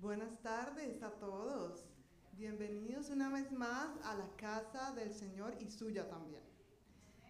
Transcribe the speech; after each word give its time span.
Buenas 0.00 0.40
tardes 0.42 1.02
a 1.02 1.10
todos. 1.10 1.84
Bienvenidos 2.34 3.10
una 3.10 3.30
vez 3.30 3.50
más 3.50 3.88
a 4.04 4.14
la 4.14 4.28
casa 4.36 4.92
del 4.92 5.12
Señor 5.12 5.56
y 5.58 5.72
suya 5.72 6.08
también. 6.08 6.44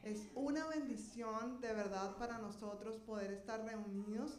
Es 0.03 0.29
una 0.35 0.67
bendición 0.67 1.63
de 1.63 1.73
verdad 1.73 2.19
para 2.19 2.37
nosotros 2.37 2.99
poder 2.99 3.33
estar 3.33 3.65
reunidos 3.65 4.39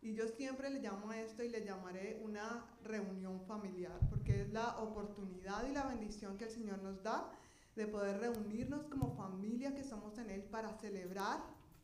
y 0.00 0.14
yo 0.14 0.26
siempre 0.26 0.70
le 0.70 0.80
llamo 0.80 1.10
a 1.10 1.20
esto 1.20 1.42
y 1.42 1.50
le 1.50 1.66
llamaré 1.66 2.18
una 2.24 2.64
reunión 2.82 3.42
familiar 3.42 4.00
porque 4.08 4.40
es 4.40 4.50
la 4.54 4.78
oportunidad 4.78 5.68
y 5.68 5.74
la 5.74 5.84
bendición 5.84 6.38
que 6.38 6.44
el 6.44 6.50
Señor 6.50 6.78
nos 6.78 7.02
da 7.02 7.30
de 7.74 7.86
poder 7.86 8.20
reunirnos 8.20 8.86
como 8.86 9.14
familia 9.16 9.74
que 9.74 9.84
somos 9.84 10.16
en 10.16 10.30
Él 10.30 10.44
para 10.44 10.72
celebrar 10.78 11.40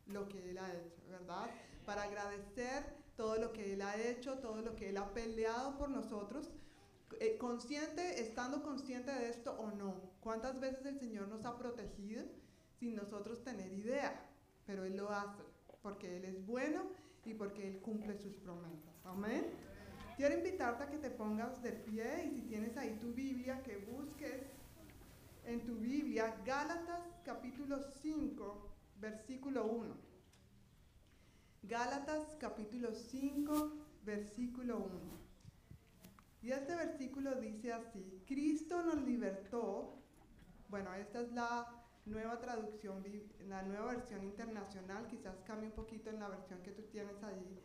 lo 0.07 0.27
que 0.27 0.49
Él 0.49 0.57
ha 0.57 0.73
hecho, 0.73 1.03
¿verdad? 1.07 1.51
Para 1.85 2.01
agradecer 2.01 3.02
todo 3.15 3.37
lo 3.37 3.51
que 3.53 3.73
Él 3.73 3.81
ha 3.81 3.95
hecho, 3.97 4.39
todo 4.39 4.61
lo 4.61 4.75
que 4.75 4.89
Él 4.89 4.97
ha 4.97 5.13
peleado 5.13 5.77
por 5.77 5.89
nosotros, 5.89 6.51
eh, 7.19 7.37
consciente, 7.37 8.21
estando 8.21 8.63
consciente 8.63 9.11
de 9.11 9.29
esto 9.29 9.53
o 9.59 9.71
no. 9.71 9.95
¿Cuántas 10.19 10.59
veces 10.59 10.85
el 10.85 10.99
Señor 10.99 11.27
nos 11.27 11.45
ha 11.45 11.57
protegido 11.57 12.23
sin 12.79 12.95
nosotros 12.95 13.43
tener 13.43 13.71
idea? 13.71 14.29
Pero 14.65 14.85
Él 14.85 14.97
lo 14.97 15.09
hace, 15.11 15.43
porque 15.81 16.17
Él 16.17 16.25
es 16.25 16.45
bueno 16.45 16.83
y 17.25 17.33
porque 17.33 17.67
Él 17.67 17.79
cumple 17.81 18.17
sus 18.17 18.33
promesas. 18.35 18.93
Amén. 19.03 19.45
Quiero 20.15 20.35
invitarte 20.35 20.83
a 20.83 20.89
que 20.89 20.97
te 20.97 21.09
pongas 21.09 21.61
de 21.61 21.71
pie 21.71 22.25
y 22.25 22.35
si 22.35 22.41
tienes 22.41 22.77
ahí 22.77 22.97
tu 22.99 23.13
Biblia, 23.13 23.61
que 23.63 23.77
busques 23.77 24.43
en 25.45 25.65
tu 25.65 25.75
Biblia 25.75 26.35
Gálatas 26.45 27.01
capítulo 27.25 27.79
5, 28.01 28.69
versículo 28.99 29.65
1. 29.65 30.12
Gálatas 31.65 32.35
capítulo 32.41 32.93
5, 32.93 33.71
versículo 34.03 34.79
1. 34.79 34.89
Y 36.41 36.51
este 36.51 36.75
versículo 36.75 37.35
dice 37.35 37.71
así, 37.71 38.21
Cristo 38.27 38.83
nos 38.83 39.01
libertó, 39.03 39.97
bueno, 40.67 40.93
esta 40.93 41.21
es 41.21 41.31
la 41.31 41.65
nueva 42.05 42.41
traducción, 42.41 43.01
la 43.47 43.63
nueva 43.63 43.93
versión 43.93 44.25
internacional, 44.25 45.07
quizás 45.07 45.39
cambie 45.45 45.69
un 45.69 45.75
poquito 45.75 46.09
en 46.09 46.19
la 46.19 46.27
versión 46.27 46.61
que 46.63 46.71
tú 46.71 46.81
tienes 46.91 47.23
allí, 47.23 47.57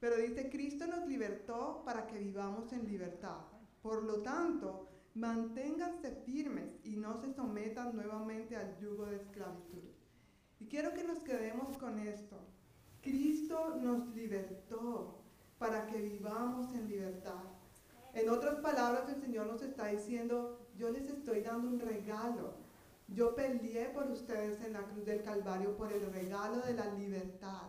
pero 0.00 0.16
dice, 0.16 0.50
Cristo 0.50 0.88
nos 0.88 1.06
libertó 1.06 1.84
para 1.84 2.08
que 2.08 2.18
vivamos 2.18 2.72
en 2.72 2.88
libertad. 2.88 3.38
Por 3.82 4.02
lo 4.02 4.20
tanto, 4.22 4.88
manténganse 5.14 6.10
firmes 6.26 6.80
y 6.82 6.96
no 6.96 7.16
se 7.20 7.32
sometan 7.32 7.94
nuevamente 7.94 8.56
al 8.56 8.76
yugo 8.80 9.06
de 9.06 9.18
esclavitud. 9.18 9.84
Y 10.58 10.66
quiero 10.66 10.92
que 10.92 11.04
nos 11.04 11.20
quedemos 11.20 11.78
con 11.78 12.00
esto. 12.00 12.57
Cristo 13.02 13.76
nos 13.80 14.08
libertó 14.14 15.18
para 15.58 15.86
que 15.86 15.98
vivamos 15.98 16.72
en 16.74 16.88
libertad. 16.88 17.44
En 18.14 18.28
otras 18.30 18.56
palabras, 18.56 19.08
el 19.08 19.20
Señor 19.20 19.46
nos 19.46 19.62
está 19.62 19.86
diciendo, 19.86 20.58
yo 20.76 20.90
les 20.90 21.08
estoy 21.08 21.42
dando 21.42 21.68
un 21.68 21.80
regalo. 21.80 22.54
Yo 23.08 23.34
peleé 23.34 23.86
por 23.86 24.10
ustedes 24.10 24.60
en 24.64 24.74
la 24.74 24.82
cruz 24.82 25.04
del 25.04 25.22
Calvario 25.22 25.76
por 25.76 25.92
el 25.92 26.12
regalo 26.12 26.60
de 26.60 26.74
la 26.74 26.92
libertad. 26.94 27.62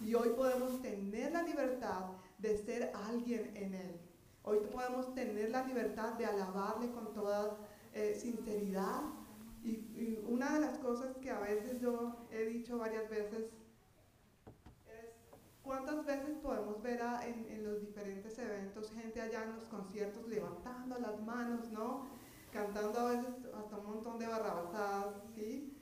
Y 0.00 0.14
hoy 0.14 0.30
podemos 0.30 0.80
tener 0.80 1.32
la 1.32 1.42
libertad 1.42 2.06
de 2.38 2.56
ser 2.56 2.92
alguien 2.94 3.50
en 3.54 3.74
Él. 3.74 4.00
Hoy 4.44 4.58
podemos 4.72 5.14
tener 5.14 5.50
la 5.50 5.64
libertad 5.64 6.14
de 6.14 6.26
alabarle 6.26 6.90
con 6.92 7.12
toda 7.12 7.56
eh, 7.94 8.16
sinceridad. 8.18 9.02
y 9.64 10.18
una 10.26 10.54
de 10.54 10.60
las 10.60 10.78
cosas 10.78 11.16
que 11.16 11.30
a 11.30 11.40
veces 11.40 11.80
yo 11.80 12.14
he 12.30 12.46
dicho 12.46 12.78
varias 12.78 13.10
veces 13.10 13.46
¿Cuántas 15.68 16.06
veces 16.06 16.38
podemos 16.42 16.80
ver 16.80 16.98
en, 17.26 17.62
los 17.62 17.82
diferentes 17.82 18.38
eventos 18.38 18.90
gente 18.90 19.20
allá 19.20 19.44
en 19.44 19.52
los 19.52 19.64
conciertos 19.64 20.26
levantando 20.26 20.98
las 20.98 21.20
manos, 21.20 21.70
¿no? 21.70 22.06
Cantando 22.50 22.98
a 23.00 23.10
veces 23.10 23.34
hasta 23.54 23.76
un 23.76 23.84
montón 23.84 24.18
de 24.18 24.28
barrabasadas, 24.28 25.16
¿sí? 25.34 25.76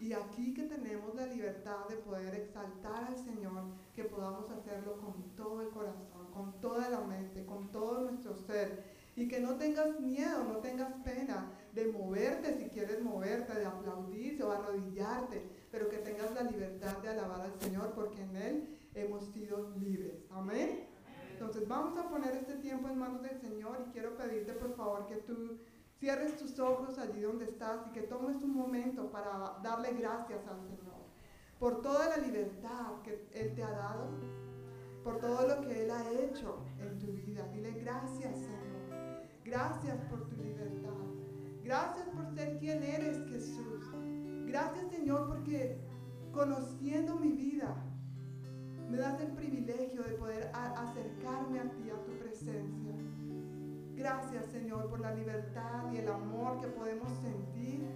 Y 0.00 0.14
aquí 0.14 0.52
que 0.52 0.64
tenemos 0.64 1.14
la 1.14 1.26
libertad 1.26 1.86
de 1.88 1.98
poder 1.98 2.34
exaltar 2.34 3.04
al 3.04 3.16
Señor, 3.16 3.66
que 3.94 4.02
podamos 4.02 4.50
hacerlo 4.50 4.96
con 4.96 5.22
todo 5.36 5.60
el 5.60 5.68
corazón, 5.68 6.26
con 6.34 6.60
toda 6.60 6.88
la 6.88 7.02
mente, 7.02 7.46
con 7.46 7.70
todo 7.70 8.10
nuestro 8.10 8.34
ser. 8.34 8.82
Y 9.14 9.28
que 9.28 9.38
no 9.38 9.54
tengas 9.54 10.00
miedo, 10.00 10.42
no 10.42 10.56
tengas 10.56 10.92
pena 11.04 11.52
de 11.72 11.86
moverte 11.86 12.58
si 12.58 12.68
quieres 12.68 13.00
moverte, 13.00 13.60
de 13.60 13.66
aplaudirse 13.66 14.42
o 14.42 14.50
arrodillarte, 14.50 15.48
pero 15.70 15.88
que 15.88 15.98
tengas 15.98 16.34
la 16.34 16.42
libertad 16.42 16.98
de 16.98 17.10
alabar 17.10 17.42
al 17.42 17.60
Señor, 17.60 17.92
porque 17.94 18.22
en 18.22 18.34
Él 18.34 18.79
hemos 18.94 19.24
sido 19.26 19.70
libres. 19.76 20.24
Amén. 20.30 20.86
Entonces 21.32 21.66
vamos 21.66 21.96
a 21.98 22.08
poner 22.08 22.34
este 22.34 22.56
tiempo 22.56 22.88
en 22.88 22.98
manos 22.98 23.22
del 23.22 23.40
Señor 23.40 23.84
y 23.86 23.92
quiero 23.92 24.16
pedirte 24.16 24.52
por 24.52 24.74
favor 24.76 25.06
que 25.06 25.16
tú 25.16 25.58
cierres 25.98 26.36
tus 26.36 26.58
ojos 26.58 26.98
allí 26.98 27.22
donde 27.22 27.46
estás 27.46 27.86
y 27.86 27.90
que 27.92 28.02
tomes 28.02 28.42
un 28.42 28.54
momento 28.54 29.10
para 29.10 29.58
darle 29.62 29.94
gracias 29.94 30.46
al 30.46 30.60
Señor 30.60 31.00
por 31.60 31.82
toda 31.82 32.08
la 32.08 32.16
libertad 32.16 33.02
que 33.04 33.28
Él 33.34 33.54
te 33.54 33.62
ha 33.62 33.70
dado, 33.70 34.08
por 35.04 35.20
todo 35.20 35.46
lo 35.46 35.60
que 35.60 35.84
Él 35.84 35.90
ha 35.90 36.10
hecho 36.10 36.64
en 36.78 36.98
tu 36.98 37.08
vida. 37.12 37.46
Dile 37.52 37.72
gracias 37.72 38.34
Señor, 38.34 39.22
gracias 39.44 39.98
por 40.06 40.26
tu 40.26 40.36
libertad, 40.36 40.90
gracias 41.62 42.08
por 42.08 42.26
ser 42.34 42.58
quien 42.58 42.82
eres 42.82 43.18
Jesús. 43.28 43.84
Gracias 44.46 44.90
Señor 44.90 45.28
porque 45.28 45.78
conociendo 46.32 47.16
mi 47.16 47.32
vida, 47.32 47.76
me 48.90 48.98
das 48.98 49.20
el 49.20 49.28
privilegio 49.28 50.02
de 50.02 50.14
poder 50.14 50.50
acercarme 50.52 51.60
a 51.60 51.70
ti, 51.70 51.90
a 51.90 52.04
tu 52.04 52.12
presencia. 52.18 52.92
Gracias 53.94 54.46
Señor 54.46 54.88
por 54.88 55.00
la 55.00 55.14
libertad 55.14 55.92
y 55.92 55.98
el 55.98 56.08
amor 56.08 56.60
que 56.60 56.66
podemos 56.68 57.08
sentir 57.22 57.86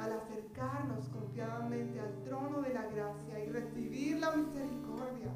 al 0.00 0.12
acercarnos 0.12 1.08
confiadamente 1.10 2.00
al 2.00 2.22
trono 2.24 2.62
de 2.62 2.74
la 2.74 2.86
gracia 2.86 3.44
y 3.44 3.48
recibir 3.48 4.18
la 4.18 4.32
misericordia 4.32 5.30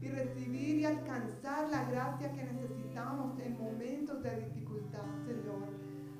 y 0.00 0.08
recibir 0.08 0.78
y 0.78 0.84
alcanzar 0.84 1.68
la 1.68 1.88
gracia 1.90 2.32
que 2.32 2.44
necesitamos 2.44 3.38
en 3.38 3.56
momentos 3.56 4.22
de 4.22 4.36
dificultad, 4.46 5.06
Señor. 5.26 5.68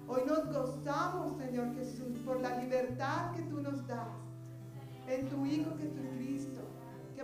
Hoy 0.07 0.23
nos 0.27 0.47
gozamos, 0.53 1.37
Señor 1.39 1.75
Jesús, 1.75 2.19
por 2.25 2.41
la 2.41 2.59
libertad 2.59 3.33
que 3.33 3.43
tú 3.43 3.61
nos 3.61 3.85
das 3.89 4.09
en 5.09 5.29
tu 5.29 5.45
Hijo 5.47 5.77
Jesucristo 5.79 6.64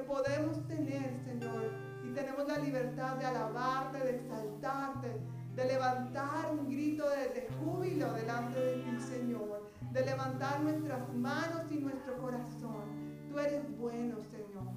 que 0.01 0.07
podemos 0.07 0.67
tener, 0.67 1.15
Señor. 1.25 1.73
Y 2.05 2.13
tenemos 2.13 2.49
la 2.49 2.59
libertad 2.59 3.17
de 3.17 3.27
alabarte, 3.27 3.99
de 3.99 4.17
exaltarte, 4.17 5.21
de 5.55 5.65
levantar 5.65 6.53
un 6.53 6.69
grito 6.71 7.05
de, 7.09 7.49
júbilo 7.59 8.13
delante 8.15 8.59
de 8.59 8.77
ti, 8.77 9.01
Señor. 9.01 9.71
De 9.93 10.05
levantar 10.05 10.61
nuestras 10.61 11.13
manos 11.15 11.71
y 11.71 11.77
nuestro 11.81 12.17
corazón. 12.19 13.27
Tú 13.29 13.39
eres 13.39 13.63
bueno, 13.79 14.17
Señor. 14.21 14.73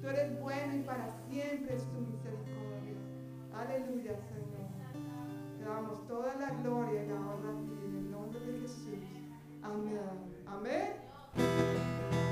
Tú 0.00 0.08
eres 0.08 0.40
bueno 0.40 0.76
y 0.76 0.82
para 0.82 1.08
siempre 1.28 1.76
es 1.76 1.84
tu 1.90 2.00
misericordia. 2.00 2.96
Aleluya, 3.54 4.16
Señor. 4.16 4.64
Te 5.58 5.64
damos 5.64 6.06
toda 6.08 6.34
la 6.34 6.50
gloria 6.62 7.04
y 7.04 7.08
la 7.08 7.14
honra 7.14 7.50
a 7.50 7.60
ti 7.62 7.78
en 7.86 7.96
el 7.96 8.10
nombre 8.10 8.40
de 8.40 8.60
Jesús. 8.60 8.98
Amén. 9.62 10.00
Amén. 10.46 12.23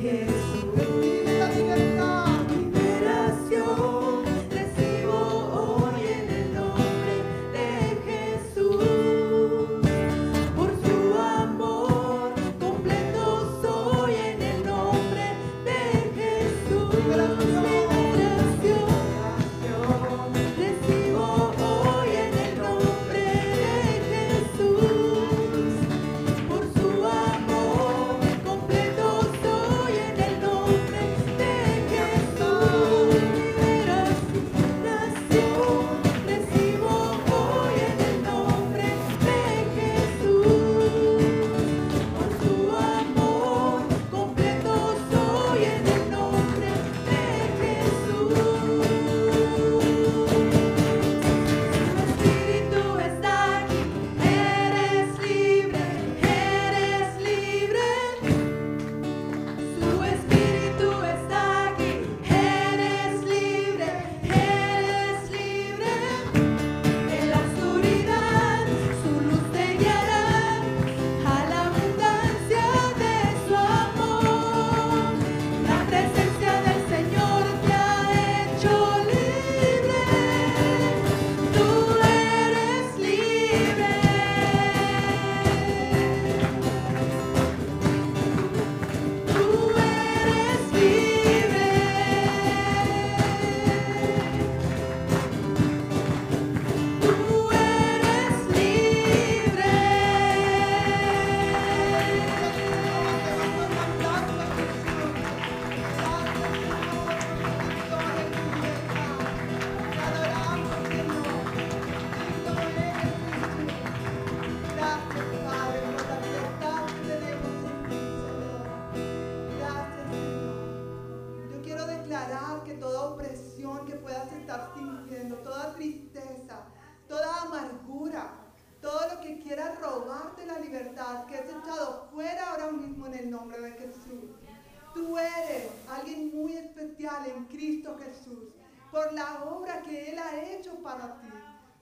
here. 0.00 0.39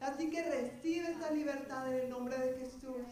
Así 0.01 0.31
que 0.31 0.43
recibe 0.43 1.11
esa 1.11 1.31
libertad 1.31 1.93
en 1.93 2.01
el 2.01 2.11
nombre 2.11 2.39
de 2.39 2.59
Jesús 2.59 3.03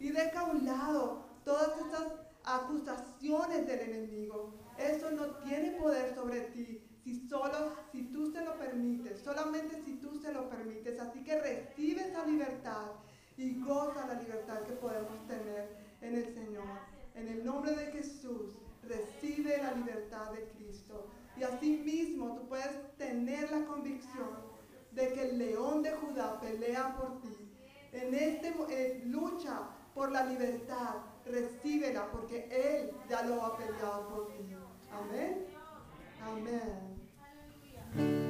y 0.00 0.10
deja 0.10 0.40
a 0.40 0.44
un 0.44 0.64
lado 0.64 1.24
todas 1.44 1.78
estas 1.78 2.12
acusaciones 2.44 3.66
del 3.66 3.80
enemigo. 3.80 4.54
Eso 4.78 5.10
no 5.10 5.26
tiene 5.44 5.72
poder 5.72 6.14
sobre 6.14 6.40
ti 6.52 6.82
si 7.04 7.28
solo 7.28 7.76
si 7.90 8.04
tú 8.04 8.30
se 8.32 8.44
lo 8.44 8.56
permites, 8.58 9.20
solamente 9.20 9.82
si 9.84 9.94
tú 9.94 10.20
se 10.20 10.32
lo 10.32 10.48
permites. 10.48 11.00
Así 11.00 11.22
que 11.24 11.40
recibe 11.40 12.08
esa 12.08 12.24
libertad 12.24 12.92
y 13.36 13.60
goza 13.60 14.06
la 14.06 14.14
libertad 14.14 14.62
que 14.62 14.74
podemos 14.74 15.26
tener 15.26 15.76
en 16.00 16.14
el 16.14 16.34
Señor. 16.34 16.64
En 17.14 17.28
el 17.28 17.44
nombre 17.44 17.74
de 17.74 17.86
Jesús, 17.92 18.54
recibe 18.82 19.58
la 19.58 19.72
libertad 19.72 20.32
de 20.32 20.44
Cristo. 20.54 21.08
Y 21.36 21.42
así 21.42 21.78
mismo 21.78 22.34
tú 22.34 22.48
puedes 22.48 22.96
tener 22.96 23.50
la 23.50 23.64
convicción 23.66 24.51
de 24.94 25.12
que 25.12 25.22
el 25.22 25.38
león 25.38 25.82
de 25.82 25.92
Judá 25.92 26.40
pelea 26.40 26.96
por 26.96 27.20
ti. 27.20 27.52
En 27.92 28.14
este 28.14 28.54
eh, 28.70 29.02
lucha 29.06 29.68
por 29.94 30.10
la 30.10 30.24
libertad, 30.24 30.96
recíbela 31.26 32.10
porque 32.10 32.48
Él 32.50 32.90
ya 33.08 33.22
lo 33.22 33.42
ha 33.42 33.56
peleado 33.56 34.08
por 34.08 34.26
ti. 34.28 34.56
Amén. 34.90 35.46
Amén. 36.22 38.21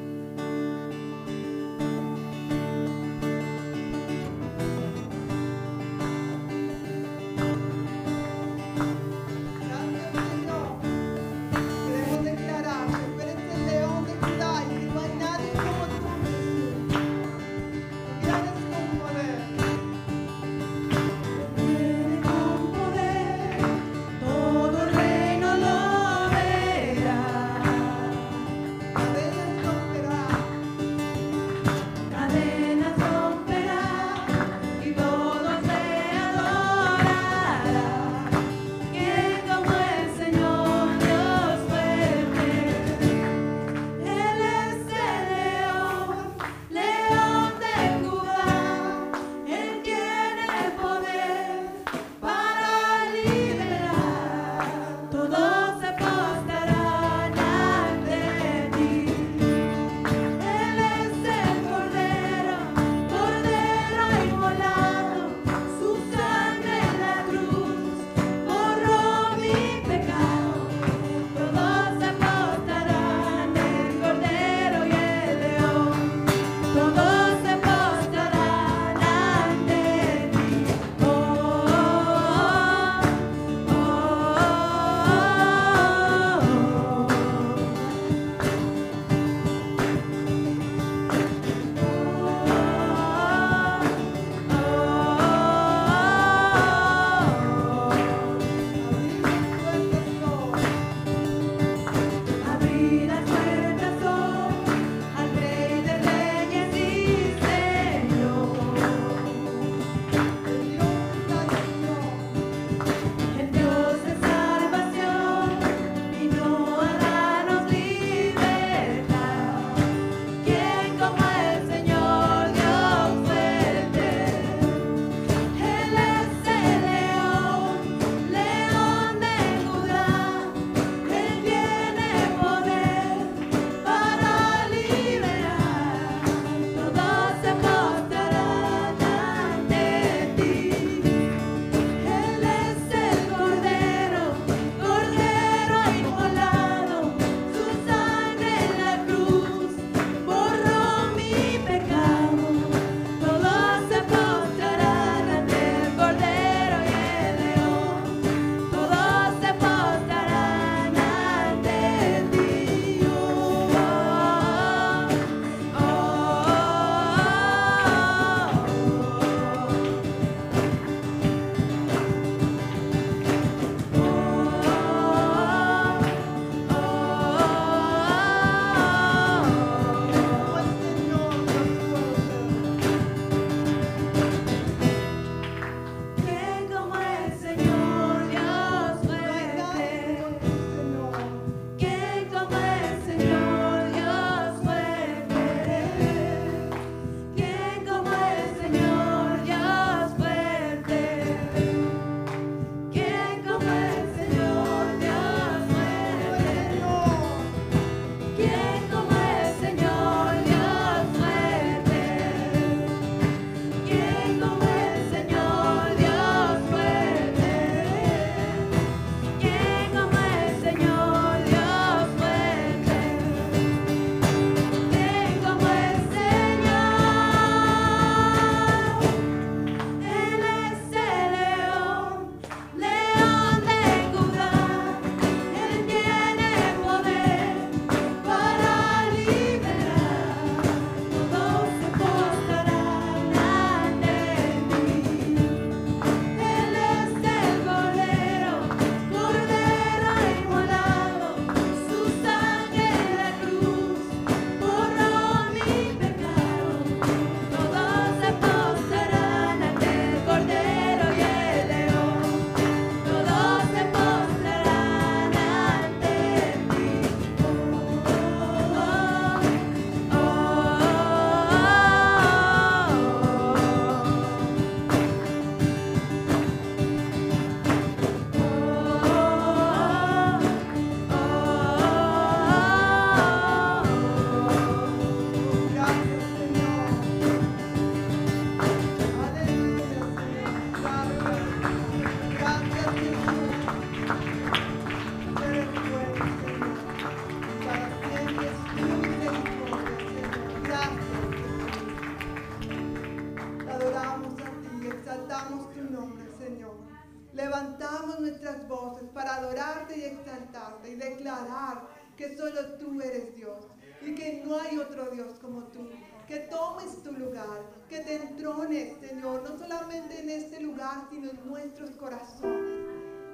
Y 314.00 314.14
que 314.14 314.42
no 314.44 314.58
hay 314.58 314.78
otro 314.78 315.10
Dios 315.10 315.38
como 315.40 315.64
tú. 315.64 315.88
Que 316.26 316.38
tomes 316.40 317.02
tu 317.02 317.12
lugar, 317.12 317.60
que 317.88 318.00
te 318.00 318.16
entrones, 318.16 318.98
Señor, 319.00 319.42
no 319.42 319.58
solamente 319.58 320.20
en 320.20 320.30
este 320.30 320.60
lugar, 320.60 321.06
sino 321.10 321.30
en 321.30 321.38
nuestros 321.46 321.90
corazones. 321.92 322.82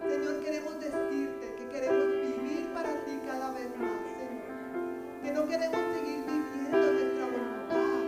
Señor, 0.02 0.40
queremos 0.44 0.80
decirte 0.80 1.54
que 1.56 1.68
queremos 1.68 2.06
vivir 2.06 2.72
para 2.74 2.92
ti 3.04 3.18
cada 3.26 3.52
vez 3.52 3.68
más, 3.78 3.98
Señor. 4.16 5.22
Que 5.22 5.32
no 5.32 5.46
queremos 5.46 5.80
seguir 5.94 6.24
viviendo 6.24 6.92
nuestra 6.92 7.24
voluntad, 7.26 8.00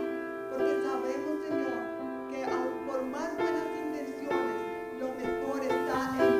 porque 0.49 0.81
sabemos, 0.83 1.35
Señor, 1.47 1.81
que 2.29 2.39
por 2.87 3.03
más 3.03 3.33
buenas 3.37 3.67
intenciones, 3.85 4.57
lo 4.99 5.07
mejor 5.13 5.63
está 5.63 6.25
en 6.25 6.30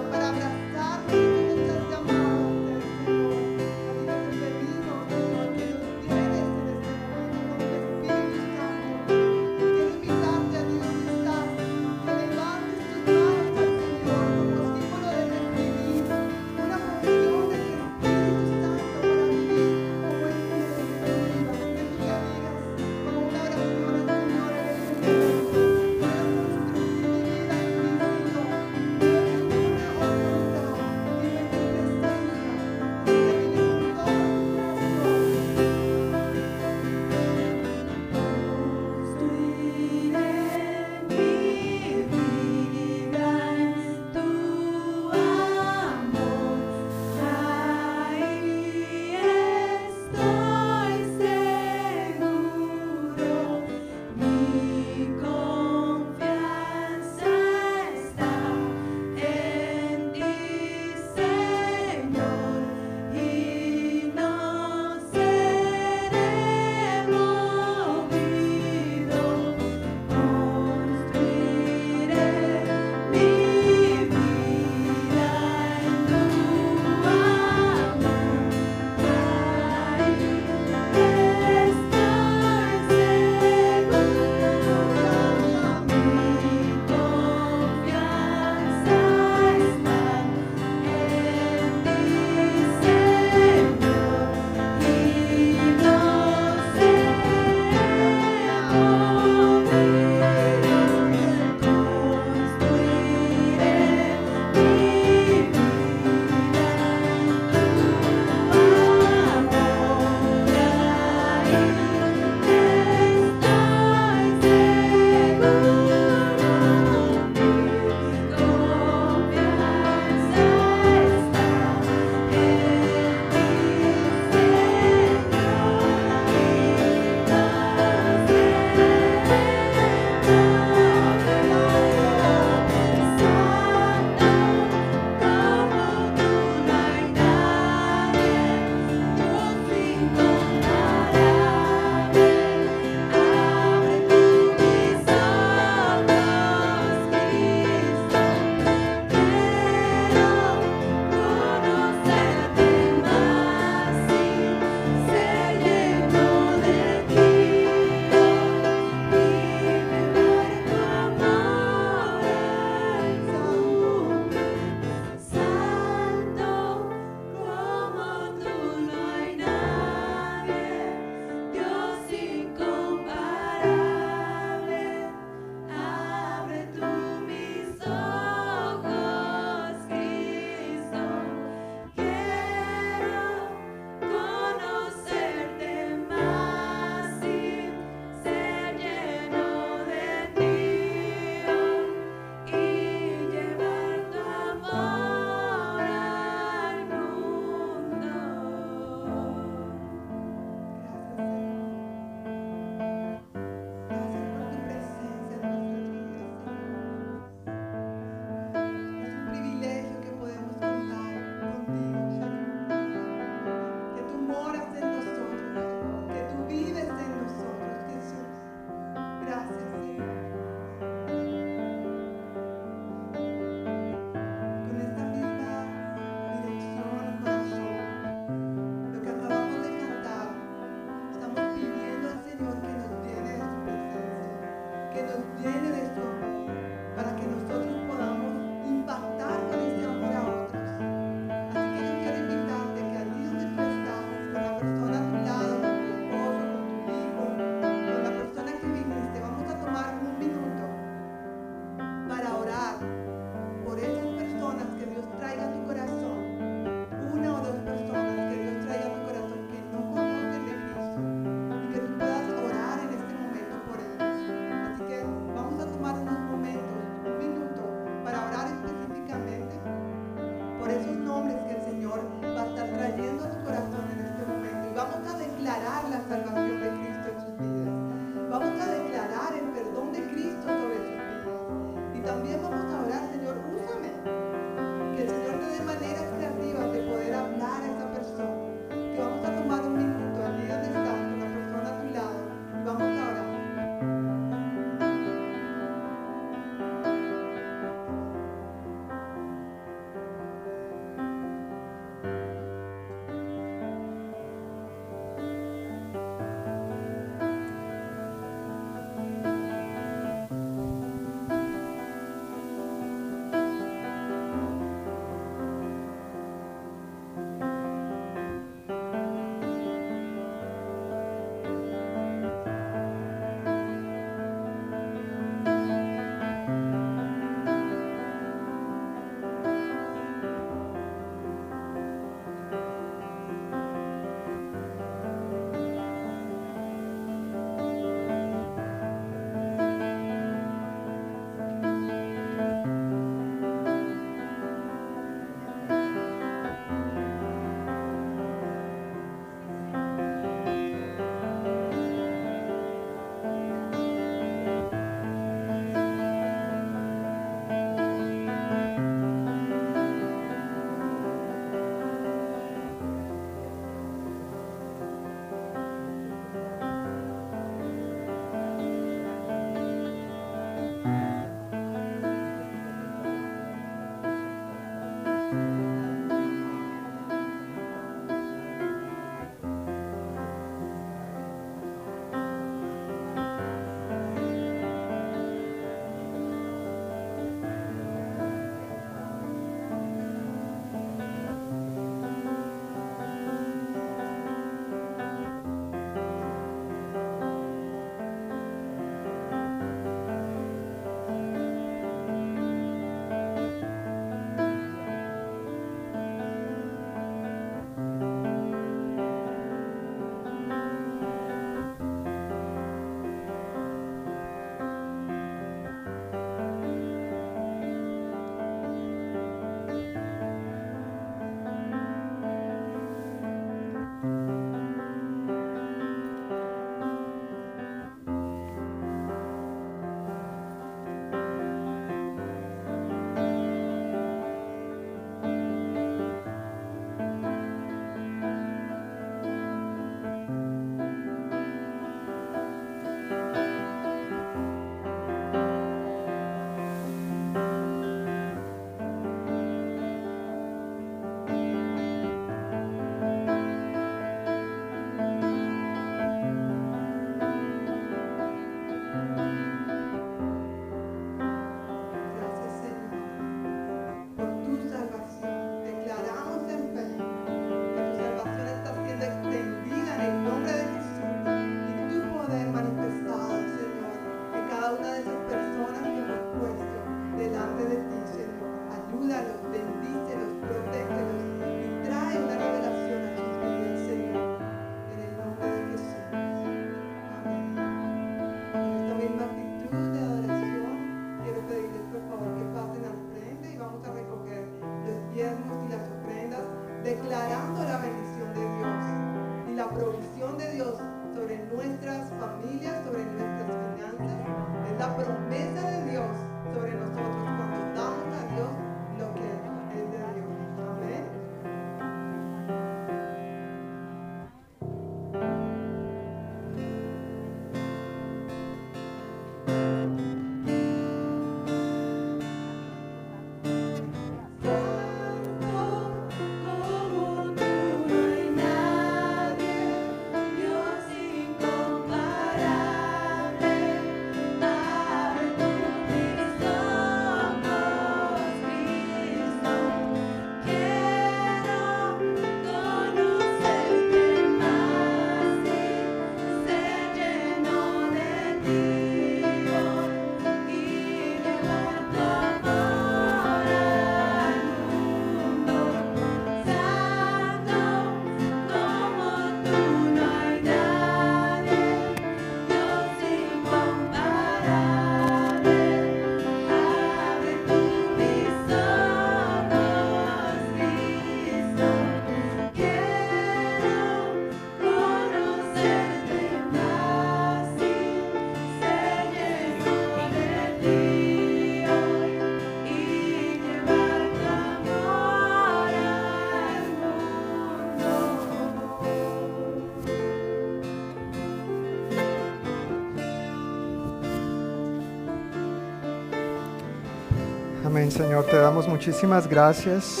Señor. 597.92 598.24
Te 598.24 598.38
damos 598.38 598.66
muchísimas 598.66 599.28
gracias 599.28 600.00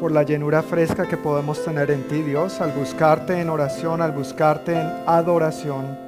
por 0.00 0.10
la 0.10 0.22
llenura 0.22 0.62
fresca 0.62 1.06
que 1.06 1.18
podemos 1.18 1.62
tener 1.62 1.90
en 1.90 2.08
ti, 2.08 2.22
Dios, 2.22 2.60
al 2.62 2.72
buscarte 2.72 3.38
en 3.38 3.50
oración, 3.50 4.00
al 4.00 4.12
buscarte 4.12 4.72
en 4.72 4.90
adoración 5.06 5.98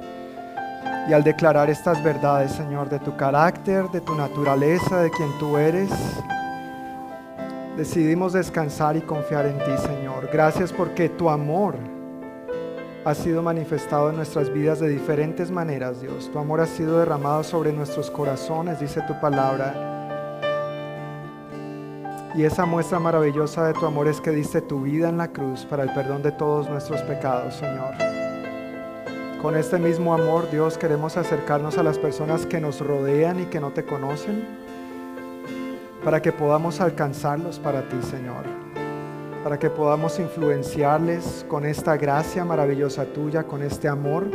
y 1.07 1.13
al 1.13 1.23
declarar 1.23 1.69
estas 1.69 2.03
verdades, 2.03 2.51
Señor, 2.53 2.89
de 2.89 2.99
tu 2.99 3.15
carácter, 3.15 3.87
de 3.89 4.01
tu 4.01 4.15
naturaleza, 4.15 4.99
de 4.99 5.11
quien 5.11 5.29
tú 5.37 5.57
eres. 5.57 5.91
Decidimos 7.77 8.33
descansar 8.33 8.97
y 8.97 9.01
confiar 9.01 9.45
en 9.45 9.59
ti, 9.59 9.77
Señor. 9.77 10.27
Gracias 10.33 10.73
porque 10.73 11.09
tu 11.09 11.29
amor 11.29 11.75
ha 13.05 13.13
sido 13.13 13.41
manifestado 13.41 14.09
en 14.09 14.15
nuestras 14.15 14.51
vidas 14.51 14.79
de 14.79 14.87
diferentes 14.87 15.51
maneras, 15.51 16.01
Dios. 16.01 16.29
Tu 16.31 16.39
amor 16.39 16.61
ha 16.61 16.65
sido 16.65 16.99
derramado 16.99 17.43
sobre 17.43 17.73
nuestros 17.73 18.09
corazones, 18.09 18.79
dice 18.79 19.01
tu 19.07 19.19
palabra. 19.19 19.89
Y 22.35 22.43
esa 22.43 22.65
muestra 22.65 22.99
maravillosa 22.99 23.67
de 23.67 23.73
tu 23.73 23.85
amor 23.85 24.07
es 24.07 24.21
que 24.21 24.31
diste 24.31 24.61
tu 24.61 24.81
vida 24.81 25.09
en 25.09 25.17
la 25.17 25.27
cruz 25.27 25.65
para 25.65 25.83
el 25.83 25.93
perdón 25.93 26.23
de 26.23 26.31
todos 26.31 26.69
nuestros 26.69 27.01
pecados, 27.01 27.55
Señor. 27.55 27.93
Con 29.41 29.57
este 29.57 29.77
mismo 29.77 30.13
amor, 30.13 30.49
Dios, 30.49 30.77
queremos 30.77 31.17
acercarnos 31.17 31.77
a 31.77 31.83
las 31.83 31.99
personas 31.99 32.45
que 32.45 32.61
nos 32.61 32.79
rodean 32.79 33.41
y 33.41 33.45
que 33.45 33.59
no 33.59 33.71
te 33.71 33.83
conocen, 33.83 34.45
para 36.05 36.21
que 36.21 36.31
podamos 36.31 36.79
alcanzarlos 36.79 37.59
para 37.59 37.81
ti, 37.81 37.97
Señor 38.01 38.62
para 39.43 39.59
que 39.59 39.69
podamos 39.69 40.19
influenciarles 40.19 41.45
con 41.49 41.65
esta 41.65 41.97
gracia 41.97 42.45
maravillosa 42.45 43.05
tuya, 43.05 43.43
con 43.43 43.61
este 43.61 43.89
amor 43.89 44.27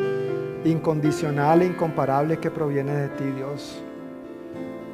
incondicional 0.64 1.62
e 1.62 1.66
incomparable 1.66 2.38
que 2.38 2.50
proviene 2.50 2.92
de 2.92 3.09
ti, 3.09 3.24
Dios. 3.36 3.82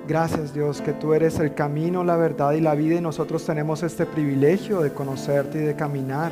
Gracias 0.07 0.53
Dios, 0.53 0.81
que 0.83 0.93
tú 0.93 1.15
eres 1.15 1.39
el 1.41 1.55
camino, 1.55 2.05
la 2.05 2.17
verdad 2.17 2.53
y 2.53 2.61
la 2.61 2.75
vida 2.75 2.97
y 2.97 3.01
nosotros 3.01 3.45
tenemos 3.45 3.83
este 3.83 4.05
privilegio 4.05 4.81
de 4.81 4.93
conocerte 4.93 5.59
y 5.59 5.63
de 5.63 5.75
caminar 5.75 6.31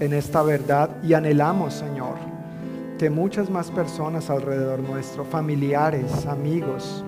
en 0.00 0.12
esta 0.14 0.42
verdad 0.42 0.90
y 1.02 1.12
anhelamos, 1.12 1.74
Señor, 1.74 2.14
que 2.98 3.10
muchas 3.10 3.50
más 3.50 3.70
personas 3.70 4.30
alrededor 4.30 4.80
nuestro, 4.80 5.24
familiares, 5.24 6.26
amigos, 6.26 7.04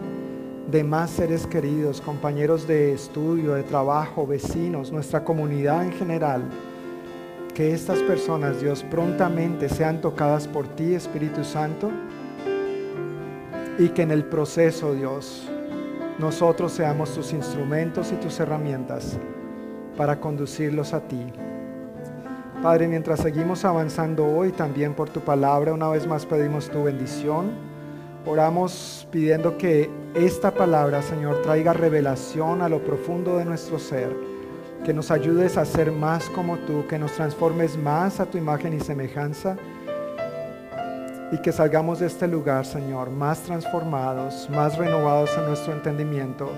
demás 0.69 1.09
seres 1.09 1.47
queridos, 1.47 2.03
compañeros 2.03 2.69
de 2.69 2.93
estudio, 2.93 3.55
de 3.55 3.63
trabajo, 3.63 4.27
vecinos, 4.27 4.93
nuestra 4.93 5.25
comunidad 5.25 5.83
en 5.83 5.93
general, 5.93 6.43
que 7.55 7.73
estas 7.73 8.01
personas, 8.01 8.61
Dios, 8.61 8.85
prontamente 8.85 9.71
sean 9.71 10.03
tocadas 10.03 10.47
por 10.47 10.69
ti, 10.69 10.95
Espíritu 10.95 11.43
Santo, 11.43 11.91
y 13.79 13.89
que 13.89 14.03
en 14.03 14.11
el 14.11 14.25
proceso, 14.25 14.93
Dios, 14.93 15.49
nosotros 16.19 16.73
seamos 16.73 17.15
tus 17.15 17.33
instrumentos 17.33 18.13
y 18.13 18.17
tus 18.17 18.39
herramientas 18.39 19.19
para 19.97 20.21
conducirlos 20.21 20.93
a 20.93 21.01
ti. 21.01 21.33
Padre, 22.63 22.89
mientras 22.89 23.21
seguimos 23.21 23.65
avanzando 23.65 24.27
hoy 24.27 24.53
también 24.53 24.93
por 24.93 25.09
tu 25.09 25.21
palabra, 25.21 25.73
una 25.73 25.89
vez 25.89 26.07
más 26.07 26.27
pedimos 26.27 26.69
tu 26.69 26.83
bendición 26.83 27.68
Oramos 28.29 29.09
pidiendo 29.11 29.57
que 29.57 29.89
esta 30.15 30.51
palabra, 30.51 31.01
Señor, 31.01 31.41
traiga 31.41 31.73
revelación 31.73 32.61
a 32.61 32.69
lo 32.69 32.85
profundo 32.85 33.39
de 33.39 33.47
nuestro 33.47 33.79
ser, 33.79 34.15
que 34.85 34.93
nos 34.93 35.11
ayudes 35.11 35.57
a 35.57 35.65
ser 35.65 35.91
más 35.91 36.29
como 36.29 36.59
tú, 36.59 36.87
que 36.87 36.99
nos 36.99 37.13
transformes 37.13 37.79
más 37.79 38.21
a 38.21 38.27
tu 38.27 38.37
imagen 38.37 38.75
y 38.75 38.81
semejanza 38.81 39.57
y 41.33 41.41
que 41.41 41.53
salgamos 41.53 42.01
de 42.01 42.07
este 42.09 42.29
lugar, 42.29 42.67
Señor, 42.67 43.09
más 43.09 43.41
transformados, 43.45 44.51
más 44.51 44.77
renovados 44.77 45.31
en 45.39 45.47
nuestro 45.47 45.73
entendimiento, 45.73 46.51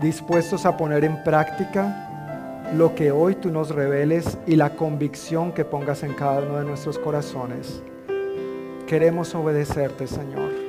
dispuestos 0.00 0.64
a 0.66 0.76
poner 0.76 1.04
en 1.04 1.20
práctica 1.24 2.70
lo 2.76 2.94
que 2.94 3.10
hoy 3.10 3.34
tú 3.34 3.50
nos 3.50 3.70
reveles 3.70 4.38
y 4.46 4.54
la 4.54 4.76
convicción 4.76 5.50
que 5.50 5.64
pongas 5.64 6.04
en 6.04 6.14
cada 6.14 6.42
uno 6.42 6.58
de 6.58 6.64
nuestros 6.64 6.96
corazones. 6.96 7.82
Queremos 8.86 9.34
obedecerte, 9.34 10.06
Señor. 10.06 10.61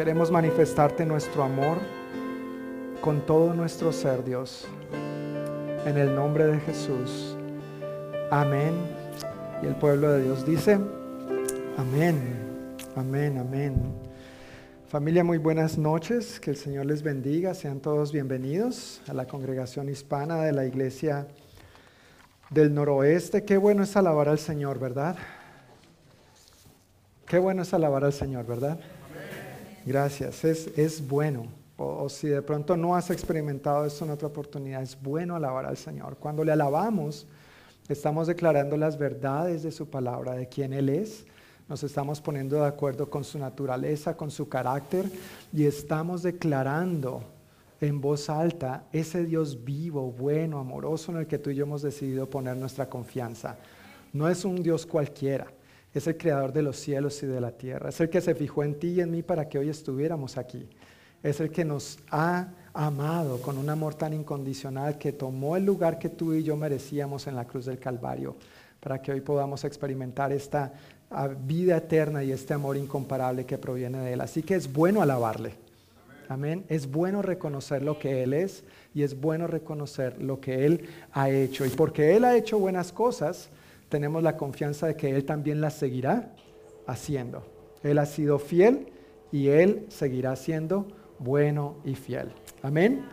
Queremos 0.00 0.30
manifestarte 0.30 1.04
nuestro 1.04 1.42
amor 1.42 1.76
con 3.02 3.20
todo 3.26 3.52
nuestro 3.52 3.92
ser, 3.92 4.24
Dios. 4.24 4.66
En 5.84 5.98
el 5.98 6.14
nombre 6.14 6.46
de 6.46 6.58
Jesús. 6.60 7.36
Amén. 8.30 8.72
Y 9.62 9.66
el 9.66 9.74
pueblo 9.74 10.10
de 10.10 10.22
Dios 10.22 10.46
dice, 10.46 10.78
amén, 11.76 12.18
amén, 12.96 13.36
amén. 13.36 13.74
Familia, 14.88 15.22
muy 15.22 15.36
buenas 15.36 15.76
noches. 15.76 16.40
Que 16.40 16.52
el 16.52 16.56
Señor 16.56 16.86
les 16.86 17.02
bendiga. 17.02 17.52
Sean 17.52 17.80
todos 17.80 18.10
bienvenidos 18.10 19.02
a 19.06 19.12
la 19.12 19.26
congregación 19.26 19.90
hispana 19.90 20.40
de 20.40 20.52
la 20.52 20.64
iglesia 20.64 21.26
del 22.48 22.72
noroeste. 22.72 23.44
Qué 23.44 23.58
bueno 23.58 23.82
es 23.82 23.94
alabar 23.98 24.30
al 24.30 24.38
Señor, 24.38 24.78
¿verdad? 24.78 25.18
Qué 27.26 27.38
bueno 27.38 27.60
es 27.60 27.74
alabar 27.74 28.02
al 28.02 28.14
Señor, 28.14 28.46
¿verdad? 28.46 28.80
Gracias, 29.86 30.44
es, 30.44 31.06
bueno. 31.06 31.46
O, 31.76 32.08
si 32.10 32.28
de 32.28 32.42
pronto 32.42 32.76
no 32.76 32.94
has 32.94 33.10
experimentado 33.10 33.86
esto 33.86 34.04
en 34.04 34.10
otra 34.10 34.28
oportunidad, 34.28 34.82
es 34.82 35.00
bueno 35.00 35.34
alabar 35.34 35.64
al 35.64 35.78
Señor. 35.78 36.18
Cuando 36.18 36.44
le 36.44 36.52
alabamos, 36.52 37.26
estamos 37.88 38.26
declarando 38.26 38.76
las 38.76 38.98
verdades 38.98 39.62
de 39.62 39.72
su 39.72 39.88
palabra, 39.88 40.34
de 40.34 40.46
quién 40.46 40.74
Él 40.74 40.90
es. 40.90 41.24
Nos 41.68 41.82
estamos 41.82 42.20
poniendo 42.20 42.56
de 42.56 42.66
acuerdo 42.66 43.08
con 43.08 43.24
su 43.24 43.38
naturaleza, 43.38 44.16
con 44.16 44.30
su 44.30 44.48
carácter 44.48 45.06
y 45.52 45.64
estamos 45.64 46.22
declarando 46.22 47.22
en 47.80 48.02
voz 48.02 48.28
alta 48.28 48.84
ese 48.92 49.24
Dios 49.24 49.64
vivo, 49.64 50.12
bueno, 50.12 50.58
amoroso 50.58 51.12
en 51.12 51.18
el 51.18 51.26
que 51.26 51.38
tú 51.38 51.48
y 51.48 51.54
yo 51.54 51.64
hemos 51.64 51.80
decidido 51.80 52.28
poner 52.28 52.56
nuestra 52.56 52.90
confianza. 52.90 53.56
No 54.12 54.28
es 54.28 54.44
un 54.44 54.62
Dios 54.62 54.84
cualquiera 54.84 55.46
es 55.92 56.06
el 56.06 56.16
creador 56.16 56.52
de 56.52 56.62
los 56.62 56.76
cielos 56.76 57.22
y 57.22 57.26
de 57.26 57.40
la 57.40 57.52
tierra. 57.52 57.88
Es 57.88 58.00
el 58.00 58.10
que 58.10 58.20
se 58.20 58.34
fijó 58.34 58.62
en 58.62 58.78
ti 58.78 58.88
y 58.88 59.00
en 59.00 59.10
mí 59.10 59.22
para 59.22 59.48
que 59.48 59.58
hoy 59.58 59.68
estuviéramos 59.68 60.36
aquí. 60.36 60.68
Es 61.22 61.40
el 61.40 61.50
que 61.50 61.64
nos 61.64 61.98
ha 62.10 62.48
amado 62.72 63.42
con 63.42 63.58
un 63.58 63.68
amor 63.68 63.94
tan 63.94 64.12
incondicional 64.12 64.98
que 64.98 65.12
tomó 65.12 65.56
el 65.56 65.64
lugar 65.64 65.98
que 65.98 66.08
tú 66.08 66.32
y 66.32 66.42
yo 66.42 66.56
merecíamos 66.56 67.26
en 67.26 67.36
la 67.36 67.46
cruz 67.46 67.66
del 67.66 67.78
Calvario 67.78 68.36
para 68.80 69.02
que 69.02 69.12
hoy 69.12 69.20
podamos 69.20 69.64
experimentar 69.64 70.32
esta 70.32 70.72
ah, 71.10 71.28
vida 71.28 71.76
eterna 71.76 72.24
y 72.24 72.32
este 72.32 72.54
amor 72.54 72.76
incomparable 72.76 73.44
que 73.44 73.58
proviene 73.58 73.98
de 73.98 74.14
Él. 74.14 74.20
Así 74.20 74.42
que 74.42 74.54
es 74.54 74.72
bueno 74.72 75.02
alabarle. 75.02 75.54
Amén. 76.28 76.64
Es 76.68 76.90
bueno 76.90 77.22
reconocer 77.22 77.82
lo 77.82 77.98
que 77.98 78.22
Él 78.22 78.32
es 78.32 78.62
y 78.94 79.02
es 79.02 79.20
bueno 79.20 79.46
reconocer 79.46 80.22
lo 80.22 80.40
que 80.40 80.64
Él 80.64 80.88
ha 81.12 81.28
hecho. 81.28 81.66
Y 81.66 81.70
porque 81.70 82.16
Él 82.16 82.24
ha 82.24 82.36
hecho 82.36 82.58
buenas 82.58 82.92
cosas, 82.92 83.50
tenemos 83.90 84.22
la 84.22 84.38
confianza 84.38 84.86
de 84.86 84.96
que 84.96 85.10
Él 85.10 85.24
también 85.26 85.60
las 85.60 85.74
seguirá 85.74 86.32
haciendo. 86.86 87.42
Él 87.82 87.98
ha 87.98 88.06
sido 88.06 88.38
fiel 88.38 88.86
y 89.30 89.48
Él 89.48 89.84
seguirá 89.88 90.34
siendo 90.36 90.86
bueno 91.18 91.76
y 91.84 91.94
fiel. 91.94 92.32
Amén. 92.62 93.04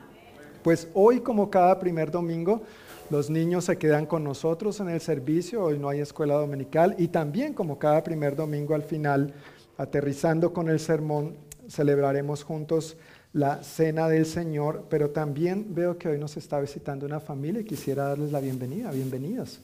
Pues 0.64 0.88
hoy 0.94 1.20
como 1.20 1.50
cada 1.50 1.80
primer 1.80 2.12
domingo, 2.12 2.62
los 3.10 3.30
niños 3.30 3.66
se 3.66 3.78
quedan 3.78 4.06
con 4.06 4.24
nosotros 4.24 4.80
en 4.80 4.90
el 4.90 5.02
servicio, 5.02 5.64
hoy 5.64 5.80
no 5.80 5.90
hay 5.90 6.02
escuela 6.02 6.36
dominical 6.36 6.96
y 6.98 7.08
también 7.08 7.54
como 7.54 7.80
cada 7.80 8.04
primer 8.04 8.36
domingo 8.36 8.76
al 8.76 8.84
final, 8.84 9.34
aterrizando 9.78 10.54
con 10.54 10.70
el 10.70 10.80
sermón, 10.80 11.38
celebraremos 11.70 12.44
juntos 12.44 12.98
la 13.34 13.64
cena 13.64 14.10
del 14.10 14.26
Señor, 14.26 14.86
pero 14.90 15.12
también 15.12 15.74
veo 15.74 15.98
que 15.98 16.10
hoy 16.10 16.18
nos 16.18 16.38
está 16.38 16.60
visitando 16.60 17.06
una 17.06 17.20
familia 17.20 17.62
y 17.62 17.66
quisiera 17.66 18.06
darles 18.06 18.32
la 18.32 18.40
bienvenida, 18.40 18.92
bienvenidos. 18.92 19.62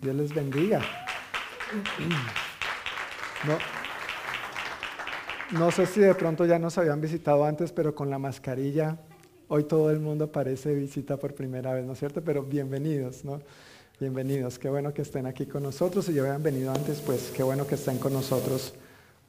Dios 0.00 0.16
les 0.16 0.34
bendiga. 0.34 0.80
No, 5.52 5.70
sé 5.70 5.84
si 5.84 6.00
de 6.00 6.14
pronto 6.14 6.46
ya 6.46 6.58
nos 6.58 6.78
habían 6.78 7.00
visitado 7.00 7.44
antes, 7.44 7.70
pero 7.70 7.94
con 7.94 8.08
la 8.08 8.18
mascarilla, 8.18 8.98
hoy 9.48 9.64
todo 9.64 9.90
el 9.90 10.00
mundo 10.00 10.32
parece 10.32 10.74
visita 10.74 11.18
por 11.18 11.34
primera 11.34 11.74
vez, 11.74 11.84
¿no 11.84 11.92
es 11.92 11.98
cierto? 11.98 12.22
Pero 12.22 12.42
bienvenidos, 12.42 13.24
¿no? 13.26 13.42
Bienvenidos, 13.98 14.58
qué 14.58 14.70
bueno 14.70 14.94
que 14.94 15.02
estén 15.02 15.26
aquí 15.26 15.44
con 15.44 15.64
nosotros. 15.64 16.06
Si 16.06 16.14
ya 16.14 16.22
habían 16.22 16.42
venido 16.42 16.72
antes, 16.72 17.00
pues 17.00 17.30
qué 17.36 17.42
bueno 17.42 17.66
que 17.66 17.74
estén 17.74 17.98
con 17.98 18.14
nosotros 18.14 18.72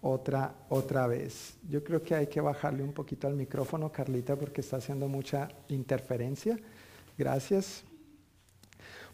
otra, 0.02 0.54
otra 0.70 1.06
vez. 1.06 1.56
Yo 1.70 1.84
creo 1.84 2.02
que 2.02 2.16
hay 2.16 2.28
que 2.28 2.40
bajarle 2.40 2.82
un 2.82 2.94
poquito 2.94 3.28
al 3.28 3.36
micrófono, 3.36 3.92
Carlita, 3.92 4.38
porque 4.38 4.62
está 4.62 4.78
haciendo 4.78 5.10
mucha 5.10 5.50
interferencia. 5.68 6.58
Gracias. 7.18 7.84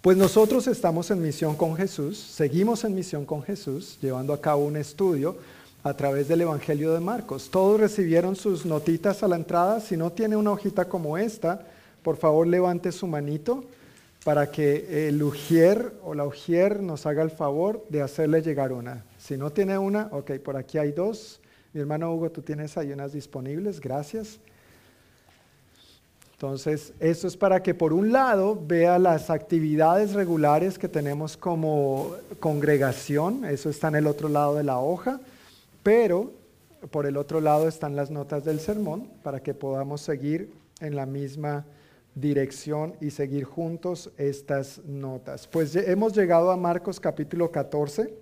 Pues 0.07 0.15
nosotros 0.15 0.67
estamos 0.67 1.11
en 1.11 1.21
misión 1.21 1.57
con 1.57 1.75
Jesús, 1.75 2.17
seguimos 2.17 2.85
en 2.85 2.95
misión 2.95 3.25
con 3.25 3.43
Jesús, 3.43 3.97
llevando 4.01 4.31
a 4.31 4.39
cabo 4.39 4.63
un 4.63 4.77
estudio 4.77 5.35
a 5.83 5.93
través 5.95 6.29
del 6.29 6.39
Evangelio 6.39 6.93
de 6.93 7.01
Marcos. 7.01 7.49
Todos 7.51 7.77
recibieron 7.77 8.37
sus 8.37 8.65
notitas 8.65 9.21
a 9.21 9.27
la 9.27 9.35
entrada. 9.35 9.81
Si 9.81 9.97
no 9.97 10.13
tiene 10.13 10.37
una 10.37 10.51
hojita 10.51 10.85
como 10.85 11.17
esta, 11.17 11.67
por 12.03 12.15
favor 12.15 12.47
levante 12.47 12.93
su 12.93 13.05
manito 13.05 13.65
para 14.23 14.49
que 14.49 15.09
el 15.09 15.21
ujier 15.21 15.91
o 16.01 16.13
la 16.13 16.23
ujier 16.23 16.79
nos 16.81 17.05
haga 17.05 17.21
el 17.21 17.29
favor 17.29 17.85
de 17.89 18.01
hacerle 18.01 18.41
llegar 18.41 18.71
una. 18.71 19.03
Si 19.17 19.35
no 19.35 19.51
tiene 19.51 19.77
una, 19.77 20.07
ok, 20.13 20.35
por 20.35 20.55
aquí 20.55 20.77
hay 20.77 20.93
dos. 20.93 21.41
Mi 21.73 21.81
hermano 21.81 22.13
Hugo, 22.13 22.31
tú 22.31 22.41
tienes 22.41 22.77
ahí 22.77 22.93
unas 22.93 23.11
disponibles, 23.11 23.81
gracias. 23.81 24.39
Entonces, 26.37 26.93
esto 26.99 27.25
es 27.25 27.35
para 27.35 27.63
que 27.63 27.73
por 27.73 27.93
un 27.93 28.11
lado 28.11 28.61
vea 28.63 28.99
las 28.99 29.31
actividades 29.31 30.13
regulares 30.13 30.77
que 30.77 30.87
tenemos 30.87 31.35
como 31.35 32.11
congregación, 32.39 33.43
eso 33.43 33.71
está 33.71 33.87
en 33.87 33.95
el 33.95 34.05
otro 34.05 34.29
lado 34.29 34.53
de 34.53 34.63
la 34.63 34.77
hoja, 34.77 35.19
pero 35.81 36.31
por 36.91 37.07
el 37.07 37.17
otro 37.17 37.41
lado 37.41 37.67
están 37.67 37.95
las 37.95 38.11
notas 38.11 38.45
del 38.45 38.59
sermón 38.59 39.09
para 39.23 39.39
que 39.39 39.55
podamos 39.55 40.01
seguir 40.01 40.51
en 40.79 40.95
la 40.95 41.07
misma 41.07 41.65
dirección 42.13 42.93
y 43.01 43.09
seguir 43.09 43.43
juntos 43.43 44.11
estas 44.15 44.85
notas. 44.85 45.47
Pues 45.47 45.75
hemos 45.75 46.15
llegado 46.15 46.51
a 46.51 46.55
Marcos 46.55 46.99
capítulo 46.99 47.49
14. 47.49 48.13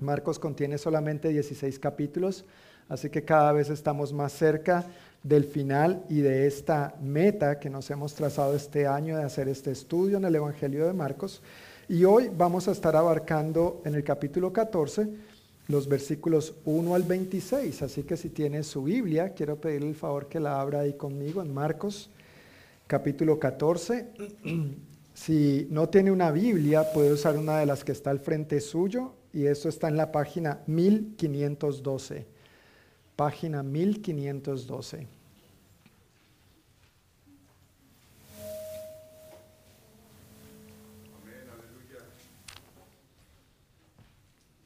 Marcos 0.00 0.38
contiene 0.38 0.76
solamente 0.76 1.30
16 1.30 1.78
capítulos, 1.78 2.44
así 2.90 3.08
que 3.08 3.24
cada 3.24 3.52
vez 3.52 3.70
estamos 3.70 4.12
más 4.12 4.34
cerca 4.34 4.84
del 5.24 5.42
final 5.42 6.04
y 6.08 6.20
de 6.20 6.46
esta 6.46 6.94
meta 7.02 7.58
que 7.58 7.68
nos 7.68 7.90
hemos 7.90 8.14
trazado 8.14 8.54
este 8.54 8.86
año 8.86 9.16
de 9.16 9.24
hacer 9.24 9.48
este 9.48 9.72
estudio 9.72 10.18
en 10.18 10.24
el 10.26 10.36
Evangelio 10.36 10.86
de 10.86 10.92
Marcos. 10.92 11.42
Y 11.88 12.04
hoy 12.04 12.30
vamos 12.34 12.68
a 12.68 12.72
estar 12.72 12.94
abarcando 12.94 13.82
en 13.84 13.96
el 13.96 14.04
capítulo 14.04 14.52
14 14.52 15.08
los 15.66 15.88
versículos 15.88 16.54
1 16.64 16.94
al 16.94 17.02
26. 17.02 17.82
Así 17.82 18.04
que 18.04 18.16
si 18.16 18.28
tiene 18.28 18.62
su 18.62 18.84
Biblia, 18.84 19.30
quiero 19.30 19.56
pedirle 19.60 19.88
el 19.88 19.96
favor 19.96 20.28
que 20.28 20.38
la 20.38 20.60
abra 20.60 20.80
ahí 20.80 20.92
conmigo 20.92 21.42
en 21.42 21.52
Marcos 21.52 22.10
capítulo 22.86 23.38
14. 23.38 24.08
Si 25.14 25.68
no 25.70 25.88
tiene 25.88 26.10
una 26.10 26.32
Biblia, 26.32 26.92
puede 26.92 27.12
usar 27.12 27.38
una 27.38 27.60
de 27.60 27.66
las 27.66 27.84
que 27.84 27.92
está 27.92 28.10
al 28.10 28.18
frente 28.18 28.60
suyo 28.60 29.12
y 29.32 29.46
eso 29.46 29.68
está 29.68 29.86
en 29.86 29.96
la 29.96 30.10
página 30.10 30.64
1512. 30.66 32.26
Página 33.14 33.62
1512. 33.62 35.06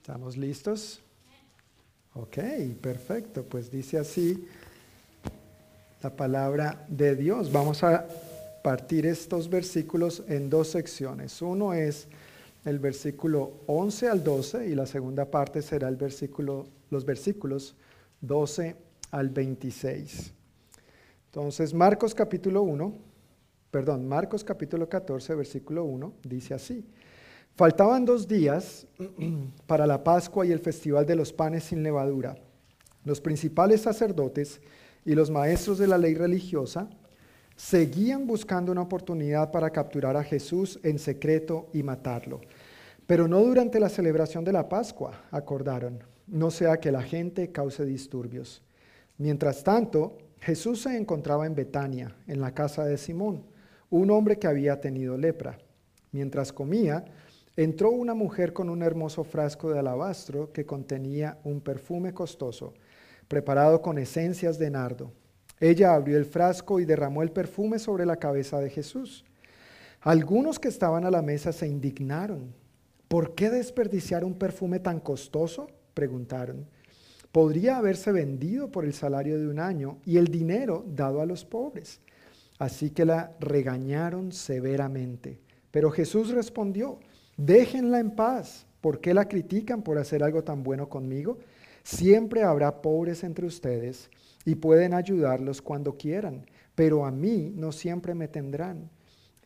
¿Estamos 0.09 0.39
listos? 0.39 1.01
Ok, 2.15 2.39
perfecto. 2.81 3.43
Pues 3.43 3.71
dice 3.71 3.99
así 3.99 4.49
la 6.03 6.17
palabra 6.17 6.87
de 6.89 7.15
Dios. 7.15 7.53
Vamos 7.53 7.85
a 7.85 8.07
partir 8.63 9.05
estos 9.05 9.51
versículos 9.51 10.23
en 10.27 10.49
dos 10.49 10.69
secciones. 10.69 11.43
Uno 11.43 11.75
es 11.75 12.09
el 12.65 12.79
versículo 12.79 13.53
11 13.67 14.09
al 14.09 14.25
12 14.25 14.69
y 14.69 14.75
la 14.75 14.87
segunda 14.87 15.27
parte 15.27 15.61
será 15.61 15.89
el 15.89 15.97
versículo, 15.97 16.69
los 16.89 17.05
versículos 17.05 17.77
12 18.23 18.77
al 19.11 19.29
26. 19.29 20.33
Entonces, 21.27 21.75
Marcos 21.75 22.15
capítulo 22.15 22.63
1, 22.63 22.95
perdón, 23.71 24.09
Marcos 24.09 24.43
capítulo 24.43 24.89
14, 24.89 25.35
versículo 25.35 25.85
1, 25.85 26.15
dice 26.25 26.55
así. 26.55 26.83
Faltaban 27.59 28.05
dos 28.05 28.29
días 28.29 28.87
para 29.67 29.85
la 29.85 30.05
Pascua 30.05 30.47
y 30.47 30.53
el 30.53 30.61
festival 30.61 31.05
de 31.05 31.17
los 31.17 31.33
panes 31.33 31.65
sin 31.65 31.83
levadura. 31.83 32.37
Los 33.05 33.21
principales 33.21 33.81
sacerdotes 33.81 34.61
y 35.05 35.17
los 35.17 35.29
maestros 35.29 35.79
de 35.79 35.89
la 35.89 35.99
ley 35.99 36.15
religiosa 36.15 36.89
seguían 37.57 38.29
buscando 38.29 38.71
una 38.71 38.83
oportunidad 38.83 39.51
para 39.51 39.71
capturar 39.71 40.17
a 40.17 40.23
Jesús 40.23 40.79
en 40.85 41.01
secreto 41.01 41.69
y 41.73 41.83
matarlo. 41.83 42.43
Pero 43.09 43.27
no 43.27 43.41
durante 43.41 43.81
la 43.81 43.89
celebración 43.89 44.45
de 44.45 44.53
la 44.53 44.69
Pascua, 44.69 45.25
acordaron, 45.33 46.05
no 46.29 46.53
sea 46.53 46.79
que 46.79 46.93
la 46.93 47.03
gente 47.03 47.51
cause 47.51 47.85
disturbios. 47.85 48.63
Mientras 49.17 49.65
tanto, 49.65 50.17
Jesús 50.39 50.83
se 50.83 50.97
encontraba 50.97 51.45
en 51.45 51.57
Betania, 51.57 52.15
en 52.29 52.41
la 52.41 52.55
casa 52.55 52.85
de 52.85 52.99
Simón, 52.99 53.43
un 53.91 54.13
hombre 54.13 54.39
que 54.39 54.47
había 54.47 54.81
tenido 54.81 55.19
lepra. 55.19 55.59
Mientras 56.13 56.53
comía, 56.53 57.05
entró 57.59 57.91
una 57.91 58.15
mujer 58.15 58.53
con 58.53 58.71
un 58.71 58.85
hermoso 58.85 59.25
frasco 59.25 59.73
de 59.73 59.81
alabastro 59.81 60.53
que 60.53 60.65
contenía 60.65 61.39
un 61.43 61.61
perfume 61.61 62.15
costoso 62.15 62.73
preparado 63.27 63.83
con 63.83 63.99
esencias 63.99 64.61
de 64.61 64.71
nardo. 64.71 65.11
Ella 65.59 65.95
abrió 65.95 66.19
el 66.19 66.25
frasco 66.25 66.79
y 66.79 66.85
derramó 66.85 67.25
el 67.25 67.33
perfume 67.33 67.81
sobre 67.81 68.07
la 68.07 68.15
cabeza 68.15 68.61
de 68.61 68.71
Jesús. 68.71 69.25
Algunos 70.03 70.61
que 70.61 70.69
estaban 70.69 71.05
a 71.05 71.11
la 71.11 71.21
mesa 71.21 71.53
se 71.53 71.67
indignaron. 71.67 72.55
¿Por 73.09 73.35
qué 73.35 73.51
desperdiciar 73.51 74.25
un 74.25 74.35
perfume 74.35 74.79
tan 74.79 75.01
costoso? 75.01 75.69
preguntaron. 75.95 76.65
Podría 77.33 77.79
haberse 77.79 78.13
vendido 78.13 78.71
por 78.71 78.85
el 78.85 78.95
salario 78.95 79.37
de 79.37 79.49
un 79.49 79.59
año 79.59 79.99
y 80.07 80.19
el 80.19 80.29
dinero 80.29 80.85
dado 80.87 81.21
a 81.21 81.27
los 81.27 81.45
pobres. 81.45 82.01
Así 82.61 82.91
que 82.91 83.05
la 83.05 83.33
regañaron 83.41 84.31
severamente. 84.31 85.41
Pero 85.73 85.91
Jesús 85.91 86.31
respondió, 86.31 87.01
déjenla 87.39 88.01
en 88.01 88.11
paz. 88.11 88.67
¿Por 88.83 89.01
qué 89.01 89.15
la 89.15 89.27
critican 89.27 89.83
por 89.83 89.97
hacer 89.97 90.23
algo 90.23 90.45
tan 90.45 90.63
bueno 90.63 90.91
conmigo? 90.91 91.39
Siempre 91.83 92.43
habrá 92.43 92.83
pobres 92.83 93.25
entre 93.25 93.47
ustedes 93.47 94.11
y 94.45 94.57
pueden 94.57 94.93
ayudarlos 94.93 95.63
cuando 95.63 95.97
quieran, 95.97 96.45
pero 96.75 97.07
a 97.07 97.11
mí 97.11 97.53
no 97.57 97.73
siempre 97.73 98.15
me 98.15 98.29
tendrán. 98.29 98.91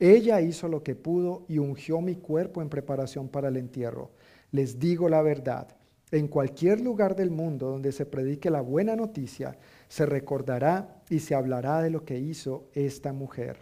Ella 0.00 0.40
hizo 0.40 0.66
lo 0.66 0.82
que 0.82 0.96
pudo 0.96 1.44
y 1.48 1.58
ungió 1.58 2.00
mi 2.00 2.16
cuerpo 2.16 2.60
en 2.60 2.68
preparación 2.68 3.28
para 3.28 3.48
el 3.48 3.56
entierro. 3.56 4.10
Les 4.50 4.78
digo 4.78 5.08
la 5.08 5.22
verdad, 5.22 5.68
en 6.10 6.28
cualquier 6.28 6.80
lugar 6.80 7.16
del 7.16 7.30
mundo 7.30 7.70
donde 7.70 7.92
se 7.92 8.04
predique 8.04 8.50
la 8.50 8.60
buena 8.60 8.96
noticia, 8.96 9.56
se 9.88 10.04
recordará 10.04 11.00
y 11.08 11.20
se 11.20 11.34
hablará 11.34 11.80
de 11.80 11.90
lo 11.90 12.04
que 12.04 12.18
hizo 12.18 12.68
esta 12.74 13.12
mujer. 13.12 13.56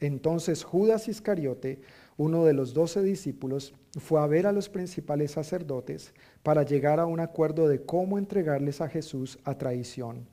Entonces 0.00 0.64
Judas 0.64 1.06
Iscariote, 1.06 1.80
uno 2.16 2.44
de 2.44 2.52
los 2.52 2.74
doce 2.74 3.02
discípulos, 3.02 3.74
fue 3.98 4.20
a 4.20 4.26
ver 4.26 4.46
a 4.46 4.52
los 4.52 4.68
principales 4.68 5.32
sacerdotes 5.32 6.14
para 6.42 6.62
llegar 6.62 7.00
a 7.00 7.06
un 7.06 7.20
acuerdo 7.20 7.68
de 7.68 7.82
cómo 7.82 8.18
entregarles 8.18 8.80
a 8.80 8.88
Jesús 8.88 9.38
a 9.44 9.56
traición. 9.56 10.26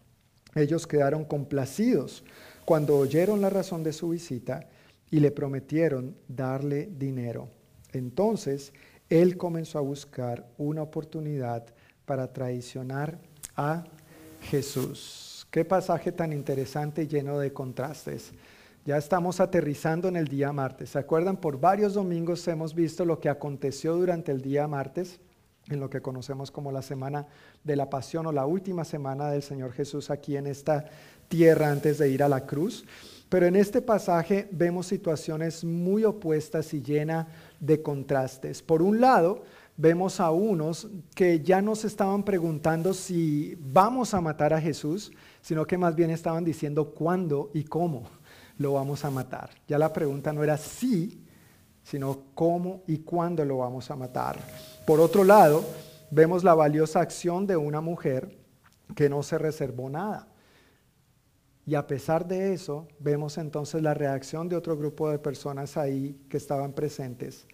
Ellos 0.55 0.88
quedaron 0.88 1.25
complacidos 1.25 2.23
cuando 2.65 2.97
oyeron 2.97 3.41
la 3.41 3.49
razón 3.49 3.84
de 3.84 3.93
su 3.93 4.09
visita 4.09 4.67
y 5.11 5.19
le 5.19 5.32
prometieron 5.32 6.15
darle 6.27 6.89
dinero. 6.97 7.49
Entonces, 7.91 8.73
él 9.09 9.38
comenzó 9.38 9.80
a 9.80 9.82
buscar 9.82 10.47
una 10.57 10.84
oportunidad 10.84 11.65
para 12.05 12.32
traicionar 12.32 13.19
a 13.55 13.84
Jesús. 14.41 15.47
Qué 15.49 15.65
pasaje 15.65 16.11
tan 16.11 16.32
interesante 16.32 17.03
y 17.03 17.07
lleno 17.07 17.39
de 17.39 17.51
contrastes. 17.51 18.32
Ya 18.86 18.97
estamos 18.97 19.39
aterrizando 19.39 20.07
en 20.07 20.15
el 20.15 20.27
día 20.27 20.53
martes. 20.53 20.91
¿Se 20.91 20.99
acuerdan? 20.99 21.38
Por 21.38 21.59
varios 21.59 21.93
domingos 21.93 22.47
hemos 22.47 22.73
visto 22.73 23.03
lo 23.03 23.19
que 23.19 23.30
aconteció 23.30 23.95
durante 23.95 24.32
el 24.32 24.41
día 24.41 24.67
martes, 24.67 25.19
en 25.67 25.82
lo 25.82 25.89
que 25.89 26.01
conocemos 26.01 26.49
como 26.49 26.71
la 26.71 26.82
semana 26.82 27.27
de 27.63 27.75
la 27.75 27.89
pasión 27.89 28.25
o 28.25 28.32
la 28.32 28.45
última 28.45 28.86
semana 28.86 29.30
del 29.30 29.43
Señor 29.43 29.73
Jesús 29.73 30.09
aquí 30.09 30.38
en 30.38 30.47
esta 30.47 30.86
tierra 31.27 31.69
antes 31.69 31.97
de 31.97 32.09
ir 32.09 32.23
a 32.23 32.30
la 32.30 32.45
cruz. 32.45 32.86
Pero 33.27 33.45
en 33.45 33.57
este 33.57 33.82
pasaje 33.82 34.47
vemos 34.51 34.88
situaciones 34.88 35.63
muy 35.63 36.05
opuestas 36.05 36.73
y 36.73 36.82
llenas 36.82 37.27
de 37.59 37.82
contrastes. 37.82 38.63
Por 38.63 38.82
un 38.82 39.01
lado, 39.01 39.43
vemos 39.77 40.19
a 40.21 40.32
unos 40.32 40.88
que 41.13 41.41
ya 41.41 41.61
no 41.61 41.75
se 41.75 41.88
estaban 41.88 42.23
preguntando 42.23 42.93
si 42.93 43.55
vamos 43.59 44.13
a 44.13 44.21
matar 44.21 44.53
a 44.53 44.61
Jesús, 44.61 45.11
sino 45.41 45.67
que 45.67 45.77
más 45.77 45.95
bien 45.95 46.09
estaban 46.09 46.45
diciendo 46.45 46.91
cuándo 46.91 47.51
y 47.53 47.65
cómo 47.65 48.09
lo 48.60 48.74
vamos 48.74 49.03
a 49.03 49.10
matar. 49.10 49.49
Ya 49.68 49.80
la 49.80 49.91
pregunta 49.91 50.32
no 50.32 50.43
era 50.43 50.57
si, 50.57 51.26
sino 51.82 52.26
cómo 52.36 52.84
y 52.86 52.99
cuándo 52.99 53.43
lo 53.43 53.57
vamos 53.57 53.89
a 53.89 53.95
matar. 53.95 54.38
Por 54.86 54.99
otro 54.99 55.24
lado, 55.24 55.64
vemos 56.12 56.43
la 56.43 56.53
valiosa 56.53 56.99
acción 56.99 57.47
de 57.47 57.57
una 57.57 57.82
mujer 57.82 58.38
que 58.95 59.10
no 59.10 59.24
se 59.24 59.38
reservó 59.38 59.89
nada. 59.89 60.28
Y 61.66 61.76
a 61.76 61.88
pesar 61.88 62.28
de 62.28 62.53
eso, 62.53 62.88
vemos 62.99 63.38
entonces 63.38 63.82
la 63.82 63.93
reacción 63.93 64.49
de 64.49 64.55
otro 64.55 64.76
grupo 64.76 65.10
de 65.10 65.20
personas 65.20 65.78
ahí 65.78 66.20
que 66.30 66.38
estaban 66.38 66.74
presentes. 66.74 67.47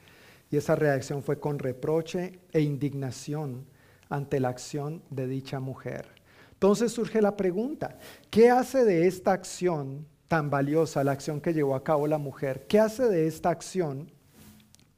Y 0.50 0.58
esa 0.58 0.76
reacción 0.76 1.22
fue 1.22 1.40
con 1.40 1.60
reproche 1.60 2.40
e 2.52 2.62
indignación 2.62 3.66
ante 4.10 4.40
la 4.40 4.50
acción 4.50 5.04
de 5.10 5.28
dicha 5.28 5.60
mujer. 5.60 6.08
Entonces 6.54 6.92
surge 6.94 7.22
la 7.22 7.36
pregunta, 7.36 8.00
¿qué 8.32 8.50
hace 8.50 8.86
de 8.86 9.06
esta 9.06 9.34
acción 9.34 10.08
tan 10.28 10.50
valiosa, 10.50 11.04
la 11.04 11.12
acción 11.12 11.42
que 11.42 11.54
llevó 11.54 11.76
a 11.76 11.84
cabo 11.84 12.08
la 12.08 12.18
mujer. 12.18 12.66
¿Qué 12.68 12.80
hace 12.80 13.04
de 13.04 13.28
esta 13.28 13.50
acción, 13.50 14.10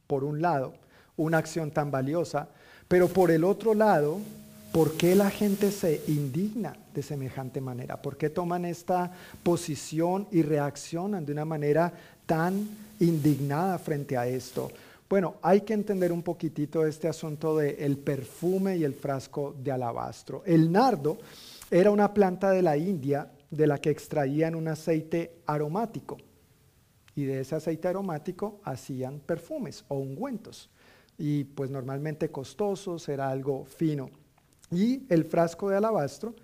por 0.08 0.24
un 0.24 0.42
lado, 0.42 0.74
una 1.18 1.38
acción 1.38 1.72
tan 1.72 1.92
valiosa, 1.92 2.50
pero 2.88 3.08
por 3.08 3.32
el 3.32 3.44
otro 3.44 3.74
lado, 3.74 4.20
¿por 4.72 4.96
qué 4.96 5.16
la 5.16 5.30
gente 5.30 5.72
se 5.72 6.02
indigna 6.08 6.78
de 6.94 7.04
semejante 7.04 7.60
manera? 7.60 8.02
¿Por 8.02 8.18
qué 8.18 8.30
toman 8.30 8.66
esta 8.66 9.12
posición 9.44 10.28
y 10.32 10.42
reaccionan 10.42 11.26
de 11.26 11.34
una 11.34 11.46
manera 11.46 11.92
tan 12.26 12.68
indignada 13.00 13.78
frente 13.80 14.16
a 14.18 14.28
esto? 14.28 14.72
Bueno, 15.10 15.36
hay 15.42 15.62
que 15.62 15.74
entender 15.74 16.12
un 16.12 16.22
poquitito 16.22 16.86
este 16.86 17.08
asunto 17.08 17.58
del 17.58 17.98
perfume 17.98 18.78
y 18.78 18.84
el 18.84 18.94
frasco 18.94 19.56
de 19.62 19.72
alabastro. 19.72 20.44
El 20.46 20.72
nardo 20.72 21.18
era 21.72 21.92
una 21.92 22.14
planta 22.14 22.52
de 22.52 22.62
la 22.62 22.78
India 22.78 23.30
de 23.50 23.68
la 23.68 23.78
que 23.78 23.90
extraían 23.90 24.56
un 24.56 24.68
aceite 24.68 25.40
aromático. 25.46 26.18
y 27.16 27.26
de 27.26 27.40
ese 27.40 27.56
aceite 27.56 27.88
aromático 27.88 28.62
hacían 28.64 29.20
perfumes 29.20 29.84
o 29.88 29.96
ungüentos. 29.96 30.70
Y 31.18 31.46
pues 31.46 31.72
normalmente 31.72 32.30
costosos, 32.30 33.10
era 33.10 33.30
algo 33.30 33.66
fino. 33.66 34.12
Y 34.70 35.02
el 35.10 35.26
frasco 35.26 35.68
de 35.68 35.78
alabastro 35.78 36.36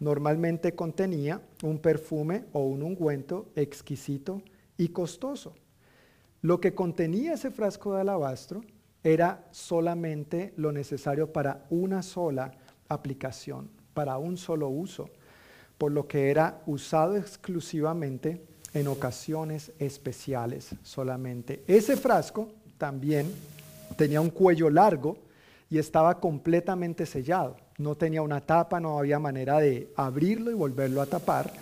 normalmente 0.00 0.74
contenía 0.74 1.40
un 1.62 1.78
perfume 1.78 2.44
o 2.52 2.60
un 2.60 2.82
ungüento 2.82 3.50
exquisito 3.56 4.42
y 4.76 4.88
costoso. 4.88 5.54
Lo 6.42 6.60
que 6.60 6.74
contenía 6.74 7.32
ese 7.32 7.50
frasco 7.50 7.94
de 7.94 8.02
alabastro 8.02 8.60
era 9.02 9.48
solamente 9.50 10.52
lo 10.56 10.72
necesario 10.72 11.32
para 11.32 11.66
una 11.70 12.02
sola 12.02 12.52
aplicación, 12.88 13.70
para 13.94 14.18
un 14.18 14.36
solo 14.36 14.68
uso, 14.68 15.08
por 15.78 15.92
lo 15.92 16.06
que 16.08 16.30
era 16.30 16.60
usado 16.66 17.16
exclusivamente 17.16 18.42
en 18.74 18.88
ocasiones 18.88 19.72
especiales 19.78 20.70
solamente. 20.82 21.62
Ese 21.66 21.96
frasco 21.96 22.48
también 22.76 23.32
tenía 23.96 24.20
un 24.20 24.30
cuello 24.30 24.68
largo 24.68 25.16
y 25.70 25.78
estaba 25.78 26.20
completamente 26.20 27.06
sellado. 27.06 27.56
No 27.78 27.94
tenía 27.94 28.22
una 28.22 28.40
tapa, 28.40 28.80
no 28.80 28.98
había 28.98 29.18
manera 29.18 29.60
de 29.60 29.88
abrirlo 29.96 30.50
y 30.50 30.54
volverlo 30.54 31.00
a 31.00 31.06
tapar. 31.06 31.52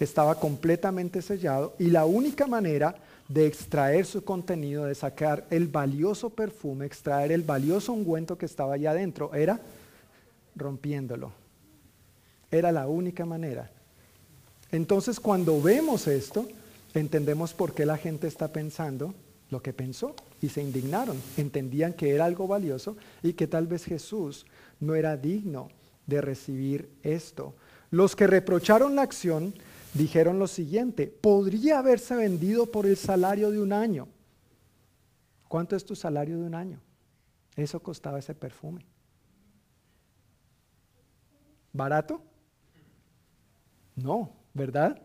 Estaba 0.00 0.34
completamente 0.34 1.22
sellado 1.22 1.74
y 1.78 1.90
la 1.90 2.04
única 2.04 2.46
manera 2.46 2.96
de 3.28 3.46
extraer 3.46 4.06
su 4.06 4.24
contenido, 4.24 4.84
de 4.84 4.94
sacar 4.94 5.44
el 5.50 5.68
valioso 5.68 6.30
perfume, 6.30 6.86
extraer 6.86 7.32
el 7.32 7.42
valioso 7.42 7.92
ungüento 7.92 8.38
que 8.38 8.46
estaba 8.46 8.74
allá 8.74 8.92
adentro, 8.92 9.34
era 9.34 9.60
rompiéndolo. 10.54 11.45
Era 12.50 12.72
la 12.72 12.86
única 12.86 13.24
manera. 13.24 13.70
Entonces 14.70 15.20
cuando 15.20 15.60
vemos 15.60 16.06
esto, 16.06 16.48
entendemos 16.94 17.54
por 17.54 17.74
qué 17.74 17.86
la 17.86 17.96
gente 17.96 18.26
está 18.26 18.52
pensando 18.52 19.14
lo 19.50 19.62
que 19.62 19.72
pensó 19.72 20.14
y 20.40 20.48
se 20.48 20.62
indignaron. 20.62 21.20
Entendían 21.36 21.92
que 21.92 22.14
era 22.14 22.24
algo 22.24 22.46
valioso 22.46 22.96
y 23.22 23.34
que 23.34 23.46
tal 23.46 23.66
vez 23.66 23.84
Jesús 23.84 24.46
no 24.80 24.94
era 24.94 25.16
digno 25.16 25.68
de 26.06 26.20
recibir 26.20 26.90
esto. 27.02 27.54
Los 27.90 28.16
que 28.16 28.26
reprocharon 28.26 28.96
la 28.96 29.02
acción 29.02 29.54
dijeron 29.94 30.38
lo 30.38 30.46
siguiente, 30.46 31.06
podría 31.06 31.78
haberse 31.78 32.14
vendido 32.16 32.66
por 32.66 32.86
el 32.86 32.96
salario 32.96 33.50
de 33.50 33.60
un 33.60 33.72
año. 33.72 34.08
¿Cuánto 35.48 35.76
es 35.76 35.84
tu 35.84 35.94
salario 35.94 36.38
de 36.38 36.44
un 36.44 36.54
año? 36.54 36.80
Eso 37.54 37.80
costaba 37.80 38.18
ese 38.18 38.34
perfume. 38.34 38.84
¿Barato? 41.72 42.20
No, 43.96 44.30
¿verdad? 44.54 45.00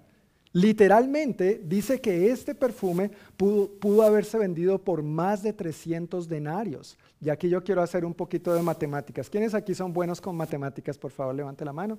Literalmente 0.53 1.61
dice 1.63 2.01
que 2.01 2.29
este 2.29 2.53
perfume 2.53 3.09
pudo, 3.37 4.03
haberse 4.03 4.37
vendido 4.37 4.77
por 4.77 5.01
más 5.01 5.41
de 5.41 5.53
300 5.53 6.27
denarios. 6.27 6.97
Y 7.21 7.29
aquí 7.29 7.47
yo 7.47 7.63
quiero 7.63 7.81
hacer 7.81 8.03
un 8.03 8.13
poquito 8.13 8.53
de 8.53 8.61
matemáticas. 8.61 9.29
¿Quiénes 9.29 9.53
aquí 9.53 9.73
son 9.73 9.93
buenos 9.93 10.19
con 10.19 10.35
matemáticas? 10.35 10.97
Por 10.97 11.11
favor, 11.11 11.33
levante 11.33 11.63
la 11.63 11.71
mano. 11.71 11.97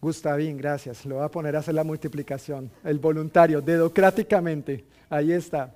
Gustavín, 0.00 0.56
gracias. 0.56 1.04
Lo 1.04 1.16
voy 1.16 1.24
a 1.24 1.28
poner 1.28 1.56
a 1.56 1.58
hacer 1.58 1.74
la 1.74 1.82
multiplicación. 1.82 2.70
El 2.84 3.00
voluntario, 3.00 3.60
dedocráticamente. 3.60 4.84
Ahí 5.10 5.32
está. 5.32 5.74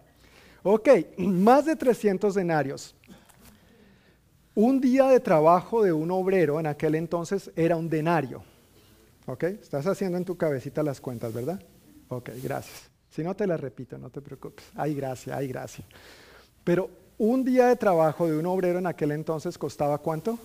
Ok, 0.62 0.88
más 1.18 1.64
de 1.64 1.74
300 1.74 2.32
denarios. 2.32 2.94
Un 4.54 4.80
día 4.80 5.08
de 5.08 5.18
trabajo 5.18 5.82
de 5.82 5.92
un 5.92 6.12
obrero 6.12 6.60
en 6.60 6.66
aquel 6.66 6.94
entonces 6.94 7.50
era 7.56 7.76
un 7.76 7.88
denario. 7.88 8.44
¿Ok? 9.26 9.44
Estás 9.44 9.86
haciendo 9.86 10.16
en 10.18 10.24
tu 10.24 10.36
cabecita 10.36 10.82
las 10.82 11.00
cuentas, 11.00 11.32
¿verdad? 11.32 11.60
Ok, 12.08 12.30
gracias. 12.42 12.90
Si 13.10 13.22
no 13.22 13.34
te 13.34 13.46
las 13.46 13.60
repito, 13.60 13.98
no 13.98 14.10
te 14.10 14.20
preocupes. 14.20 14.64
Hay 14.74 14.94
gracia, 14.94 15.36
hay 15.36 15.48
gracia. 15.48 15.84
Pero 16.62 16.90
un 17.18 17.44
día 17.44 17.66
de 17.66 17.76
trabajo 17.76 18.26
de 18.26 18.38
un 18.38 18.46
obrero 18.46 18.78
en 18.78 18.86
aquel 18.86 19.12
entonces 19.12 19.56
costaba 19.56 19.98
cuánto? 19.98 20.38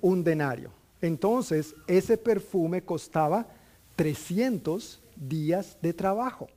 Un 0.00 0.22
denario. 0.22 0.70
Entonces, 1.00 1.74
ese 1.86 2.16
perfume 2.16 2.82
costaba 2.82 3.46
300 3.96 5.00
días 5.16 5.76
de 5.80 5.92
trabajo. 5.92 6.48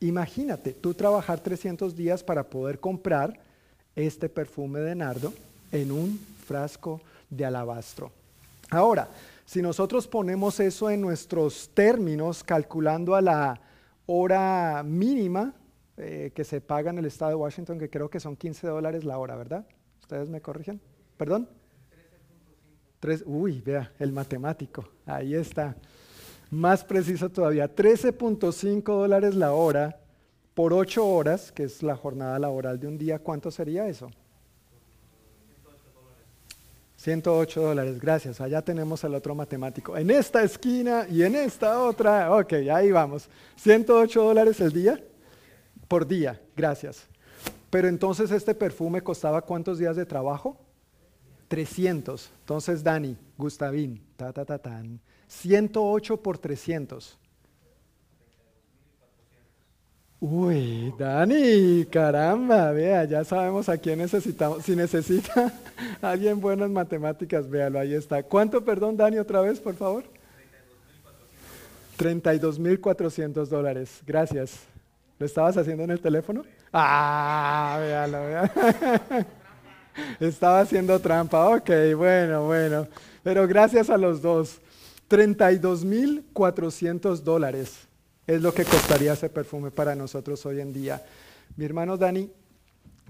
Imagínate, 0.00 0.72
tú 0.72 0.94
trabajar 0.94 1.40
300 1.40 1.96
días 1.96 2.22
para 2.22 2.44
poder 2.44 2.78
comprar 2.78 3.40
este 3.96 4.28
perfume 4.28 4.80
de 4.80 4.94
nardo 4.94 5.32
en 5.72 5.90
un 5.90 6.20
frasco 6.46 7.00
de 7.30 7.44
alabastro. 7.44 8.12
Ahora, 8.70 9.08
si 9.44 9.60
nosotros 9.60 10.08
ponemos 10.08 10.58
eso 10.60 10.90
en 10.90 11.00
nuestros 11.00 11.70
términos, 11.74 12.42
calculando 12.42 13.14
a 13.14 13.20
la 13.20 13.60
hora 14.06 14.82
mínima 14.84 15.54
eh, 15.96 16.32
que 16.34 16.44
se 16.44 16.60
paga 16.60 16.90
en 16.90 16.98
el 16.98 17.04
estado 17.04 17.30
de 17.30 17.36
Washington, 17.36 17.78
que 17.78 17.90
creo 17.90 18.08
que 18.08 18.20
son 18.20 18.36
15 18.36 18.66
dólares 18.66 19.04
la 19.04 19.18
hora, 19.18 19.36
¿verdad? 19.36 19.66
¿Ustedes 20.00 20.28
me 20.28 20.40
corrigen? 20.40 20.80
¿Perdón? 21.16 21.48
13.5. 23.00 23.22
Uy, 23.26 23.60
vea, 23.60 23.92
el 23.98 24.12
matemático, 24.12 24.88
ahí 25.06 25.34
está. 25.34 25.76
Más 26.50 26.84
preciso 26.84 27.30
todavía, 27.30 27.72
13.5 27.72 28.82
dólares 28.82 29.34
la 29.34 29.52
hora 29.52 30.00
por 30.54 30.72
8 30.72 31.06
horas, 31.06 31.52
que 31.52 31.64
es 31.64 31.82
la 31.82 31.96
jornada 31.96 32.38
laboral 32.38 32.80
de 32.80 32.86
un 32.86 32.96
día, 32.96 33.18
¿cuánto 33.18 33.50
sería 33.50 33.88
eso? 33.88 34.10
108 37.04 37.60
dólares, 37.60 38.00
gracias. 38.00 38.40
Allá 38.40 38.62
tenemos 38.62 39.04
al 39.04 39.14
otro 39.14 39.34
matemático. 39.34 39.94
En 39.94 40.10
esta 40.10 40.42
esquina 40.42 41.06
y 41.10 41.22
en 41.22 41.34
esta 41.34 41.82
otra. 41.82 42.34
Ok, 42.34 42.54
ahí 42.72 42.90
vamos. 42.90 43.28
108 43.56 44.22
dólares 44.22 44.58
el 44.62 44.72
día 44.72 44.98
por 45.86 46.06
día, 46.06 46.40
gracias. 46.56 47.04
Pero 47.68 47.88
entonces 47.88 48.30
este 48.30 48.54
perfume 48.54 49.02
costaba 49.02 49.42
cuántos 49.42 49.78
días 49.78 49.96
de 49.96 50.06
trabajo? 50.06 50.58
300. 51.48 52.30
Entonces 52.40 52.82
Dani, 52.82 53.18
Gustavín, 53.36 54.02
ta 54.16 54.32
ta 54.32 54.46
ta 54.46 54.56
tan. 54.56 54.98
108 55.28 56.22
por 56.22 56.38
300. 56.38 57.18
Uy, 60.26 60.90
Dani, 60.98 61.84
caramba, 61.84 62.72
vea, 62.72 63.04
ya 63.04 63.22
sabemos 63.24 63.68
a 63.68 63.76
quién 63.76 63.98
necesitamos. 63.98 64.64
Si 64.64 64.74
necesita 64.74 65.52
alguien 66.00 66.40
bueno 66.40 66.64
en 66.64 66.72
matemáticas, 66.72 67.50
véalo, 67.50 67.78
ahí 67.78 67.92
está. 67.92 68.22
¿Cuánto, 68.22 68.64
perdón, 68.64 68.96
Dani, 68.96 69.18
otra 69.18 69.42
vez, 69.42 69.60
por 69.60 69.74
favor? 69.74 70.04
32.400 71.98 73.48
dólares, 73.48 74.00
gracias. 74.06 74.60
¿Lo 75.18 75.26
estabas 75.26 75.58
haciendo 75.58 75.84
en 75.84 75.90
el 75.90 76.00
teléfono? 76.00 76.42
Ah, 76.72 77.76
véalo, 77.82 78.24
véalo. 78.24 78.50
Estaba 80.20 80.60
haciendo 80.60 80.98
trampa, 81.00 81.50
ok, 81.50 81.68
bueno, 81.98 82.46
bueno. 82.46 82.88
Pero 83.22 83.46
gracias 83.46 83.90
a 83.90 83.98
los 83.98 84.22
dos. 84.22 84.58
32.400 85.10 87.18
dólares 87.18 87.83
es 88.26 88.40
lo 88.40 88.52
que 88.52 88.64
costaría 88.64 89.12
ese 89.12 89.28
perfume 89.28 89.70
para 89.70 89.94
nosotros 89.94 90.44
hoy 90.46 90.60
en 90.60 90.72
día. 90.72 91.04
Mi 91.56 91.64
hermano 91.64 91.96
Dani, 91.96 92.30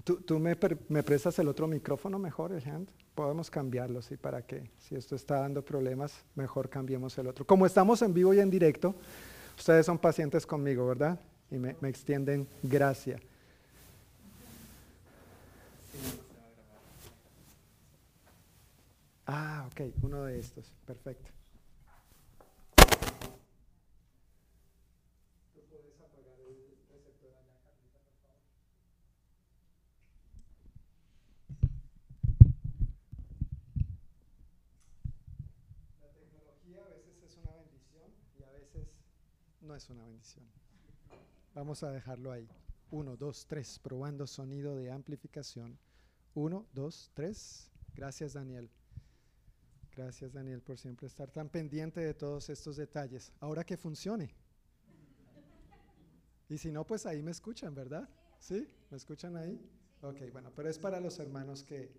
¿tú, 0.03 0.39
me, 0.39 0.55
prestas 0.55 1.39
el 1.39 1.47
otro 1.47 1.67
micrófono 1.67 2.19
mejor, 2.19 2.51
el 2.51 2.67
hand? 2.69 2.89
Podemos 3.15 3.49
cambiarlo, 3.49 4.01
sí, 4.01 4.17
para 4.17 4.41
que 4.41 4.69
si 4.77 4.95
esto 4.95 5.15
está 5.15 5.39
dando 5.39 5.63
problemas, 5.63 6.13
mejor 6.35 6.69
cambiemos 6.69 7.17
el 7.17 7.27
otro. 7.27 7.45
Como 7.45 7.65
estamos 7.65 8.01
en 8.01 8.13
vivo 8.13 8.33
y 8.33 8.39
en 8.39 8.49
directo, 8.49 8.93
ustedes 9.57 9.85
son 9.85 9.97
pacientes 9.97 10.45
conmigo, 10.45 10.85
¿verdad? 10.85 11.19
Y 11.49 11.57
me, 11.57 11.75
me 11.79 11.87
extienden 11.87 12.47
gracia. 12.61 13.19
Ah, 19.25 19.67
ok, 19.71 19.81
uno 20.03 20.25
de 20.25 20.39
estos, 20.39 20.71
perfecto. 20.85 21.34
No 39.65 39.75
es 39.75 39.89
una 39.89 40.05
bendición. 40.05 40.45
Vamos 41.53 41.83
a 41.83 41.91
dejarlo 41.91 42.31
ahí. 42.31 42.47
Uno, 42.91 43.17
dos, 43.17 43.45
tres, 43.47 43.79
probando 43.79 44.27
sonido 44.27 44.75
de 44.75 44.91
amplificación. 44.91 45.77
Uno, 46.35 46.67
dos, 46.73 47.11
tres. 47.13 47.71
Gracias 47.95 48.33
Daniel. 48.33 48.69
Gracias 49.95 50.33
Daniel 50.33 50.61
por 50.61 50.77
siempre 50.77 51.07
estar 51.07 51.31
tan 51.31 51.49
pendiente 51.49 52.01
de 52.01 52.13
todos 52.13 52.49
estos 52.49 52.75
detalles. 52.75 53.31
Ahora 53.39 53.63
que 53.63 53.77
funcione. 53.77 54.35
Y 56.47 56.57
si 56.57 56.71
no, 56.71 56.85
pues 56.85 57.05
ahí 57.05 57.23
me 57.23 57.31
escuchan, 57.31 57.73
¿verdad? 57.73 58.07
¿Sí? 58.39 58.67
¿Me 58.91 58.97
escuchan 58.97 59.35
ahí? 59.35 59.59
Ok, 60.01 60.31
bueno, 60.31 60.51
pero 60.55 60.69
es 60.69 60.77
para 60.77 60.99
los 60.99 61.17
hermanos 61.17 61.63
que 61.63 61.91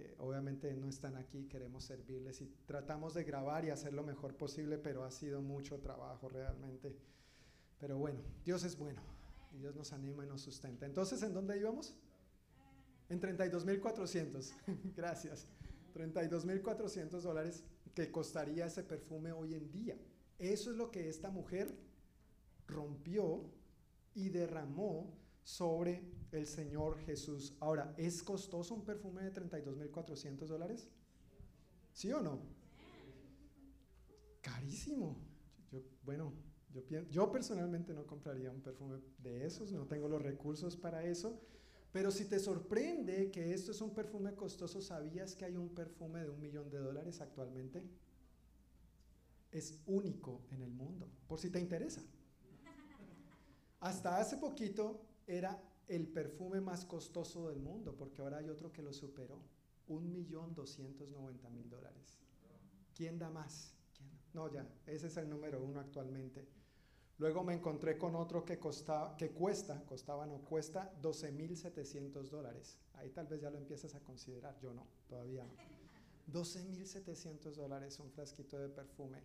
eh, 0.00 0.14
obviamente 0.18 0.74
no 0.74 0.88
están 0.88 1.16
aquí, 1.16 1.46
queremos 1.46 1.84
servirles 1.84 2.40
y 2.40 2.46
tratamos 2.66 3.14
de 3.14 3.24
grabar 3.24 3.64
y 3.64 3.70
hacer 3.70 3.92
lo 3.92 4.02
mejor 4.02 4.36
posible, 4.36 4.78
pero 4.78 5.04
ha 5.04 5.10
sido 5.10 5.42
mucho 5.42 5.78
trabajo 5.78 6.28
realmente. 6.28 6.96
Pero 7.78 7.98
bueno, 7.98 8.20
Dios 8.44 8.64
es 8.64 8.78
bueno. 8.78 9.00
Y 9.52 9.58
Dios 9.58 9.74
nos 9.74 9.92
anima 9.92 10.24
y 10.24 10.28
nos 10.28 10.42
sustenta. 10.42 10.86
Entonces, 10.86 11.22
¿en 11.22 11.34
dónde 11.34 11.58
íbamos? 11.58 11.94
En 13.08 13.20
32.400. 13.20 14.52
Gracias. 14.96 15.46
32.400 15.94 17.20
dólares 17.20 17.64
que 17.94 18.10
costaría 18.10 18.66
ese 18.66 18.84
perfume 18.84 19.32
hoy 19.32 19.54
en 19.54 19.70
día. 19.70 19.98
Eso 20.38 20.70
es 20.70 20.76
lo 20.76 20.90
que 20.90 21.08
esta 21.08 21.30
mujer 21.30 21.76
rompió 22.66 23.50
y 24.14 24.28
derramó 24.28 25.19
sobre 25.42 26.04
el 26.32 26.46
Señor 26.46 26.98
Jesús. 26.98 27.56
Ahora, 27.60 27.94
¿es 27.96 28.22
costoso 28.22 28.74
un 28.74 28.84
perfume 28.84 29.22
de 29.22 29.32
32.400 29.32 30.46
dólares? 30.46 30.88
¿Sí 31.92 32.12
o 32.12 32.20
no? 32.20 32.40
Carísimo. 34.40 35.16
Yo, 35.70 35.82
bueno, 36.04 36.32
yo, 36.72 36.82
yo 37.08 37.32
personalmente 37.32 37.92
no 37.92 38.06
compraría 38.06 38.50
un 38.50 38.60
perfume 38.60 39.00
de 39.18 39.44
esos, 39.44 39.72
no 39.72 39.86
tengo 39.86 40.08
los 40.08 40.22
recursos 40.22 40.76
para 40.76 41.04
eso. 41.04 41.40
Pero 41.92 42.12
si 42.12 42.24
te 42.26 42.38
sorprende 42.38 43.30
que 43.32 43.52
esto 43.52 43.72
es 43.72 43.80
un 43.80 43.92
perfume 43.92 44.34
costoso, 44.34 44.80
¿sabías 44.80 45.34
que 45.34 45.44
hay 45.44 45.56
un 45.56 45.74
perfume 45.74 46.20
de 46.20 46.30
un 46.30 46.40
millón 46.40 46.70
de 46.70 46.78
dólares 46.78 47.20
actualmente? 47.20 47.82
Es 49.50 49.82
único 49.86 50.42
en 50.50 50.62
el 50.62 50.70
mundo, 50.70 51.08
por 51.26 51.40
si 51.40 51.50
te 51.50 51.58
interesa. 51.58 52.00
Hasta 53.80 54.18
hace 54.18 54.36
poquito 54.36 55.09
era 55.30 55.62
el 55.86 56.08
perfume 56.08 56.60
más 56.60 56.84
costoso 56.84 57.48
del 57.48 57.60
mundo, 57.60 57.94
porque 57.96 58.22
ahora 58.22 58.38
hay 58.38 58.48
otro 58.48 58.72
que 58.72 58.82
lo 58.82 58.92
superó. 58.92 59.40
Un 59.88 60.12
millón 60.12 60.54
doscientos 60.54 61.08
noventa 61.10 61.48
mil 61.50 61.68
dólares. 61.68 62.20
¿Quién 62.94 63.18
da 63.18 63.30
más? 63.30 63.74
No, 64.32 64.50
ya, 64.52 64.66
ese 64.86 65.08
es 65.08 65.16
el 65.16 65.28
número 65.28 65.62
uno 65.62 65.80
actualmente. 65.80 66.46
Luego 67.18 67.44
me 67.44 67.54
encontré 67.54 67.98
con 67.98 68.14
otro 68.16 68.44
que, 68.44 68.58
costa, 68.58 69.14
que 69.18 69.30
cuesta, 69.30 69.84
costaba 69.84 70.26
no, 70.26 70.38
cuesta 70.38 70.92
12.700 71.02 72.28
dólares. 72.30 72.78
Ahí 72.94 73.10
tal 73.10 73.26
vez 73.26 73.40
ya 73.42 73.50
lo 73.50 73.58
empiezas 73.58 73.94
a 73.94 74.00
considerar, 74.00 74.58
yo 74.60 74.72
no, 74.72 74.86
todavía 75.06 75.44
no. 75.44 75.52
12.700 76.32 77.52
dólares 77.54 77.98
un 77.98 78.10
frasquito 78.10 78.58
de 78.58 78.68
perfume. 78.68 79.22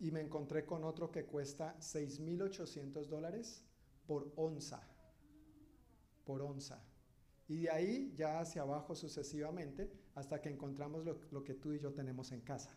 Y 0.00 0.10
me 0.10 0.20
encontré 0.20 0.64
con 0.64 0.84
otro 0.84 1.10
que 1.10 1.26
cuesta 1.26 1.76
6.800 1.78 3.06
dólares 3.06 3.64
por 4.06 4.32
onza, 4.36 4.82
por 6.28 6.42
onza. 6.42 6.78
Y 7.48 7.62
de 7.62 7.70
ahí 7.70 8.12
ya 8.14 8.40
hacia 8.40 8.60
abajo 8.60 8.94
sucesivamente 8.94 9.90
hasta 10.14 10.42
que 10.42 10.50
encontramos 10.50 11.06
lo, 11.30 11.42
que 11.42 11.54
tú 11.54 11.72
y 11.72 11.80
yo 11.80 11.90
tenemos 11.90 12.32
en 12.32 12.42
casa. 12.42 12.76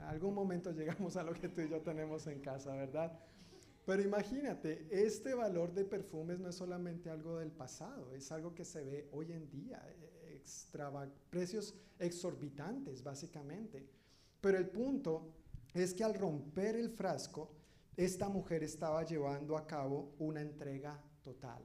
En 0.00 0.06
algún 0.06 0.34
momento 0.34 0.72
llegamos 0.72 1.16
a 1.16 1.22
lo 1.22 1.34
que 1.34 1.48
tú 1.48 1.60
y 1.60 1.68
yo 1.68 1.80
tenemos 1.82 2.26
en 2.26 2.40
casa, 2.40 2.74
¿verdad? 2.74 3.16
Pero 3.86 4.02
imagínate, 4.02 4.88
este 4.90 5.34
valor 5.34 5.72
de 5.72 5.84
perfumes 5.84 6.40
no 6.40 6.48
es 6.48 6.56
solamente 6.56 7.10
algo 7.10 7.38
del 7.38 7.52
pasado, 7.52 8.12
es 8.12 8.32
algo 8.32 8.52
que 8.56 8.64
se 8.64 8.82
ve 8.82 9.08
hoy 9.12 9.30
en 9.30 9.48
día, 9.48 9.80
extrava, 10.32 11.06
precios 11.30 11.76
exorbitantes 12.00 13.04
básicamente. 13.04 13.88
Pero 14.40 14.58
el 14.58 14.68
punto 14.68 15.32
es 15.74 15.94
que 15.94 16.02
al 16.02 16.14
romper 16.14 16.74
el 16.74 16.90
frasco, 16.90 17.52
esta 17.96 18.28
mujer 18.28 18.64
estaba 18.64 19.04
llevando 19.04 19.56
a 19.56 19.64
cabo 19.64 20.16
una 20.18 20.40
entrega 20.40 21.00
total. 21.22 21.62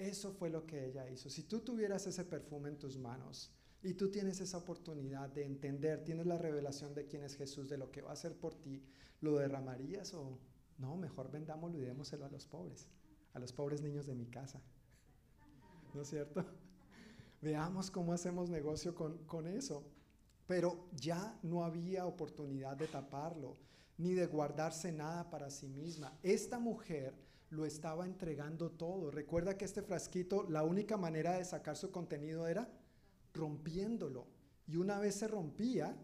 Eso 0.00 0.32
fue 0.32 0.48
lo 0.48 0.64
que 0.66 0.86
ella 0.86 1.06
hizo. 1.10 1.28
Si 1.28 1.42
tú 1.42 1.60
tuvieras 1.60 2.06
ese 2.06 2.24
perfume 2.24 2.70
en 2.70 2.78
tus 2.78 2.96
manos, 2.96 3.52
y 3.82 3.92
tú 3.92 4.10
tienes 4.10 4.40
esa 4.40 4.56
oportunidad 4.56 5.28
de 5.28 5.44
entender, 5.44 6.04
tienes 6.04 6.24
la 6.24 6.38
revelación 6.38 6.94
de 6.94 7.06
quién 7.06 7.22
es 7.22 7.36
Jesús, 7.36 7.68
de 7.68 7.76
lo 7.76 7.90
que 7.90 8.00
va 8.00 8.08
a 8.08 8.14
hacer 8.14 8.34
por 8.34 8.54
ti, 8.54 8.82
¿lo 9.20 9.36
derramarías 9.36 10.14
o 10.14 10.38
no? 10.78 10.96
Mejor 10.96 11.30
vendámoslo 11.30 11.78
y 11.78 11.82
démoselo 11.82 12.24
a 12.24 12.30
los 12.30 12.46
pobres, 12.46 12.88
a 13.34 13.38
los 13.38 13.52
pobres 13.52 13.82
niños 13.82 14.06
de 14.06 14.14
mi 14.14 14.24
casa. 14.24 14.62
¿No 15.92 16.00
es 16.00 16.08
cierto? 16.08 16.46
Veamos 17.42 17.90
cómo 17.90 18.14
hacemos 18.14 18.48
negocio 18.48 18.94
con, 18.94 19.18
con 19.26 19.46
eso. 19.46 19.84
Pero 20.46 20.88
ya 20.92 21.38
no 21.42 21.62
había 21.62 22.06
oportunidad 22.06 22.74
de 22.74 22.86
taparlo, 22.86 23.58
ni 23.98 24.14
de 24.14 24.26
guardarse 24.26 24.92
nada 24.92 25.28
para 25.28 25.50
sí 25.50 25.68
misma. 25.68 26.18
Esta 26.22 26.58
mujer 26.58 27.14
lo 27.50 27.66
estaba 27.66 28.06
entregando 28.06 28.70
todo. 28.70 29.10
Recuerda 29.10 29.56
que 29.56 29.64
este 29.64 29.82
frasquito, 29.82 30.44
la 30.48 30.62
única 30.62 30.96
manera 30.96 31.36
de 31.36 31.44
sacar 31.44 31.76
su 31.76 31.90
contenido 31.90 32.46
era 32.46 32.68
rompiéndolo. 33.34 34.26
Y 34.66 34.76
una 34.76 34.98
vez 34.98 35.16
se 35.16 35.28
rompía, 35.28 35.96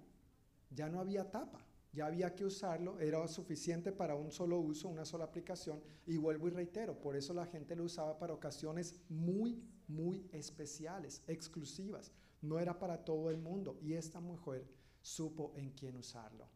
ya 0.71 0.89
no 0.89 1.01
había 1.01 1.31
tapa, 1.31 1.65
ya 1.93 2.07
había 2.07 2.35
que 2.35 2.45
usarlo, 2.45 2.99
era 2.99 3.27
suficiente 3.29 3.93
para 3.93 4.17
un 4.17 4.33
solo 4.33 4.59
uso, 4.59 4.89
una 4.89 5.05
sola 5.05 5.25
aplicación. 5.25 5.81
Y 6.05 6.17
vuelvo 6.17 6.49
y 6.49 6.51
reitero, 6.51 7.01
por 7.01 7.15
eso 7.15 7.33
la 7.33 7.47
gente 7.47 7.77
lo 7.77 7.85
usaba 7.85 8.19
para 8.19 8.35
ocasiones 8.35 9.01
muy, 9.09 9.63
muy 9.87 10.29
especiales, 10.33 11.23
exclusivas. 11.29 12.13
No 12.43 12.59
era 12.59 12.79
para 12.79 13.05
todo 13.05 13.31
el 13.31 13.39
mundo. 13.39 13.79
Y 13.81 13.95
esta 13.95 14.21
mujer 14.21 14.67
supo 15.01 15.53
en 15.55 15.71
quién 15.71 15.97
usarlo, 15.97 16.49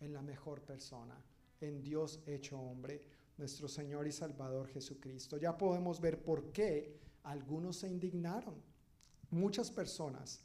en 0.00 0.12
la 0.12 0.20
mejor 0.20 0.60
persona, 0.60 1.18
en 1.60 1.80
Dios 1.80 2.20
hecho 2.26 2.60
hombre, 2.60 3.02
nuestro 3.38 3.68
Señor 3.68 4.06
y 4.06 4.12
Salvador 4.12 4.68
Jesucristo. 4.68 5.38
Ya 5.38 5.56
podemos 5.56 6.00
ver 6.00 6.22
por 6.22 6.52
qué 6.52 7.00
algunos 7.22 7.78
se 7.78 7.88
indignaron 7.88 8.68
Muchas 9.30 9.70
personas, 9.70 10.40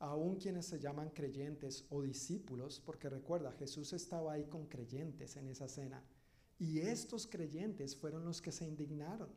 aun 0.00 0.34
quienes 0.34 0.66
se 0.66 0.80
llaman 0.80 1.10
creyentes 1.10 1.86
o 1.90 2.02
discípulos, 2.02 2.80
porque 2.84 3.08
recuerda, 3.08 3.52
Jesús 3.52 3.92
estaba 3.92 4.32
ahí 4.32 4.46
con 4.46 4.66
creyentes 4.66 5.36
en 5.36 5.46
esa 5.46 5.68
cena, 5.68 6.02
y 6.58 6.80
estos 6.80 7.28
creyentes 7.28 7.94
fueron 7.94 8.24
los 8.24 8.42
que 8.42 8.50
se 8.50 8.66
indignaron. 8.66 9.28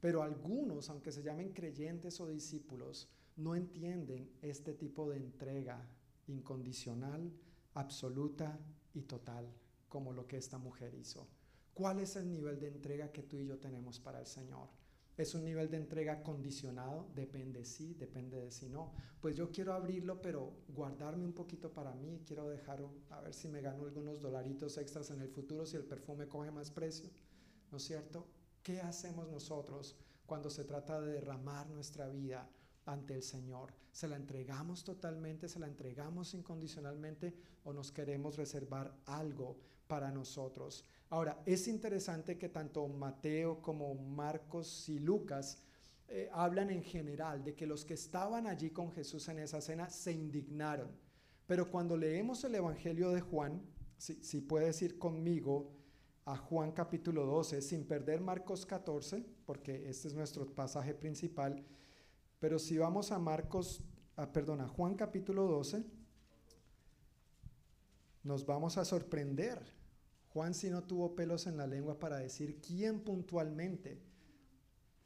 Pero 0.00 0.24
algunos, 0.24 0.90
aunque 0.90 1.12
se 1.12 1.22
llamen 1.22 1.52
creyentes 1.52 2.20
o 2.20 2.26
discípulos, 2.26 3.08
no 3.36 3.54
entienden 3.54 4.28
este 4.42 4.74
tipo 4.74 5.08
de 5.08 5.18
entrega 5.18 5.88
incondicional, 6.26 7.30
absoluta 7.74 8.58
y 8.94 9.02
total, 9.02 9.46
como 9.88 10.12
lo 10.12 10.26
que 10.26 10.38
esta 10.38 10.58
mujer 10.58 10.92
hizo. 10.94 11.28
¿Cuál 11.74 12.00
es 12.00 12.16
el 12.16 12.28
nivel 12.28 12.58
de 12.58 12.68
entrega 12.68 13.12
que 13.12 13.22
tú 13.22 13.38
y 13.38 13.46
yo 13.46 13.58
tenemos 13.58 13.98
para 14.00 14.20
el 14.20 14.26
Señor? 14.26 14.68
Es 15.16 15.34
un 15.34 15.44
nivel 15.44 15.68
de 15.70 15.76
entrega 15.76 16.22
condicionado, 16.22 17.06
depende 17.14 17.64
sí, 17.64 17.92
depende 17.92 18.40
de 18.40 18.50
si 18.50 18.70
no. 18.70 18.92
Pues 19.20 19.36
yo 19.36 19.50
quiero 19.50 19.74
abrirlo, 19.74 20.22
pero 20.22 20.52
guardarme 20.68 21.26
un 21.26 21.34
poquito 21.34 21.72
para 21.72 21.94
mí, 21.94 22.22
quiero 22.26 22.48
dejar, 22.48 22.82
a 23.10 23.20
ver 23.20 23.34
si 23.34 23.48
me 23.48 23.60
gano 23.60 23.84
algunos 23.84 24.22
dolaritos 24.22 24.78
extras 24.78 25.10
en 25.10 25.20
el 25.20 25.28
futuro 25.28 25.66
si 25.66 25.76
el 25.76 25.84
perfume 25.84 26.26
coge 26.26 26.50
más 26.50 26.70
precio, 26.70 27.10
¿no 27.70 27.76
es 27.76 27.84
cierto? 27.84 28.26
¿Qué 28.62 28.80
hacemos 28.80 29.28
nosotros 29.28 29.96
cuando 30.24 30.48
se 30.48 30.64
trata 30.64 31.00
de 31.00 31.12
derramar 31.12 31.68
nuestra 31.68 32.08
vida 32.08 32.48
ante 32.86 33.14
el 33.14 33.22
Señor? 33.22 33.74
¿Se 33.92 34.08
la 34.08 34.16
entregamos 34.16 34.84
totalmente, 34.84 35.48
se 35.48 35.58
la 35.58 35.66
entregamos 35.66 36.32
incondicionalmente 36.32 37.34
o 37.64 37.74
nos 37.74 37.92
queremos 37.92 38.36
reservar 38.36 38.96
algo 39.04 39.58
para 39.86 40.10
nosotros? 40.10 40.86
Ahora, 41.10 41.42
es 41.44 41.66
interesante 41.66 42.38
que 42.38 42.48
tanto 42.48 42.86
Mateo 42.86 43.60
como 43.60 43.94
Marcos 43.94 44.88
y 44.88 45.00
Lucas 45.00 45.58
eh, 46.06 46.30
hablan 46.32 46.70
en 46.70 46.84
general 46.84 47.42
de 47.42 47.54
que 47.56 47.66
los 47.66 47.84
que 47.84 47.94
estaban 47.94 48.46
allí 48.46 48.70
con 48.70 48.92
Jesús 48.92 49.28
en 49.28 49.40
esa 49.40 49.60
cena 49.60 49.90
se 49.90 50.12
indignaron. 50.12 50.88
Pero 51.48 51.68
cuando 51.68 51.96
leemos 51.96 52.44
el 52.44 52.54
Evangelio 52.54 53.10
de 53.10 53.20
Juan, 53.20 53.60
si, 53.98 54.22
si 54.22 54.40
puedes 54.40 54.80
ir 54.82 54.98
conmigo 54.98 55.72
a 56.26 56.36
Juan 56.36 56.70
capítulo 56.70 57.26
12, 57.26 57.60
sin 57.60 57.84
perder 57.84 58.20
Marcos 58.20 58.64
14, 58.64 59.24
porque 59.44 59.88
este 59.90 60.06
es 60.06 60.14
nuestro 60.14 60.46
pasaje 60.46 60.94
principal, 60.94 61.64
pero 62.38 62.58
si 62.60 62.78
vamos 62.78 63.10
a 63.10 63.18
Marcos, 63.18 63.82
a, 64.14 64.32
perdón, 64.32 64.60
a 64.60 64.68
Juan 64.68 64.94
capítulo 64.94 65.46
12, 65.46 65.84
nos 68.22 68.46
vamos 68.46 68.78
a 68.78 68.84
sorprender 68.84 69.79
Juan 70.32 70.54
si 70.54 70.70
no 70.70 70.84
tuvo 70.84 71.16
pelos 71.16 71.46
en 71.46 71.56
la 71.56 71.66
lengua 71.66 71.98
para 71.98 72.18
decir 72.18 72.60
quién 72.60 73.00
puntualmente 73.00 74.00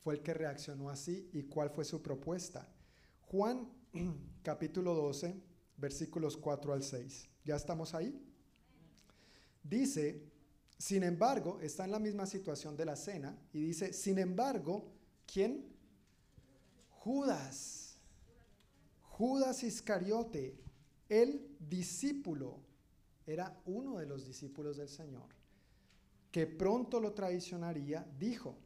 fue 0.02 0.14
el 0.14 0.22
que 0.22 0.34
reaccionó 0.34 0.90
así 0.90 1.30
y 1.32 1.44
cuál 1.44 1.70
fue 1.70 1.84
su 1.84 2.02
propuesta. 2.02 2.68
Juan 3.22 3.66
capítulo 4.42 4.94
12, 4.94 5.34
versículos 5.78 6.36
4 6.36 6.74
al 6.74 6.82
6. 6.82 7.28
¿Ya 7.42 7.56
estamos 7.56 7.94
ahí? 7.94 8.22
Dice, 9.62 10.30
sin 10.76 11.02
embargo, 11.02 11.58
está 11.62 11.86
en 11.86 11.92
la 11.92 11.98
misma 11.98 12.26
situación 12.26 12.76
de 12.76 12.84
la 12.84 12.96
cena 12.96 13.38
y 13.54 13.62
dice, 13.62 13.94
sin 13.94 14.18
embargo, 14.18 14.92
¿quién? 15.26 15.64
Judas. 16.90 17.98
Judas 19.00 19.62
Iscariote, 19.62 20.60
el 21.08 21.56
discípulo 21.60 22.63
era 23.26 23.60
uno 23.66 23.98
de 23.98 24.06
los 24.06 24.26
discípulos 24.26 24.76
del 24.76 24.88
Señor, 24.88 25.28
que 26.30 26.46
pronto 26.46 27.00
lo 27.00 27.12
traicionaría, 27.12 28.06
dijo, 28.18 28.56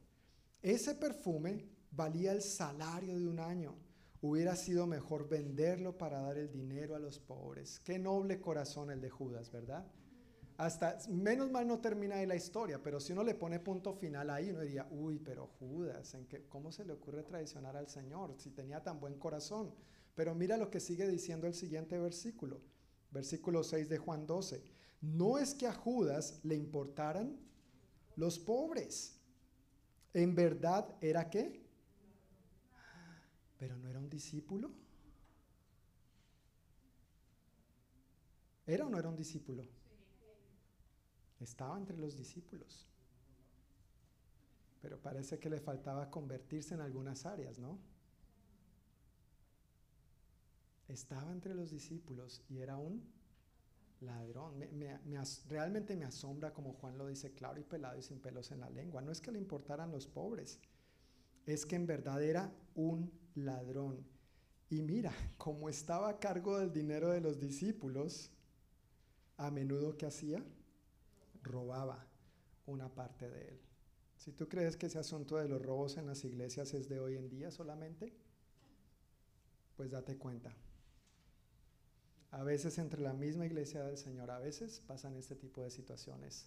ese 0.63 0.95
perfume 0.95 1.67
valía 1.91 2.33
el 2.33 2.43
salario 2.43 3.19
de 3.19 3.27
un 3.27 3.41
año. 3.41 3.75
Hubiera 4.21 4.57
sido 4.57 4.87
mejor 4.87 5.29
venderlo 5.29 5.97
para 5.97 6.21
dar 6.21 6.39
el 6.39 6.51
dinero 6.51 6.97
a 6.97 6.99
los 6.99 7.21
pobres. 7.21 7.79
Qué 7.81 7.99
noble 7.99 8.41
corazón 8.41 8.91
el 8.91 9.01
de 9.01 9.11
Judas, 9.11 9.53
¿verdad? 9.53 9.87
hasta, 10.59 10.99
menos 11.09 11.51
mal 11.53 11.67
no 11.69 11.79
termina 11.79 12.17
ahí 12.17 12.27
la 12.27 12.35
historia, 12.35 12.83
pero 12.83 12.99
si 12.99 13.13
uno 13.13 13.23
le 13.23 13.37
pone 13.37 13.61
punto 13.61 13.95
final 13.95 14.29
ahí, 14.29 14.51
uno 14.51 14.61
diría, 14.61 14.89
uy, 14.91 15.21
pero 15.21 15.47
Judas, 15.47 16.15
¿en 16.15 16.27
qué, 16.27 16.47
¿cómo 16.49 16.73
se 16.73 16.85
le 16.85 16.93
ocurre 16.93 17.23
traicionar 17.23 17.77
al 17.77 17.89
Señor 17.89 18.35
si 18.39 18.51
tenía 18.51 18.83
tan 18.83 18.99
buen 18.99 19.19
corazón? 19.21 19.73
Pero 20.17 20.35
mira 20.35 20.57
lo 20.57 20.69
que 20.69 20.81
sigue 20.81 21.07
diciendo 21.07 21.47
el 21.47 21.55
siguiente 21.55 21.97
versículo, 21.97 22.61
versículo 23.11 23.63
6 23.63 23.89
de 23.89 23.99
Juan 23.99 24.27
12. 24.27 24.63
No 25.01 25.39
es 25.39 25.55
que 25.55 25.67
a 25.67 25.73
Judas 25.73 26.41
le 26.43 26.57
importaran 26.57 27.39
los 28.17 28.39
pobres. 28.39 29.19
En 30.13 30.35
verdad 30.35 30.97
era 31.01 31.31
qué? 31.31 31.65
Pero 33.59 33.77
no 33.77 33.89
era 33.89 33.99
un 33.99 34.09
discípulo. 34.09 34.71
¿Era 38.67 38.87
o 38.87 38.91
no 38.91 38.99
era 38.99 39.09
un 39.09 39.17
discípulo? 39.17 39.65
Estaba 41.41 41.79
entre 41.79 41.97
los 41.97 42.17
discípulos. 42.17 42.87
Pero 44.83 45.01
parece 45.01 45.39
que 45.39 45.49
le 45.49 45.61
faltaba 45.61 46.11
convertirse 46.11 46.75
en 46.75 46.81
algunas 46.81 47.25
áreas, 47.25 47.59
¿no? 47.59 47.79
Estaba 50.89 51.31
entre 51.33 51.55
los 51.55 51.71
discípulos 51.71 52.43
y 52.49 52.59
era 52.59 52.77
un 52.77 53.03
ladrón. 54.01 54.59
Me- 54.59 54.99
realmente 55.49 55.97
me 55.97 56.05
asombra 56.07 56.53
como 56.53 56.75
Juan 56.75 56.99
lo 56.99 57.07
dice 57.09 57.33
claro 57.35 57.61
y 57.61 57.65
pelado 57.65 57.99
y 57.99 58.03
sin 58.03 58.21
pelos 58.21 58.51
en 58.53 58.61
la 58.61 58.71
lengua. 58.71 59.03
No 59.03 59.13
es 59.13 59.21
que 59.21 59.33
le 59.33 59.39
importaran 59.39 59.93
los 59.93 60.07
pobres, 60.07 60.61
es 61.47 61.67
que 61.67 61.77
en 61.77 61.87
verdad 61.87 62.23
era 62.23 62.53
un 62.75 63.13
ladrón. 63.35 64.07
Y 64.71 64.83
mira, 64.83 65.13
como 65.39 65.69
estaba 65.69 66.11
a 66.11 66.19
cargo 66.21 66.59
del 66.59 66.73
dinero 66.73 67.11
de 67.11 67.21
los 67.21 67.41
discípulos, 67.41 68.33
a 69.39 69.51
menudo 69.51 69.97
que 69.97 70.07
hacía, 70.07 70.45
robaba 71.43 72.07
una 72.67 72.89
parte 72.95 73.29
de 73.31 73.49
él. 73.49 73.61
Si 74.17 74.33
tú 74.33 74.49
crees 74.49 74.77
que 74.77 74.87
ese 74.87 74.99
asunto 74.99 75.37
de 75.37 75.49
los 75.49 75.63
robos 75.63 75.97
en 75.97 76.07
las 76.07 76.25
iglesias 76.25 76.75
es 76.75 76.89
de 76.89 77.01
hoy 77.01 77.17
en 77.17 77.29
día 77.29 77.51
solamente, 77.51 78.13
pues 79.77 79.91
date 79.91 80.17
cuenta. 80.19 80.55
A 82.31 82.43
veces 82.43 82.79
entre 82.79 83.01
la 83.01 83.15
misma 83.15 83.47
iglesia 83.47 83.83
del 83.83 83.97
Señor, 83.97 84.31
a 84.31 84.39
veces 84.39 84.83
pasan 84.87 85.17
este 85.17 85.35
tipo 85.35 85.63
de 85.63 85.71
situaciones 85.71 86.47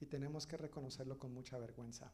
y 0.00 0.06
tenemos 0.06 0.46
que 0.46 0.56
reconocerlo 0.56 1.18
con 1.18 1.34
mucha 1.34 1.58
vergüenza. 1.58 2.12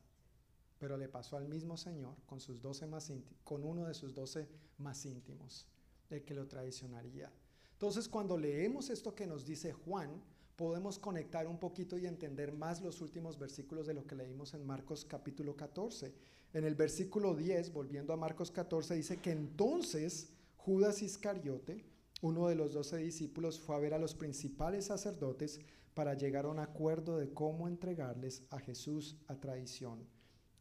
Pero 0.78 0.96
le 0.96 1.09
pasó 1.09 1.36
al 1.36 1.46
mismo 1.46 1.76
Señor 1.76 2.16
con, 2.26 2.40
sus 2.40 2.62
12 2.62 2.86
más 2.86 3.12
con 3.44 3.64
uno 3.64 3.84
de 3.84 3.94
sus 3.94 4.14
doce 4.14 4.48
más 4.78 5.05
íntimos, 5.05 5.66
el 6.09 6.24
que 6.24 6.34
lo 6.34 6.48
traicionaría. 6.48 7.30
Entonces, 7.72 8.09
cuando 8.09 8.38
leemos 8.38 8.88
esto 8.88 9.14
que 9.14 9.26
nos 9.26 9.44
dice 9.44 9.72
Juan, 9.72 10.22
podemos 10.57 10.98
conectar 10.98 11.46
un 11.46 11.59
poquito 11.59 11.98
y 11.98 12.07
entender 12.07 12.52
más 12.52 12.80
los 12.80 13.00
últimos 13.00 13.38
versículos 13.38 13.86
de 13.86 13.94
lo 13.94 14.07
que 14.07 14.14
leímos 14.14 14.55
en 14.55 14.64
Marcos 14.64 15.05
capítulo 15.05 15.57
14. 15.57 16.14
En 16.55 16.64
el 16.64 16.74
versículo 16.74 17.34
10, 17.34 17.72
volviendo 17.72 18.12
a 18.12 18.16
Marcos 18.16 18.50
14, 18.50 18.94
dice 18.94 19.18
que 19.18 19.32
entonces 19.32 20.30
Judas 20.57 21.02
Iscariote, 21.02 21.84
uno 22.25 22.49
de 22.49 22.55
los 22.55 22.72
doce 22.72 22.97
discípulos, 22.97 23.61
fue 23.61 23.77
a 23.77 23.79
ver 23.79 23.93
a 23.93 23.99
los 23.99 24.14
principales 24.14 24.87
sacerdotes 24.87 25.61
para 25.93 26.14
llegar 26.14 26.47
a 26.47 26.49
un 26.49 26.59
acuerdo 26.59 27.18
de 27.18 27.35
cómo 27.35 27.68
entregarles 27.68 28.45
a 28.49 28.59
Jesús 28.61 29.18
a 29.27 29.39
traición. 29.39 30.09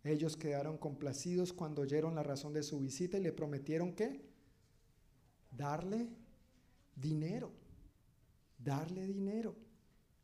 Ellos 0.04 0.36
quedaron 0.36 0.78
complacidos 0.78 1.54
cuando 1.54 1.84
oyeron 1.84 2.16
la 2.16 2.24
razón 2.24 2.52
de 2.52 2.64
su 2.64 2.82
visita 2.82 3.18
y 3.18 3.24
le 3.24 3.32
prometieron 3.32 3.94
que 3.94 4.30
darle 5.52 6.10
dinero, 6.98 7.54
darle 8.58 9.08
dinero. 9.08 9.56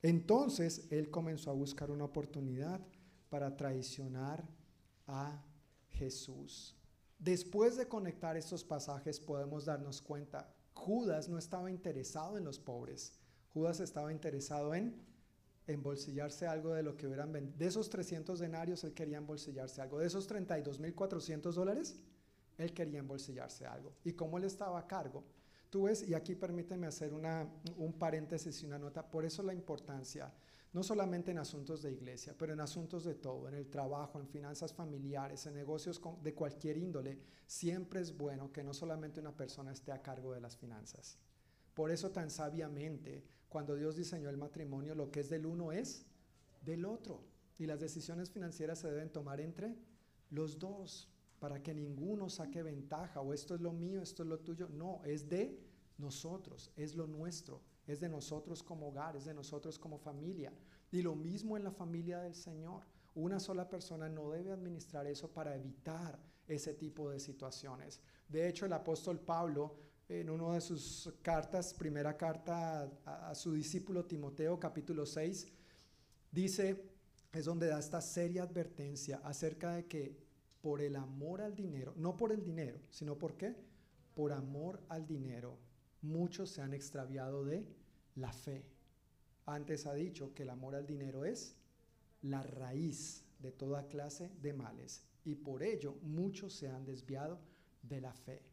Entonces 0.02 0.88
él 0.92 1.10
comenzó 1.10 1.52
a 1.52 1.54
buscar 1.54 1.90
una 1.90 2.04
oportunidad 2.04 2.86
para 3.30 3.56
traicionar 3.56 4.46
a 5.08 5.42
Jesús. 5.88 6.76
Después 7.18 7.78
de 7.78 7.88
conectar 7.88 8.36
estos 8.36 8.66
pasajes 8.66 9.22
podemos 9.22 9.64
darnos 9.64 10.02
cuenta, 10.02 10.54
Judas 10.74 11.30
no 11.30 11.38
estaba 11.38 11.70
interesado 11.70 12.38
en 12.38 12.44
los 12.44 12.60
pobres, 12.60 13.14
Judas 13.54 13.80
estaba 13.80 14.12
interesado 14.12 14.74
en 14.74 14.96
embolsillarse 15.68 16.48
algo 16.48 16.74
de 16.74 16.84
lo 16.84 16.98
que 16.98 17.08
hubieran 17.08 17.32
vendido. 17.32 17.58
De 17.58 17.68
esos 17.68 17.90
300 17.90 18.40
denarios 18.40 18.84
él 18.84 18.94
quería 18.94 19.18
embolsillarse 19.18 19.82
algo, 19.82 20.00
de 20.00 20.08
esos 20.08 20.30
32.400 20.30 21.54
dólares 21.54 21.98
él 22.58 22.74
quería 22.74 23.00
embolsillarse 23.00 23.66
algo. 23.66 23.94
Y 24.04 24.14
como 24.14 24.38
él 24.38 24.44
estaba 24.44 24.80
a 24.80 24.88
cargo, 24.88 25.24
Tú 25.70 25.84
ves, 25.84 26.08
y 26.08 26.16
aquí 26.16 26.36
permíteme 26.36 26.88
hacer 26.88 27.14
una, 27.14 27.48
un 27.78 27.94
paréntesis 27.94 28.64
y 28.64 28.66
una 28.66 28.80
nota, 28.80 29.04
por 29.04 29.24
eso 29.24 29.44
la 29.44 29.54
importancia, 29.54 30.32
no 30.72 30.84
solamente 30.84 31.32
en 31.32 31.40
asuntos 31.40 31.82
de 31.82 31.92
iglesia, 31.92 32.36
pero 32.38 32.54
en 32.54 32.60
asuntos 32.60 33.04
de 33.04 33.16
todo, 33.16 33.48
en 33.48 33.56
el 33.56 33.70
trabajo, 33.70 34.20
en 34.20 34.28
finanzas 34.28 34.74
familiares, 34.74 35.46
en 35.46 35.56
negocios 35.56 36.00
de 36.22 36.34
cualquier 36.34 36.78
índole, 36.78 37.20
siempre 37.48 38.02
es 38.02 38.16
bueno 38.16 38.52
que 38.52 38.64
no 38.64 38.74
solamente 38.74 39.20
una 39.20 39.36
persona 39.36 39.72
esté 39.72 39.92
a 39.92 40.02
cargo 40.02 40.34
de 40.34 40.42
las 40.42 40.56
finanzas. 40.56 41.18
Por 41.74 41.90
eso 41.90 42.12
tan 42.12 42.30
sabiamente, 42.30 43.24
cuando 43.48 43.76
Dios 43.76 43.96
diseñó 43.96 44.30
el 44.30 44.38
matrimonio, 44.38 44.94
lo 44.94 45.10
que 45.10 45.22
es 45.22 45.30
del 45.30 45.46
uno 45.46 45.72
es 45.72 46.06
del 46.62 46.86
otro. 46.86 47.24
Y 47.58 47.66
las 47.66 47.80
decisiones 47.80 48.30
financieras 48.30 48.80
se 48.80 48.92
deben 48.92 49.12
tomar 49.12 49.42
entre 49.42 49.76
los 50.30 50.60
dos, 50.60 51.10
para 51.40 51.64
que 51.64 51.74
ninguno 51.74 52.30
saque 52.30 52.62
ventaja, 52.62 53.22
o 53.22 53.34
esto 53.34 53.56
es 53.56 53.62
lo 53.62 53.72
mío, 53.72 54.02
esto 54.02 54.24
es 54.24 54.30
lo 54.30 54.40
tuyo. 54.40 54.70
No, 54.70 55.02
es 55.06 55.30
de 55.30 55.58
nosotros, 55.98 56.72
es 56.76 56.96
lo 56.96 57.08
nuestro, 57.08 57.62
es 57.90 58.00
de 58.00 58.10
nosotros 58.10 58.62
como 58.64 58.90
hogar, 58.90 59.16
es 59.16 59.26
de 59.26 59.34
nosotros 59.34 59.80
como 59.80 59.98
familia. 59.98 60.54
Y 60.92 61.02
lo 61.02 61.16
mismo 61.16 61.58
en 61.58 61.64
la 61.64 61.72
familia 61.72 62.20
del 62.20 62.36
Señor. 62.36 62.84
Una 63.16 63.40
sola 63.40 63.68
persona 63.68 64.08
no 64.08 64.30
debe 64.30 64.52
administrar 64.52 65.08
eso 65.08 65.32
para 65.34 65.56
evitar 65.56 66.20
ese 66.48 66.74
tipo 66.74 67.10
de 67.10 67.20
situaciones. 67.20 68.02
De 68.28 68.48
hecho, 68.48 68.66
el 68.66 68.74
apóstol 68.74 69.20
Pablo, 69.20 69.76
en 70.08 70.30
una 70.30 70.54
de 70.56 70.62
sus 70.62 71.14
cartas, 71.22 71.74
primera 71.74 72.18
carta 72.18 72.90
a, 73.06 73.36
su 73.36 73.54
discípulo 73.54 74.06
Timoteo, 74.06 74.60
capítulo 74.60 75.06
6, 75.06 75.48
dice, 76.32 76.90
es 77.32 77.46
donde 77.46 77.68
da 77.68 77.80
esta 77.80 78.02
seria 78.02 78.44
advertencia 78.44 79.22
acerca 79.24 79.74
de 79.74 79.86
que 79.86 80.18
por 80.62 80.82
el 80.82 80.96
amor 80.96 81.42
al 81.42 81.56
dinero, 81.56 81.94
no 81.96 82.18
por 82.18 82.32
el 82.32 82.44
dinero, 82.44 82.80
sino 82.90 83.18
por 83.18 83.38
qué? 83.38 83.56
Por 84.16 84.34
amor 84.34 84.82
al 84.90 85.08
dinero, 85.08 85.58
muchos 86.02 86.50
se 86.50 86.62
han 86.62 86.74
extraviado 86.74 87.46
de 87.46 87.66
la 88.20 88.32
fe. 88.32 88.66
Antes 89.46 89.86
ha 89.86 89.94
dicho 89.94 90.34
que 90.34 90.44
el 90.44 90.50
amor 90.50 90.76
al 90.76 90.86
dinero 90.86 91.26
es 91.26 91.56
la 92.22 92.44
raíz 92.44 93.26
de 93.40 93.52
toda 93.52 93.88
clase 93.88 94.30
de 94.42 94.54
males 94.54 95.06
y 95.24 95.36
por 95.36 95.64
ello 95.64 95.96
muchos 96.02 96.54
se 96.54 96.70
han 96.70 96.86
desviado 96.86 97.40
de 97.82 98.02
la 98.02 98.14
fe. 98.14 98.44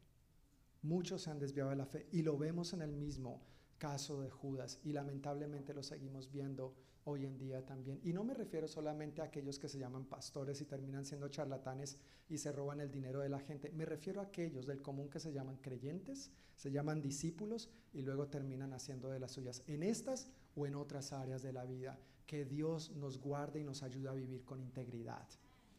Muchos 0.81 1.23
se 1.23 1.31
han 1.31 1.39
desviado 1.39 1.69
de 1.69 1.75
la 1.75 1.85
fe 1.85 2.07
y 2.11 2.21
lo 2.21 2.37
vemos 2.37 2.73
en 2.73 2.81
el 2.81 2.93
mismo 2.93 3.41
caso 3.77 4.21
de 4.21 4.29
Judas 4.29 4.79
y 4.83 4.93
lamentablemente 4.93 5.73
lo 5.73 5.83
seguimos 5.83 6.31
viendo 6.31 6.75
hoy 7.07 7.25
en 7.25 7.37
día 7.37 7.65
también. 7.65 7.99
Y 8.03 8.11
no 8.11 8.25
me 8.25 8.33
refiero 8.33 8.67
solamente 8.67 9.21
a 9.21 9.25
aquellos 9.25 9.57
que 9.57 9.69
se 9.69 9.79
llaman 9.79 10.05
pastores 10.05 10.59
y 10.59 10.65
terminan 10.65 11.05
siendo 11.05 11.29
charlatanes 11.29 11.97
y 12.27 12.37
se 12.37 12.51
roban 12.51 12.81
el 12.81 12.91
dinero 12.91 13.21
de 13.21 13.29
la 13.29 13.39
gente. 13.39 13.71
Me 13.71 13.85
refiero 13.85 14.19
a 14.19 14.25
aquellos 14.25 14.65
del 14.65 14.81
común 14.81 15.09
que 15.09 15.21
se 15.21 15.31
llaman 15.31 15.55
creyentes, 15.57 16.31
se 16.57 16.69
llaman 16.69 17.01
discípulos 17.01 17.69
y 17.93 18.01
luego 18.01 18.27
terminan 18.27 18.73
haciendo 18.73 19.09
de 19.09 19.19
las 19.19 19.31
suyas 19.31 19.63
en 19.67 19.83
estas 19.83 20.29
o 20.55 20.67
en 20.67 20.75
otras 20.75 21.13
áreas 21.13 21.41
de 21.41 21.53
la 21.53 21.63
vida. 21.63 21.97
Que 22.25 22.43
Dios 22.43 22.91
nos 22.91 23.21
guarde 23.21 23.61
y 23.61 23.63
nos 23.63 23.83
ayude 23.83 24.09
a 24.09 24.13
vivir 24.13 24.43
con 24.43 24.59
integridad. 24.59 25.25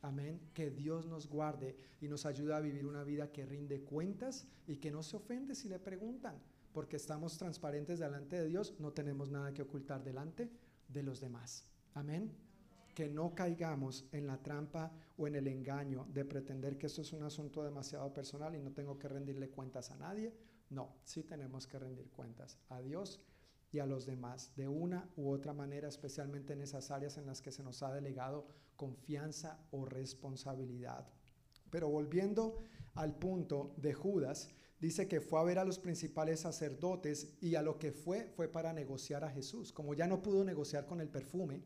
Amén. 0.00 0.40
Que 0.54 0.70
Dios 0.70 1.04
nos 1.04 1.28
guarde 1.28 1.76
y 2.00 2.08
nos 2.08 2.24
ayude 2.24 2.54
a 2.54 2.60
vivir 2.60 2.86
una 2.86 3.04
vida 3.04 3.30
que 3.30 3.44
rinde 3.44 3.82
cuentas 3.82 4.46
y 4.66 4.76
que 4.76 4.90
no 4.90 5.02
se 5.02 5.16
ofende 5.16 5.54
si 5.54 5.68
le 5.68 5.78
preguntan, 5.78 6.40
porque 6.72 6.96
estamos 6.96 7.36
transparentes 7.36 7.98
delante 7.98 8.36
de 8.36 8.46
Dios, 8.46 8.74
no 8.78 8.92
tenemos 8.92 9.30
nada 9.30 9.52
que 9.52 9.62
ocultar 9.62 10.02
delante 10.02 10.48
de 10.88 11.02
los 11.02 11.20
demás. 11.20 11.64
Amén. 11.94 12.34
Que 12.94 13.08
no 13.08 13.34
caigamos 13.34 14.06
en 14.12 14.26
la 14.26 14.42
trampa 14.42 14.90
o 15.16 15.26
en 15.26 15.36
el 15.36 15.46
engaño 15.46 16.06
de 16.12 16.24
pretender 16.24 16.76
que 16.76 16.86
esto 16.86 17.02
es 17.02 17.12
un 17.12 17.22
asunto 17.22 17.62
demasiado 17.62 18.12
personal 18.12 18.56
y 18.56 18.60
no 18.60 18.72
tengo 18.72 18.98
que 18.98 19.08
rendirle 19.08 19.50
cuentas 19.50 19.90
a 19.90 19.96
nadie. 19.96 20.34
No, 20.70 20.96
sí 21.04 21.22
tenemos 21.22 21.66
que 21.66 21.78
rendir 21.78 22.10
cuentas 22.10 22.58
a 22.68 22.80
Dios 22.80 23.20
y 23.70 23.78
a 23.78 23.86
los 23.86 24.06
demás 24.06 24.54
de 24.56 24.68
una 24.68 25.08
u 25.16 25.30
otra 25.30 25.52
manera, 25.52 25.88
especialmente 25.88 26.54
en 26.54 26.62
esas 26.62 26.90
áreas 26.90 27.18
en 27.18 27.26
las 27.26 27.40
que 27.40 27.52
se 27.52 27.62
nos 27.62 27.82
ha 27.82 27.92
delegado 27.92 28.46
confianza 28.76 29.58
o 29.70 29.84
responsabilidad. 29.84 31.06
Pero 31.70 31.88
volviendo 31.88 32.58
al 32.94 33.14
punto 33.14 33.74
de 33.76 33.92
Judas, 33.92 34.48
dice 34.80 35.08
que 35.08 35.20
fue 35.20 35.40
a 35.40 35.44
ver 35.44 35.58
a 35.58 35.64
los 35.64 35.78
principales 35.78 36.40
sacerdotes 36.40 37.36
y 37.40 37.54
a 37.54 37.62
lo 37.62 37.78
que 37.78 37.92
fue 37.92 38.24
fue 38.36 38.48
para 38.48 38.72
negociar 38.72 39.24
a 39.24 39.30
Jesús. 39.30 39.72
Como 39.72 39.94
ya 39.94 40.06
no 40.06 40.22
pudo 40.22 40.44
negociar 40.44 40.86
con 40.86 41.00
el 41.00 41.08
perfume, 41.08 41.62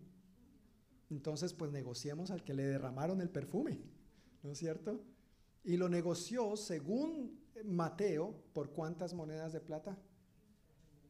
entonces 1.10 1.52
pues 1.52 1.70
negociemos 1.72 2.30
al 2.30 2.42
que 2.42 2.54
le 2.54 2.64
derramaron 2.64 3.20
el 3.20 3.28
perfume, 3.28 3.80
¿no 4.42 4.50
es 4.50 4.58
cierto? 4.58 5.02
Y 5.64 5.76
lo 5.76 5.88
negoció 5.88 6.56
según 6.56 7.40
Mateo 7.64 8.34
por 8.52 8.70
cuántas 8.70 9.14
monedas 9.14 9.52
de 9.52 9.60
plata? 9.60 9.96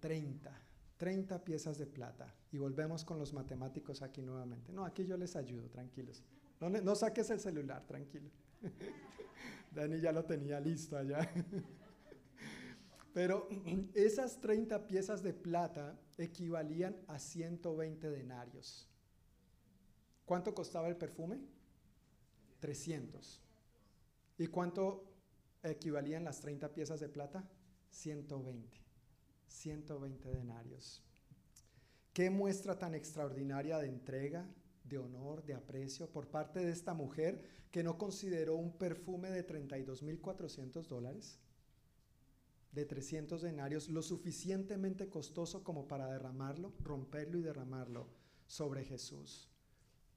30. 0.00 0.50
30 0.98 1.44
piezas 1.44 1.78
de 1.78 1.86
plata. 1.86 2.34
Y 2.50 2.58
volvemos 2.58 3.04
con 3.04 3.18
los 3.18 3.32
matemáticos 3.32 4.02
aquí 4.02 4.22
nuevamente. 4.22 4.72
No, 4.72 4.84
aquí 4.84 5.06
yo 5.06 5.16
les 5.16 5.36
ayudo, 5.36 5.68
tranquilos. 5.68 6.22
No, 6.60 6.68
no 6.68 6.94
saques 6.94 7.30
el 7.30 7.40
celular, 7.40 7.86
tranquilo. 7.86 8.30
Dani 9.72 10.00
ya 10.00 10.12
lo 10.12 10.24
tenía 10.24 10.60
listo 10.60 10.96
allá. 10.96 11.28
Pero 13.12 13.48
esas 13.94 14.40
30 14.40 14.86
piezas 14.86 15.22
de 15.22 15.32
plata 15.32 15.98
equivalían 16.18 16.96
a 17.08 17.18
120 17.18 18.10
denarios. 18.10 18.88
¿Cuánto 20.24 20.54
costaba 20.54 20.88
el 20.88 20.96
perfume? 20.96 21.40
300. 22.60 23.40
¿Y 24.38 24.46
cuánto 24.46 25.04
equivalían 25.62 26.24
las 26.24 26.40
30 26.40 26.72
piezas 26.72 27.00
de 27.00 27.08
plata? 27.08 27.48
120. 27.90 28.80
120 29.46 30.30
denarios. 30.30 31.02
¿Qué 32.12 32.30
muestra 32.30 32.78
tan 32.78 32.94
extraordinaria 32.94 33.78
de 33.78 33.88
entrega, 33.88 34.46
de 34.84 34.98
honor, 34.98 35.44
de 35.44 35.54
aprecio 35.54 36.10
por 36.10 36.28
parte 36.28 36.60
de 36.60 36.70
esta 36.70 36.94
mujer 36.94 37.42
que 37.70 37.82
no 37.82 37.98
consideró 37.98 38.56
un 38.56 38.76
perfume 38.76 39.30
de 39.30 39.46
32.400 39.46 40.86
dólares? 40.86 41.38
De 42.72 42.86
300 42.86 43.42
denarios, 43.42 43.88
lo 43.88 44.02
suficientemente 44.02 45.08
costoso 45.08 45.62
como 45.62 45.86
para 45.86 46.10
derramarlo, 46.10 46.72
romperlo 46.80 47.38
y 47.38 47.42
derramarlo 47.42 48.08
sobre 48.46 48.84
Jesús. 48.84 49.48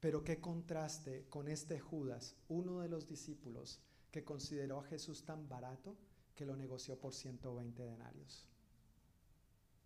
Pero 0.00 0.24
qué 0.24 0.40
contraste 0.40 1.26
con 1.28 1.48
este 1.48 1.78
Judas, 1.80 2.36
uno 2.48 2.80
de 2.80 2.88
los 2.88 3.06
discípulos 3.06 3.80
que 4.10 4.24
consideró 4.24 4.80
a 4.80 4.84
Jesús 4.84 5.24
tan 5.24 5.48
barato 5.48 5.96
que 6.34 6.46
lo 6.46 6.56
negoció 6.56 6.98
por 6.98 7.14
120 7.14 7.82
denarios. 7.82 8.46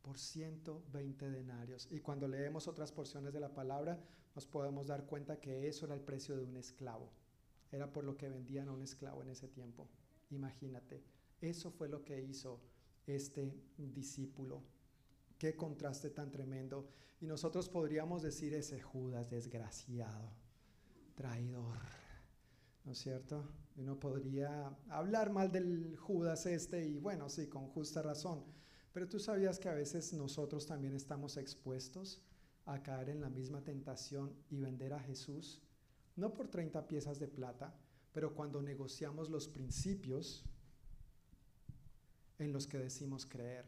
Por 0.03 0.19
120 0.19 1.31
denarios. 1.31 1.89
Y 1.91 2.01
cuando 2.01 2.27
leemos 2.27 2.69
otras 2.69 2.93
porciones 2.93 3.33
de 3.33 3.41
la 3.41 3.53
palabra, 3.53 4.01
nos 4.35 4.47
podemos 4.47 4.87
dar 4.87 5.07
cuenta 5.07 5.41
que 5.41 5.69
eso 5.69 5.87
era 5.87 5.95
el 5.95 6.01
precio 6.01 6.37
de 6.37 6.45
un 6.45 6.57
esclavo. 6.57 7.11
Era 7.71 7.93
por 7.93 8.05
lo 8.05 8.17
que 8.17 8.29
vendían 8.29 8.69
a 8.69 8.73
un 8.73 8.83
esclavo 8.83 9.23
en 9.23 9.31
ese 9.31 9.49
tiempo. 9.49 9.89
Imagínate. 10.31 11.03
Eso 11.41 11.71
fue 11.71 11.89
lo 11.89 12.05
que 12.05 12.21
hizo 12.23 12.61
este 13.07 13.55
discípulo. 13.77 14.63
Qué 15.39 15.57
contraste 15.57 16.11
tan 16.11 16.31
tremendo. 16.31 16.89
Y 17.21 17.27
nosotros 17.27 17.69
podríamos 17.69 18.23
decir 18.23 18.55
ese 18.55 18.81
Judas 18.81 19.31
desgraciado, 19.31 20.33
traidor. 21.15 21.79
¿No 22.85 22.93
es 22.93 22.99
cierto? 22.99 23.47
Uno 23.77 23.99
podría 23.99 24.69
hablar 24.89 25.31
mal 25.31 25.51
del 25.53 25.97
Judas 25.97 26.47
este 26.47 26.87
y 26.87 26.99
bueno, 26.99 27.29
sí, 27.29 27.47
con 27.47 27.69
justa 27.69 28.03
razón. 28.03 28.45
Pero 28.93 29.09
tú 29.09 29.19
sabías 29.19 29.59
que 29.59 29.69
a 29.69 29.75
veces 29.75 30.13
nosotros 30.13 30.67
también 30.67 30.95
estamos 30.95 31.37
expuestos 31.37 32.23
a 32.65 32.83
caer 32.83 33.11
en 33.11 33.21
la 33.21 33.31
misma 33.31 33.63
tentación 33.63 34.35
y 34.51 34.61
vender 34.61 34.93
a 34.93 35.01
Jesús, 35.01 35.63
no 36.17 36.35
por 36.35 36.49
30 36.49 36.87
piezas 36.89 37.19
de 37.19 37.29
plata, 37.29 37.75
pero 38.13 38.35
cuando 38.35 38.61
negociamos 38.61 39.31
los 39.31 39.49
principios 39.49 40.45
en 42.45 42.53
los 42.53 42.67
que 42.67 42.79
decimos 42.79 43.27
creer. 43.27 43.65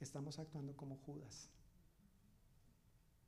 Estamos 0.00 0.38
actuando 0.38 0.76
como 0.76 0.96
Judas. 0.98 1.48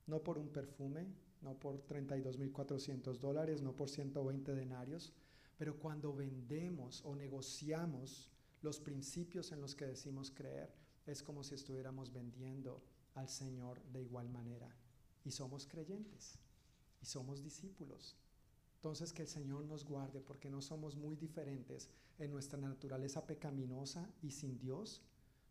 No 0.06 0.22
por 0.22 0.38
un 0.38 0.48
perfume, 0.48 1.06
no 1.42 1.58
por 1.58 1.84
32.400 1.86 3.18
dólares, 3.18 3.62
no 3.62 3.74
por 3.74 3.88
120 3.88 4.54
denarios, 4.54 5.12
pero 5.56 5.78
cuando 5.78 6.14
vendemos 6.14 7.02
o 7.04 7.14
negociamos 7.14 8.30
los 8.62 8.80
principios 8.80 9.52
en 9.52 9.60
los 9.60 9.74
que 9.74 9.86
decimos 9.86 10.30
creer, 10.30 10.72
es 11.06 11.22
como 11.22 11.42
si 11.42 11.54
estuviéramos 11.54 12.12
vendiendo 12.12 12.82
al 13.14 13.28
Señor 13.28 13.82
de 13.92 14.02
igual 14.02 14.28
manera. 14.28 14.74
Y 15.24 15.30
somos 15.32 15.66
creyentes, 15.66 16.38
y 17.02 17.06
somos 17.06 17.42
discípulos. 17.42 18.16
Entonces 18.76 19.12
que 19.12 19.22
el 19.22 19.28
Señor 19.28 19.64
nos 19.64 19.84
guarde 19.84 20.20
porque 20.20 20.50
no 20.50 20.62
somos 20.62 20.96
muy 20.96 21.16
diferentes 21.16 21.90
en 22.18 22.30
nuestra 22.30 22.58
naturaleza 22.58 23.26
pecaminosa 23.26 24.10
y 24.22 24.30
sin 24.30 24.58
Dios. 24.58 25.02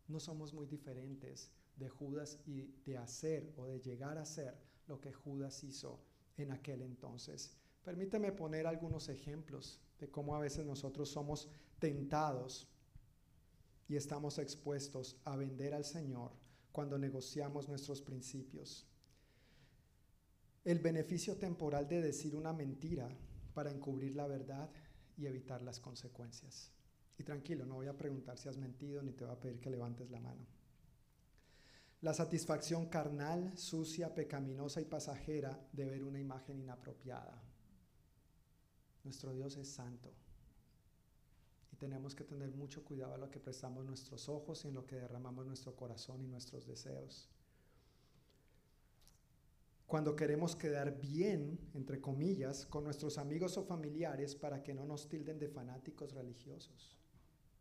No 0.06 0.20
somos 0.20 0.54
muy 0.54 0.66
diferentes 0.66 1.50
de 1.76 1.88
Judas 1.88 2.38
y 2.46 2.62
de 2.84 2.96
hacer 2.98 3.52
o 3.56 3.66
de 3.66 3.80
llegar 3.80 4.18
a 4.18 4.22
hacer 4.22 4.54
lo 4.86 5.00
que 5.00 5.12
Judas 5.12 5.62
hizo 5.64 6.00
en 6.36 6.52
aquel 6.52 6.82
entonces. 6.82 7.52
Permíteme 7.84 8.32
poner 8.32 8.66
algunos 8.66 9.08
ejemplos 9.08 9.80
de 9.98 10.10
cómo 10.10 10.34
a 10.34 10.40
veces 10.40 10.66
nosotros 10.66 11.08
somos 11.08 11.48
tentados 11.78 12.68
y 13.88 13.96
estamos 13.96 14.38
expuestos 14.38 15.16
a 15.24 15.36
vender 15.36 15.74
al 15.74 15.84
Señor 15.84 16.32
cuando 16.72 16.98
negociamos 16.98 17.68
nuestros 17.68 18.02
principios 18.02 18.88
el 20.68 20.80
beneficio 20.80 21.36
temporal 21.36 21.88
de 21.88 22.02
decir 22.02 22.36
una 22.36 22.52
mentira 22.52 23.08
para 23.54 23.70
encubrir 23.70 24.14
la 24.14 24.26
verdad 24.26 24.68
y 25.18 25.26
evitar 25.26 25.60
las 25.62 25.80
consecuencias. 25.80 26.70
Y 27.18 27.24
tranquilo, 27.24 27.66
no 27.66 27.74
voy 27.74 27.88
a 27.88 27.96
preguntar 27.96 28.38
si 28.38 28.48
has 28.48 28.56
mentido 28.56 29.02
ni 29.02 29.12
te 29.12 29.24
voy 29.24 29.34
a 29.34 29.40
pedir 29.40 29.60
que 29.60 29.70
levantes 29.70 30.10
la 30.10 30.20
mano. 30.20 30.46
La 32.00 32.14
satisfacción 32.14 32.86
carnal, 32.86 33.58
sucia, 33.58 34.14
pecaminosa 34.14 34.80
y 34.80 34.84
pasajera 34.84 35.58
de 35.72 35.84
ver 35.84 36.04
una 36.04 36.20
imagen 36.20 36.60
inapropiada. 36.60 37.42
Nuestro 39.02 39.32
Dios 39.32 39.56
es 39.56 39.68
santo 39.68 40.12
y 41.72 41.76
tenemos 41.76 42.14
que 42.14 42.24
tener 42.24 42.52
mucho 42.52 42.84
cuidado 42.84 43.14
a 43.14 43.18
lo 43.18 43.30
que 43.30 43.40
prestamos 43.40 43.84
nuestros 43.84 44.28
ojos 44.28 44.64
y 44.64 44.68
en 44.68 44.74
lo 44.74 44.86
que 44.86 44.96
derramamos 44.96 45.44
nuestro 45.44 45.74
corazón 45.74 46.22
y 46.22 46.28
nuestros 46.28 46.66
deseos 46.66 47.28
cuando 49.88 50.14
queremos 50.14 50.54
quedar 50.54 51.00
bien, 51.00 51.58
entre 51.72 51.98
comillas, 51.98 52.66
con 52.66 52.84
nuestros 52.84 53.16
amigos 53.16 53.56
o 53.56 53.64
familiares 53.64 54.34
para 54.36 54.62
que 54.62 54.74
no 54.74 54.84
nos 54.84 55.08
tilden 55.08 55.38
de 55.38 55.48
fanáticos 55.48 56.12
religiosos. 56.12 56.98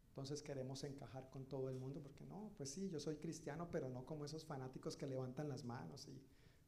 Entonces 0.10 0.44
queremos 0.44 0.84
encajar 0.84 1.30
con 1.30 1.46
todo 1.46 1.70
el 1.70 1.78
mundo 1.78 2.02
porque 2.04 2.26
no, 2.26 2.52
pues 2.58 2.70
sí, 2.70 2.90
yo 2.90 3.00
soy 3.00 3.16
cristiano, 3.16 3.70
pero 3.72 3.88
no 3.88 4.06
como 4.06 4.26
esos 4.26 4.44
fanáticos 4.44 4.98
que 4.98 5.08
levantan 5.08 5.48
las 5.48 5.64
manos 5.64 6.06
y 6.10 6.22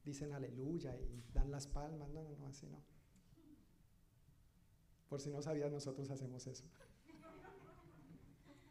dicen 0.05 0.31
aleluya 0.31 0.95
y 0.95 1.25
dan 1.33 1.51
las 1.51 1.67
palmas. 1.67 2.09
No, 2.09 2.23
no, 2.23 2.37
no, 2.37 2.47
así 2.47 2.65
no. 2.67 2.81
Por 5.09 5.19
si 5.19 5.29
no 5.29 5.41
sabías, 5.41 5.73
nosotros 5.73 6.09
hacemos 6.09 6.47
eso. 6.47 6.63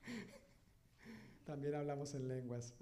También 1.44 1.74
hablamos 1.74 2.15
en 2.15 2.28
lenguas. 2.28 2.73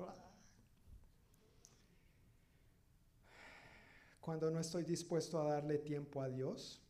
Cuando 4.26 4.50
no 4.50 4.58
estoy 4.58 4.82
dispuesto 4.82 5.40
a 5.40 5.44
darle 5.44 5.78
tiempo 5.78 6.20
a 6.20 6.28
Dios, 6.28 6.82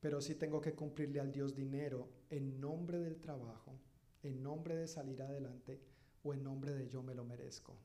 pero 0.00 0.22
sí 0.22 0.36
tengo 0.36 0.58
que 0.58 0.72
cumplirle 0.72 1.20
al 1.20 1.30
Dios 1.30 1.54
dinero 1.54 2.08
en 2.30 2.58
nombre 2.62 2.98
del 2.98 3.20
trabajo, 3.20 3.78
en 4.22 4.42
nombre 4.42 4.74
de 4.74 4.88
salir 4.88 5.20
adelante 5.20 5.82
o 6.24 6.32
en 6.32 6.42
nombre 6.42 6.72
de 6.72 6.88
yo 6.88 7.02
me 7.02 7.14
lo 7.14 7.26
merezco. 7.26 7.76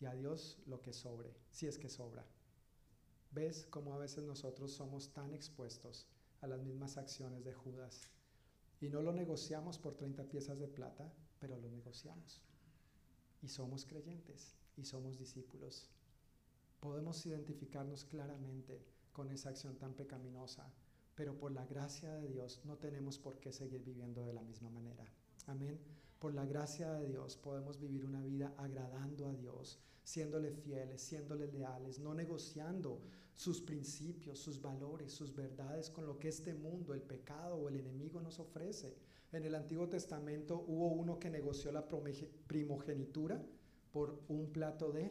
Y 0.00 0.06
a 0.06 0.14
Dios 0.14 0.58
lo 0.66 0.82
que 0.82 0.92
sobre, 0.92 1.32
si 1.52 1.68
es 1.68 1.78
que 1.78 1.88
sobra. 1.88 2.26
¿Ves 3.30 3.68
cómo 3.70 3.94
a 3.94 3.98
veces 3.98 4.24
nosotros 4.24 4.72
somos 4.72 5.12
tan 5.12 5.32
expuestos 5.32 6.08
a 6.40 6.48
las 6.48 6.60
mismas 6.60 6.96
acciones 6.96 7.44
de 7.44 7.54
Judas? 7.54 8.10
Y 8.80 8.88
no 8.88 9.00
lo 9.00 9.12
negociamos 9.12 9.78
por 9.78 9.94
30 9.94 10.24
piezas 10.24 10.58
de 10.58 10.66
plata, 10.66 11.14
pero 11.38 11.56
lo 11.56 11.70
negociamos. 11.70 12.42
Y 13.42 13.46
somos 13.46 13.84
creyentes 13.84 14.56
y 14.76 14.84
somos 14.84 15.20
discípulos 15.20 15.88
podemos 16.80 17.24
identificarnos 17.26 18.04
claramente 18.04 18.82
con 19.12 19.30
esa 19.30 19.50
acción 19.50 19.76
tan 19.76 19.94
pecaminosa, 19.94 20.72
pero 21.14 21.36
por 21.36 21.52
la 21.52 21.66
gracia 21.66 22.12
de 22.14 22.28
Dios 22.28 22.62
no 22.64 22.78
tenemos 22.78 23.18
por 23.18 23.38
qué 23.38 23.52
seguir 23.52 23.84
viviendo 23.84 24.24
de 24.24 24.32
la 24.32 24.42
misma 24.42 24.70
manera. 24.70 25.04
Amén. 25.46 25.78
Por 26.18 26.34
la 26.34 26.44
gracia 26.46 26.92
de 26.92 27.06
Dios 27.06 27.36
podemos 27.36 27.78
vivir 27.78 28.04
una 28.04 28.22
vida 28.22 28.54
agradando 28.56 29.26
a 29.26 29.34
Dios, 29.34 29.78
siéndole 30.02 30.52
fieles, 30.52 31.02
siéndole 31.02 31.46
leales, 31.46 31.98
no 31.98 32.14
negociando 32.14 33.00
sus 33.34 33.60
principios, 33.62 34.38
sus 34.38 34.60
valores, 34.60 35.12
sus 35.12 35.34
verdades 35.34 35.88
con 35.88 36.06
lo 36.06 36.18
que 36.18 36.28
este 36.28 36.52
mundo, 36.52 36.92
el 36.92 37.00
pecado 37.00 37.56
o 37.56 37.68
el 37.68 37.76
enemigo 37.76 38.20
nos 38.20 38.38
ofrece. 38.38 38.98
En 39.32 39.44
el 39.44 39.54
Antiguo 39.54 39.88
Testamento 39.88 40.64
hubo 40.66 40.88
uno 40.88 41.18
que 41.18 41.30
negoció 41.30 41.72
la 41.72 41.88
primogenitura 42.46 43.42
por 43.92 44.22
un 44.28 44.52
plato 44.52 44.92
de 44.92 45.10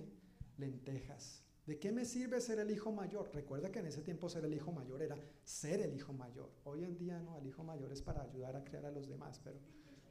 lentejas. 0.57 1.43
¿De 1.69 1.77
qué 1.77 1.91
me 1.91 2.03
sirve 2.03 2.41
ser 2.41 2.57
el 2.57 2.71
hijo 2.71 2.91
mayor? 2.91 3.29
Recuerda 3.31 3.71
que 3.71 3.77
en 3.77 3.85
ese 3.85 4.01
tiempo 4.01 4.27
ser 4.27 4.43
el 4.43 4.55
hijo 4.55 4.71
mayor 4.71 5.03
era 5.03 5.15
ser 5.43 5.81
el 5.81 5.93
hijo 5.93 6.11
mayor. 6.13 6.49
Hoy 6.63 6.83
en 6.83 6.97
día 6.97 7.19
no, 7.19 7.37
el 7.37 7.45
hijo 7.45 7.63
mayor 7.63 7.91
es 7.91 8.01
para 8.01 8.23
ayudar 8.23 8.55
a 8.55 8.63
criar 8.63 8.87
a 8.87 8.91
los 8.91 9.07
demás, 9.07 9.39
pero 9.43 9.59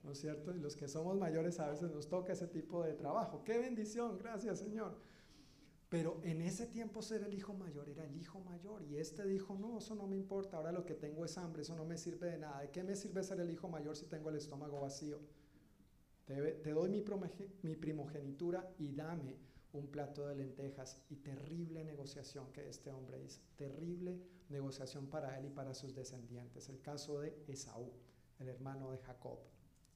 ¿no 0.04 0.12
es 0.12 0.20
cierto? 0.20 0.54
Y 0.54 0.60
los 0.60 0.76
que 0.76 0.86
somos 0.86 1.18
mayores 1.18 1.58
a 1.58 1.68
veces 1.68 1.90
nos 1.90 2.08
toca 2.08 2.32
ese 2.32 2.46
tipo 2.46 2.84
de 2.84 2.94
trabajo. 2.94 3.42
¡Qué 3.42 3.58
bendición! 3.58 4.18
Gracias 4.18 4.60
Señor. 4.60 5.00
Pero 5.88 6.20
en 6.22 6.42
ese 6.42 6.68
tiempo 6.68 7.02
ser 7.02 7.24
el 7.24 7.34
hijo 7.34 7.54
mayor 7.54 7.88
era 7.88 8.04
el 8.04 8.16
hijo 8.16 8.38
mayor 8.38 8.84
y 8.84 8.96
este 8.96 9.26
dijo, 9.26 9.56
no, 9.58 9.78
eso 9.78 9.96
no 9.96 10.06
me 10.06 10.14
importa, 10.14 10.58
ahora 10.58 10.70
lo 10.70 10.84
que 10.84 10.94
tengo 10.94 11.24
es 11.24 11.36
hambre, 11.38 11.62
eso 11.62 11.74
no 11.74 11.84
me 11.84 11.98
sirve 11.98 12.30
de 12.30 12.38
nada. 12.38 12.60
¿De 12.60 12.70
qué 12.70 12.84
me 12.84 12.94
sirve 12.94 13.24
ser 13.24 13.40
el 13.40 13.50
hijo 13.50 13.68
mayor 13.68 13.96
si 13.96 14.06
tengo 14.06 14.30
el 14.30 14.36
estómago 14.36 14.82
vacío? 14.82 15.18
Te, 16.24 16.70
doy 16.72 16.88
mi 17.62 17.74
primogenitura 17.74 18.72
y 18.78 18.92
dame 18.92 19.47
un 19.72 19.88
plato 19.88 20.26
de 20.26 20.36
lentejas. 20.36 21.02
Y 21.10 21.16
terrible 21.16 21.84
negociación 21.84 22.52
que 22.52 22.68
este 22.68 22.90
hombre 22.92 23.22
hizo. 23.22 23.40
Terrible 23.56 24.20
negociación 24.48 25.08
para 25.08 25.38
él 25.38 25.46
y 25.46 25.50
para 25.50 25.74
sus 25.74 25.94
descendientes. 25.94 26.68
El 26.68 26.80
caso 26.80 27.20
de 27.20 27.44
Esaú, 27.46 27.92
el 28.38 28.48
hermano 28.48 28.90
de 28.92 28.98
Jacob. 28.98 29.38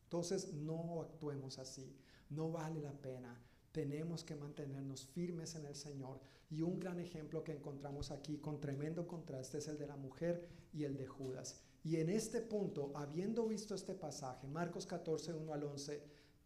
Entonces 0.04 0.52
no 0.52 1.00
actuemos 1.02 1.58
así. 1.58 1.96
No 2.30 2.50
vale 2.50 2.80
la 2.80 2.92
pena. 2.92 3.40
Tenemos 3.72 4.24
que 4.24 4.36
mantenernos 4.36 5.06
firmes 5.06 5.54
en 5.54 5.64
el 5.64 5.74
Señor. 5.74 6.20
Y 6.50 6.60
un 6.60 6.78
gran 6.78 7.00
ejemplo 7.00 7.42
que 7.42 7.52
encontramos 7.52 8.10
aquí 8.10 8.38
con 8.38 8.60
tremendo 8.60 9.06
contraste 9.06 9.58
es 9.58 9.68
el 9.68 9.78
de 9.78 9.86
la 9.86 9.96
mujer 9.96 10.46
y 10.74 10.84
el 10.84 10.98
de 10.98 11.06
Judas. 11.06 11.62
Y 11.84 11.96
en 11.96 12.10
este 12.10 12.42
punto, 12.42 12.92
habiendo 12.94 13.46
visto 13.46 13.74
este 13.74 13.94
pasaje, 13.94 14.46
Marcos 14.46 14.86
14, 14.86 15.32
1 15.32 15.52
al 15.52 15.64
11, 15.64 16.02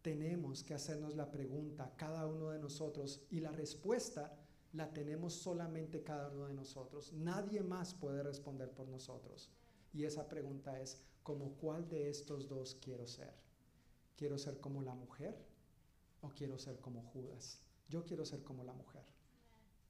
tenemos 0.07 0.63
que 0.63 0.73
hacernos 0.73 1.17
la 1.17 1.29
pregunta, 1.29 1.93
cada 1.97 2.27
uno 2.27 2.51
de 2.51 2.59
nosotros, 2.59 3.25
y 3.29 3.41
la 3.41 3.51
respuesta 3.51 4.39
la 4.71 4.93
tenemos 4.93 5.33
solamente 5.33 6.01
cada 6.01 6.29
uno 6.29 6.45
de 6.47 6.53
nosotros. 6.53 7.11
Nadie 7.11 7.61
más 7.61 7.93
puede 7.93 8.23
responder 8.23 8.71
por 8.71 8.87
nosotros. 8.87 9.51
Y 9.91 10.05
esa 10.05 10.29
pregunta 10.29 10.79
es, 10.79 11.01
¿como 11.23 11.57
cuál 11.57 11.89
de 11.89 12.09
estos 12.09 12.47
dos 12.47 12.75
quiero 12.75 13.05
ser? 13.05 13.33
¿Quiero 14.15 14.37
ser 14.37 14.61
como 14.61 14.81
la 14.81 14.95
mujer 14.95 15.45
o 16.21 16.29
quiero 16.29 16.57
ser 16.57 16.79
como 16.79 17.01
Judas? 17.01 17.59
Yo 17.89 18.05
quiero 18.05 18.23
ser 18.23 18.43
como 18.43 18.63
la 18.63 18.71
mujer. 18.71 19.03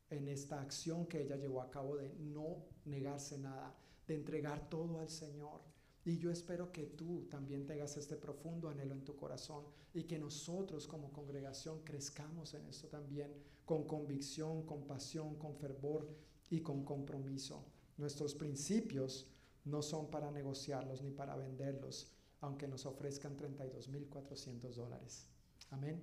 En 0.09 0.27
esta 0.27 0.59
acción 0.59 1.05
que 1.05 1.21
ella 1.21 1.35
llevó 1.35 1.61
a 1.61 1.69
cabo 1.69 1.95
de 1.95 2.11
no 2.15 2.65
negarse 2.85 3.37
nada, 3.37 3.75
de 4.07 4.15
entregar 4.15 4.67
todo 4.67 4.99
al 4.99 5.11
Señor. 5.11 5.61
Y 6.07 6.17
yo 6.19 6.31
espero 6.31 6.71
que 6.71 6.85
tú 6.85 7.27
también 7.29 7.65
tengas 7.65 7.97
este 7.97 8.15
profundo 8.15 8.69
anhelo 8.69 8.93
en 8.93 9.03
tu 9.03 9.17
corazón 9.17 9.65
y 9.93 10.03
que 10.03 10.17
nosotros 10.17 10.87
como 10.87 11.11
congregación 11.11 11.83
crezcamos 11.83 12.53
en 12.53 12.65
esto 12.65 12.87
también 12.87 13.29
con 13.65 13.85
convicción, 13.85 14.65
con 14.65 14.87
pasión, 14.87 15.35
con 15.35 15.57
fervor 15.57 16.07
y 16.49 16.61
con 16.61 16.85
compromiso. 16.85 17.65
Nuestros 17.97 18.35
principios 18.35 19.27
no 19.65 19.81
son 19.81 20.09
para 20.09 20.31
negociarlos 20.31 21.01
ni 21.01 21.11
para 21.11 21.35
venderlos, 21.35 22.09
aunque 22.39 22.69
nos 22.69 22.85
ofrezcan 22.85 23.35
32.400 23.35 24.75
dólares. 24.75 25.27
Amén. 25.71 25.99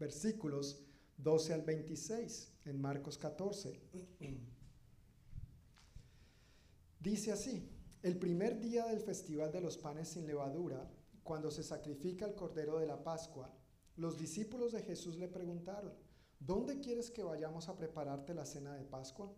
Versículos 0.00 0.82
12 1.18 1.52
al 1.52 1.60
26 1.60 2.52
en 2.64 2.80
Marcos 2.80 3.18
14. 3.18 3.78
Dice 7.00 7.32
así, 7.32 7.73
el 8.04 8.18
primer 8.18 8.60
día 8.60 8.84
del 8.84 9.00
festival 9.00 9.50
de 9.50 9.62
los 9.62 9.78
panes 9.78 10.08
sin 10.08 10.26
levadura, 10.26 10.90
cuando 11.22 11.50
se 11.50 11.62
sacrifica 11.62 12.26
el 12.26 12.34
cordero 12.34 12.78
de 12.78 12.86
la 12.86 13.02
Pascua, 13.02 13.50
los 13.96 14.18
discípulos 14.18 14.72
de 14.72 14.82
Jesús 14.82 15.16
le 15.16 15.26
preguntaron, 15.26 15.94
¿dónde 16.38 16.80
quieres 16.80 17.10
que 17.10 17.22
vayamos 17.22 17.70
a 17.70 17.78
prepararte 17.78 18.34
la 18.34 18.44
cena 18.44 18.74
de 18.74 18.84
Pascua? 18.84 19.34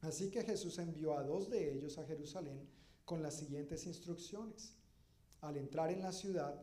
Así 0.00 0.28
que 0.28 0.42
Jesús 0.42 0.80
envió 0.80 1.16
a 1.16 1.22
dos 1.22 1.50
de 1.50 1.72
ellos 1.72 1.98
a 1.98 2.04
Jerusalén 2.04 2.68
con 3.04 3.22
las 3.22 3.34
siguientes 3.34 3.86
instrucciones. 3.86 4.76
Al 5.40 5.56
entrar 5.56 5.92
en 5.92 6.02
la 6.02 6.10
ciudad, 6.10 6.60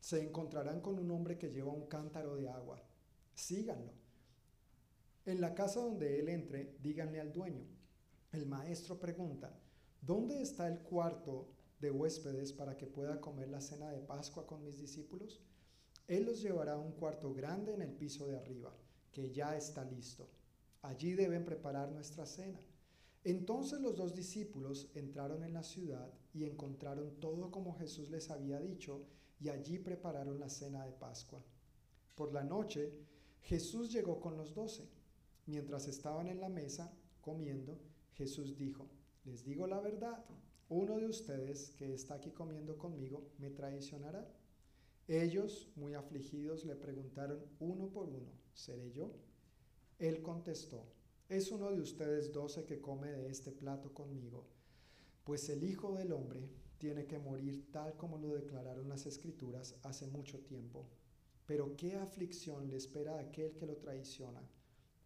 se 0.00 0.22
encontrarán 0.22 0.80
con 0.80 0.98
un 0.98 1.10
hombre 1.10 1.36
que 1.36 1.50
lleva 1.50 1.70
un 1.70 1.86
cántaro 1.86 2.34
de 2.36 2.48
agua. 2.48 2.82
Síganlo. 3.34 3.92
En 5.26 5.38
la 5.42 5.54
casa 5.54 5.80
donde 5.80 6.18
él 6.18 6.30
entre, 6.30 6.78
díganle 6.80 7.20
al 7.20 7.30
dueño. 7.30 7.66
El 8.32 8.46
maestro 8.46 8.98
pregunta, 8.98 9.61
¿dónde 10.02 10.42
está 10.42 10.68
el 10.68 10.80
cuarto 10.80 11.48
de 11.80 11.90
huéspedes 11.90 12.52
para 12.52 12.76
que 12.76 12.86
pueda 12.86 13.20
comer 13.20 13.48
la 13.48 13.60
cena 13.60 13.90
de 13.90 14.00
Pascua 14.00 14.46
con 14.46 14.62
mis 14.62 14.78
discípulos? 14.78 15.40
Él 16.08 16.24
los 16.24 16.42
llevará 16.42 16.74
a 16.74 16.78
un 16.78 16.92
cuarto 16.92 17.32
grande 17.32 17.72
en 17.72 17.80
el 17.80 17.92
piso 17.92 18.26
de 18.26 18.36
arriba, 18.36 18.76
que 19.10 19.30
ya 19.30 19.56
está 19.56 19.84
listo. 19.84 20.28
Allí 20.82 21.14
deben 21.14 21.44
preparar 21.44 21.90
nuestra 21.90 22.26
cena. 22.26 22.60
Entonces 23.24 23.80
los 23.80 23.96
dos 23.96 24.14
discípulos 24.14 24.90
entraron 24.94 25.44
en 25.44 25.52
la 25.52 25.62
ciudad 25.62 26.12
y 26.34 26.44
encontraron 26.44 27.20
todo 27.20 27.50
como 27.52 27.76
Jesús 27.78 28.10
les 28.10 28.30
había 28.30 28.60
dicho, 28.60 29.06
y 29.40 29.48
allí 29.48 29.78
prepararon 29.78 30.38
la 30.38 30.48
cena 30.48 30.84
de 30.84 30.92
Pascua. 30.92 31.42
Por 32.14 32.32
la 32.32 32.44
noche, 32.44 32.92
Jesús 33.42 33.92
llegó 33.92 34.20
con 34.20 34.36
los 34.36 34.54
doce. 34.54 34.88
Mientras 35.46 35.88
estaban 35.88 36.28
en 36.28 36.40
la 36.40 36.48
mesa 36.48 36.92
comiendo, 37.20 37.80
Jesús 38.12 38.56
dijo, 38.56 38.88
les 39.24 39.44
digo 39.44 39.66
la 39.66 39.80
verdad, 39.80 40.24
uno 40.68 40.98
de 40.98 41.06
ustedes 41.06 41.70
que 41.70 41.92
está 41.92 42.14
aquí 42.14 42.30
comiendo 42.30 42.78
conmigo 42.78 43.30
me 43.38 43.50
traicionará. 43.50 44.26
Ellos, 45.06 45.70
muy 45.76 45.94
afligidos, 45.94 46.64
le 46.64 46.76
preguntaron 46.76 47.44
uno 47.60 47.88
por 47.88 48.08
uno, 48.08 48.32
¿seré 48.54 48.92
yo? 48.92 49.12
Él 49.98 50.22
contestó, 50.22 50.86
es 51.28 51.50
uno 51.50 51.70
de 51.70 51.80
ustedes 51.80 52.32
doce 52.32 52.64
que 52.64 52.80
come 52.80 53.10
de 53.10 53.30
este 53.30 53.52
plato 53.52 53.92
conmigo, 53.92 54.46
pues 55.24 55.48
el 55.48 55.62
Hijo 55.64 55.94
del 55.94 56.12
Hombre 56.12 56.48
tiene 56.78 57.06
que 57.06 57.18
morir 57.18 57.70
tal 57.70 57.96
como 57.96 58.18
lo 58.18 58.34
declararon 58.34 58.88
las 58.88 59.06
Escrituras 59.06 59.76
hace 59.82 60.06
mucho 60.08 60.40
tiempo. 60.40 60.88
Pero 61.46 61.76
qué 61.76 61.94
aflicción 61.96 62.68
le 62.68 62.76
espera 62.76 63.16
a 63.16 63.20
aquel 63.20 63.54
que 63.54 63.66
lo 63.66 63.76
traiciona. 63.76 64.42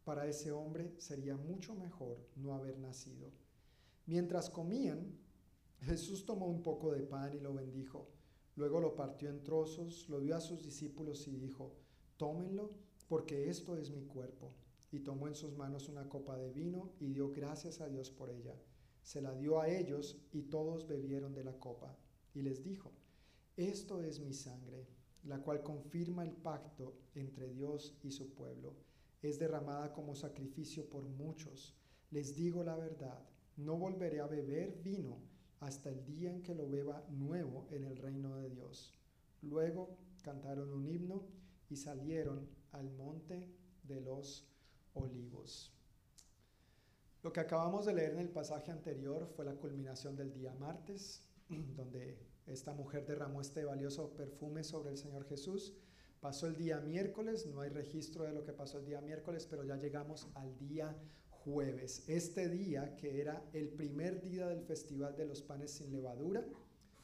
Para 0.04 0.26
ese 0.26 0.52
hombre 0.52 0.94
sería 0.98 1.36
mucho 1.36 1.74
mejor 1.74 2.18
no 2.36 2.54
haber 2.54 2.78
nacido. 2.78 3.30
Mientras 4.06 4.50
comían, 4.50 5.18
Jesús 5.80 6.24
tomó 6.24 6.46
un 6.46 6.62
poco 6.62 6.92
de 6.92 7.02
pan 7.02 7.34
y 7.34 7.40
lo 7.40 7.54
bendijo. 7.54 8.08
Luego 8.54 8.80
lo 8.80 8.94
partió 8.94 9.28
en 9.28 9.42
trozos, 9.42 10.08
lo 10.08 10.20
dio 10.20 10.36
a 10.36 10.40
sus 10.40 10.62
discípulos 10.62 11.26
y 11.28 11.36
dijo, 11.36 11.74
tómenlo 12.16 12.70
porque 13.08 13.50
esto 13.50 13.76
es 13.76 13.90
mi 13.90 14.04
cuerpo. 14.04 14.54
Y 14.92 15.00
tomó 15.00 15.26
en 15.26 15.34
sus 15.34 15.56
manos 15.56 15.88
una 15.88 16.08
copa 16.08 16.36
de 16.36 16.50
vino 16.52 16.92
y 17.00 17.08
dio 17.08 17.32
gracias 17.32 17.80
a 17.80 17.88
Dios 17.88 18.10
por 18.10 18.30
ella. 18.30 18.54
Se 19.02 19.20
la 19.20 19.34
dio 19.34 19.60
a 19.60 19.68
ellos 19.68 20.16
y 20.32 20.42
todos 20.42 20.86
bebieron 20.86 21.34
de 21.34 21.44
la 21.44 21.58
copa. 21.58 21.96
Y 22.32 22.42
les 22.42 22.62
dijo, 22.62 22.92
esto 23.56 24.02
es 24.02 24.20
mi 24.20 24.32
sangre, 24.32 24.86
la 25.24 25.42
cual 25.42 25.62
confirma 25.62 26.22
el 26.22 26.32
pacto 26.32 26.96
entre 27.14 27.48
Dios 27.48 27.98
y 28.02 28.12
su 28.12 28.34
pueblo. 28.34 28.74
Es 29.20 29.38
derramada 29.38 29.92
como 29.92 30.14
sacrificio 30.14 30.88
por 30.88 31.04
muchos. 31.04 31.74
Les 32.10 32.36
digo 32.36 32.62
la 32.62 32.76
verdad, 32.76 33.26
no 33.56 33.76
volveré 33.76 34.20
a 34.20 34.26
beber 34.26 34.72
vino 34.82 35.18
hasta 35.60 35.88
el 35.88 36.04
día 36.04 36.30
en 36.30 36.42
que 36.42 36.54
lo 36.54 36.68
beba 36.68 37.04
nuevo 37.10 37.66
en 37.70 37.84
el 37.84 37.96
reino 37.96 38.36
de 38.36 38.50
Dios. 38.50 38.94
Luego 39.42 39.96
cantaron 40.22 40.72
un 40.72 40.86
himno 40.86 41.22
y 41.70 41.76
salieron 41.76 42.48
al 42.72 42.90
monte 42.90 43.48
de 43.82 44.00
los 44.00 44.46
olivos. 44.94 45.72
Lo 47.22 47.32
que 47.32 47.40
acabamos 47.40 47.86
de 47.86 47.94
leer 47.94 48.12
en 48.12 48.20
el 48.20 48.28
pasaje 48.28 48.70
anterior 48.70 49.26
fue 49.34 49.44
la 49.44 49.56
culminación 49.56 50.16
del 50.16 50.32
día 50.32 50.54
martes, 50.54 51.22
donde 51.76 52.18
esta 52.46 52.72
mujer 52.72 53.06
derramó 53.06 53.40
este 53.40 53.64
valioso 53.64 54.14
perfume 54.14 54.62
sobre 54.62 54.90
el 54.90 54.98
Señor 54.98 55.24
Jesús. 55.24 55.74
Pasó 56.20 56.46
el 56.46 56.56
día 56.56 56.80
miércoles, 56.80 57.46
no 57.46 57.60
hay 57.60 57.70
registro 57.70 58.24
de 58.24 58.32
lo 58.32 58.44
que 58.44 58.52
pasó 58.52 58.78
el 58.78 58.86
día 58.86 59.00
miércoles, 59.00 59.46
pero 59.48 59.64
ya 59.64 59.76
llegamos 59.76 60.28
al 60.34 60.56
día 60.58 60.96
jueves. 61.46 62.02
Este 62.08 62.48
día 62.48 62.96
que 62.96 63.20
era 63.20 63.48
el 63.52 63.68
primer 63.68 64.20
día 64.20 64.48
del 64.48 64.62
festival 64.62 65.14
de 65.16 65.26
los 65.26 65.42
panes 65.42 65.70
sin 65.70 65.92
levadura, 65.92 66.44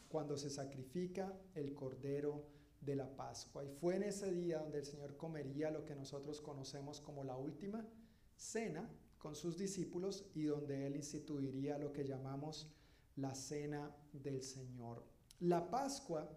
cuando 0.09 0.37
se 0.37 0.51
sacrifica 0.51 1.33
el 1.55 1.73
cordero 1.75 2.45
de 2.81 2.97
la 2.97 3.09
Pascua. 3.15 3.65
Y 3.65 3.69
fue 3.69 3.95
en 3.95 4.03
ese 4.03 4.33
día 4.33 4.59
donde 4.59 4.81
el 4.81 4.85
Señor 4.85 5.17
comería 5.17 5.71
lo 5.71 5.85
que 5.85 5.95
nosotros 5.95 6.41
conocemos 6.41 7.01
como 7.01 7.23
la 7.23 7.37
última 7.37 7.89
cena 8.37 8.91
con 9.19 9.37
sus 9.37 9.57
discípulos 9.57 10.27
y 10.35 10.43
donde 10.43 10.89
Él 10.89 10.97
instituiría 10.97 11.79
lo 11.79 11.93
que 11.93 12.05
llamamos 12.05 12.69
la 13.15 13.37
cena 13.37 13.95
del 14.13 14.43
Señor. 14.43 15.05
La 15.39 15.71
Pascua 15.71 16.29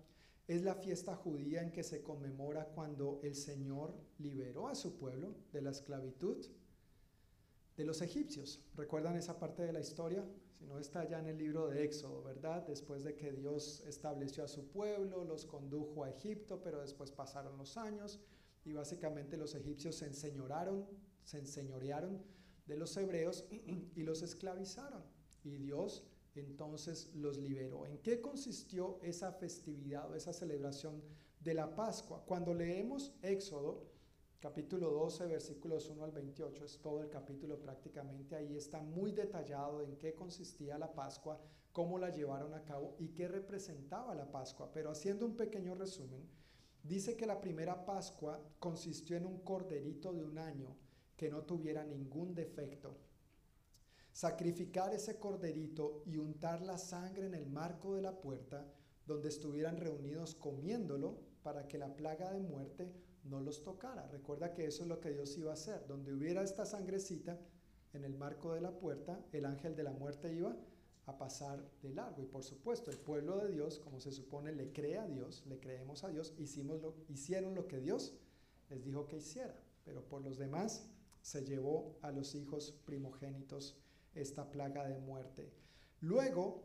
es 0.48 0.62
la 0.62 0.76
fiesta 0.76 1.16
judía 1.16 1.64
en 1.64 1.72
que 1.72 1.82
se 1.82 2.04
conmemora 2.04 2.66
cuando 2.66 3.20
el 3.24 3.34
Señor 3.34 3.96
liberó 4.20 4.68
a 4.68 4.76
su 4.76 4.96
pueblo 4.96 5.34
de 5.52 5.64
la 5.64 5.72
esclavitud 5.72 6.46
de 7.78 7.86
los 7.86 8.02
egipcios. 8.02 8.62
¿Recuerdan 8.76 9.18
esa 9.18 9.38
parte 9.38 9.64
de 9.64 9.74
la 9.74 9.80
historia? 9.80 10.26
Si 10.58 10.66
no 10.66 10.80
está 10.80 11.08
ya 11.08 11.20
en 11.20 11.28
el 11.28 11.38
libro 11.38 11.68
de 11.68 11.84
Éxodo, 11.84 12.24
¿verdad? 12.24 12.66
Después 12.66 13.04
de 13.04 13.16
que 13.16 13.32
Dios 13.34 13.84
estableció 13.88 14.44
a 14.44 14.48
su 14.48 14.70
pueblo, 14.70 15.26
los 15.26 15.46
condujo 15.46 16.04
a 16.04 16.10
Egipto, 16.10 16.62
pero 16.64 16.82
después 16.82 17.12
pasaron 17.12 17.58
los 17.58 17.78
años 17.78 18.20
y 18.64 18.74
básicamente 18.74 19.38
los 19.38 19.54
egipcios 19.56 19.96
se 19.96 20.06
enseñoraron, 20.06 20.88
se 21.24 21.40
enseñorearon 21.40 22.22
de 22.66 22.78
los 22.78 22.96
hebreos 22.98 23.46
y 23.96 24.04
los 24.04 24.22
esclavizaron. 24.22 25.04
Y 25.44 25.58
Dios 25.58 26.04
entonces 26.36 27.12
los 27.16 27.38
liberó. 27.38 27.86
¿En 27.86 27.98
qué 28.00 28.22
consistió 28.22 29.00
esa 29.02 29.32
festividad 29.32 30.10
o 30.10 30.16
esa 30.16 30.34
celebración 30.34 31.02
de 31.40 31.54
la 31.54 31.76
Pascua? 31.76 32.24
Cuando 32.26 32.54
leemos 32.54 33.14
Éxodo, 33.22 33.95
capítulo 34.40 34.92
12, 34.92 35.26
versículos 35.28 35.90
1 35.90 36.04
al 36.04 36.12
28, 36.12 36.66
es 36.66 36.80
todo 36.82 37.02
el 37.02 37.10
capítulo 37.10 37.60
prácticamente, 37.60 38.36
ahí 38.36 38.56
está 38.56 38.82
muy 38.82 39.12
detallado 39.12 39.82
en 39.82 39.98
qué 39.98 40.14
consistía 40.14 40.78
la 40.78 40.94
Pascua, 40.94 41.40
cómo 41.72 41.98
la 41.98 42.10
llevaron 42.10 42.54
a 42.54 42.64
cabo 42.64 42.96
y 43.00 43.10
qué 43.10 43.28
representaba 43.28 44.16
la 44.16 44.32
Pascua. 44.32 44.72
Pero 44.74 44.92
haciendo 44.92 45.26
un 45.26 45.36
pequeño 45.36 45.76
resumen, 45.76 46.28
Dice 46.86 47.18
que 47.18 47.26
la 47.26 47.42
primera 47.42 47.84
Pascua 47.84 48.40
consistió 48.60 49.18
en 49.18 49.26
un 49.26 49.40
corderito 49.40 50.14
de 50.14 50.24
un 50.24 50.38
año 50.38 50.78
que 51.18 51.32
no 51.32 51.42
tuviera 51.42 51.84
ningún 51.84 52.36
defecto. 52.36 52.96
Sacrificar 54.12 54.94
ese 54.94 55.18
corderito 55.18 56.04
y 56.06 56.18
untar 56.18 56.62
la 56.62 56.78
sangre 56.78 57.26
en 57.26 57.34
el 57.34 57.48
marco 57.48 57.96
de 57.96 58.04
la 58.04 58.22
puerta 58.22 58.72
donde 59.08 59.30
estuvieran 59.30 59.78
reunidos 59.78 60.36
comiéndolo 60.36 61.18
para 61.42 61.68
que 61.68 61.80
la 61.80 61.92
plaga 61.96 62.32
de 62.32 62.40
muerte 62.40 62.94
no 63.26 63.40
los 63.40 63.64
tocara. 63.64 64.08
Recuerda 64.08 64.54
que 64.54 64.66
eso 64.66 64.84
es 64.84 64.90
lo 64.90 65.00
que 65.00 65.12
Dios 65.12 65.38
iba 65.38 65.52
a 65.52 65.56
hacer. 65.56 65.86
Donde 65.88 66.14
hubiera 66.14 66.44
esta 66.44 66.66
sangrecita 66.66 67.40
en 67.94 68.04
el 68.04 68.16
marco 68.16 68.54
de 68.54 68.62
la 68.62 68.72
puerta, 68.72 69.20
el 69.32 69.46
ángel 69.46 69.76
de 69.76 69.84
la 69.84 69.92
muerte 69.92 70.34
iba 70.34 70.56
a 71.08 71.18
pasar 71.18 71.64
de 71.82 71.94
largo. 71.94 72.22
Y 72.22 72.26
por 72.26 72.44
supuesto, 72.44 72.92
el 72.92 72.98
pueblo 72.98 73.38
de 73.38 73.52
Dios, 73.52 73.80
como 73.80 74.00
se 74.00 74.12
supone, 74.12 74.52
le 74.52 74.72
cree 74.72 74.98
a 74.98 75.08
Dios, 75.08 75.44
le 75.48 75.60
creemos 75.60 76.04
a 76.04 76.10
Dios, 76.10 76.34
hicimos 76.38 76.82
lo, 76.82 76.96
hicieron 77.10 77.56
lo 77.56 77.68
que 77.68 77.80
Dios 77.80 78.14
les 78.70 78.84
dijo 78.84 79.08
que 79.08 79.18
hiciera. 79.18 79.56
Pero 79.84 80.04
por 80.04 80.22
los 80.22 80.38
demás 80.38 80.88
se 81.22 81.44
llevó 81.44 81.98
a 82.02 82.12
los 82.12 82.36
hijos 82.36 82.72
primogénitos 82.86 83.78
esta 84.14 84.50
plaga 84.52 84.88
de 84.88 84.98
muerte. 84.98 85.52
Luego 86.02 86.64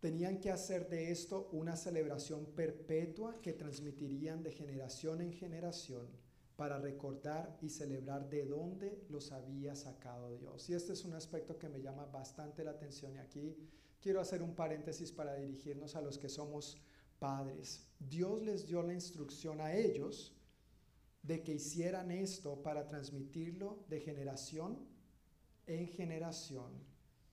tenían 0.00 0.38
que 0.38 0.50
hacer 0.50 0.88
de 0.88 1.10
esto 1.10 1.48
una 1.52 1.76
celebración 1.76 2.46
perpetua 2.46 3.40
que 3.40 3.52
transmitirían 3.52 4.42
de 4.42 4.52
generación 4.52 5.20
en 5.20 5.32
generación 5.32 6.06
para 6.56 6.78
recordar 6.78 7.56
y 7.62 7.68
celebrar 7.68 8.28
de 8.28 8.44
dónde 8.44 9.04
los 9.08 9.32
había 9.32 9.74
sacado 9.74 10.36
Dios. 10.36 10.68
Y 10.68 10.74
este 10.74 10.92
es 10.92 11.04
un 11.04 11.14
aspecto 11.14 11.58
que 11.58 11.68
me 11.68 11.80
llama 11.80 12.06
bastante 12.06 12.64
la 12.64 12.72
atención 12.72 13.14
y 13.14 13.18
aquí 13.18 13.56
quiero 14.00 14.20
hacer 14.20 14.42
un 14.42 14.54
paréntesis 14.54 15.12
para 15.12 15.36
dirigirnos 15.36 15.94
a 15.94 16.00
los 16.00 16.18
que 16.18 16.28
somos 16.28 16.80
padres. 17.18 17.86
Dios 17.98 18.42
les 18.42 18.66
dio 18.66 18.82
la 18.82 18.94
instrucción 18.94 19.60
a 19.60 19.74
ellos 19.74 20.34
de 21.22 21.42
que 21.42 21.54
hicieran 21.54 22.10
esto 22.10 22.62
para 22.62 22.88
transmitirlo 22.88 23.84
de 23.88 24.00
generación 24.00 24.78
en 25.66 25.86
generación 25.86 26.72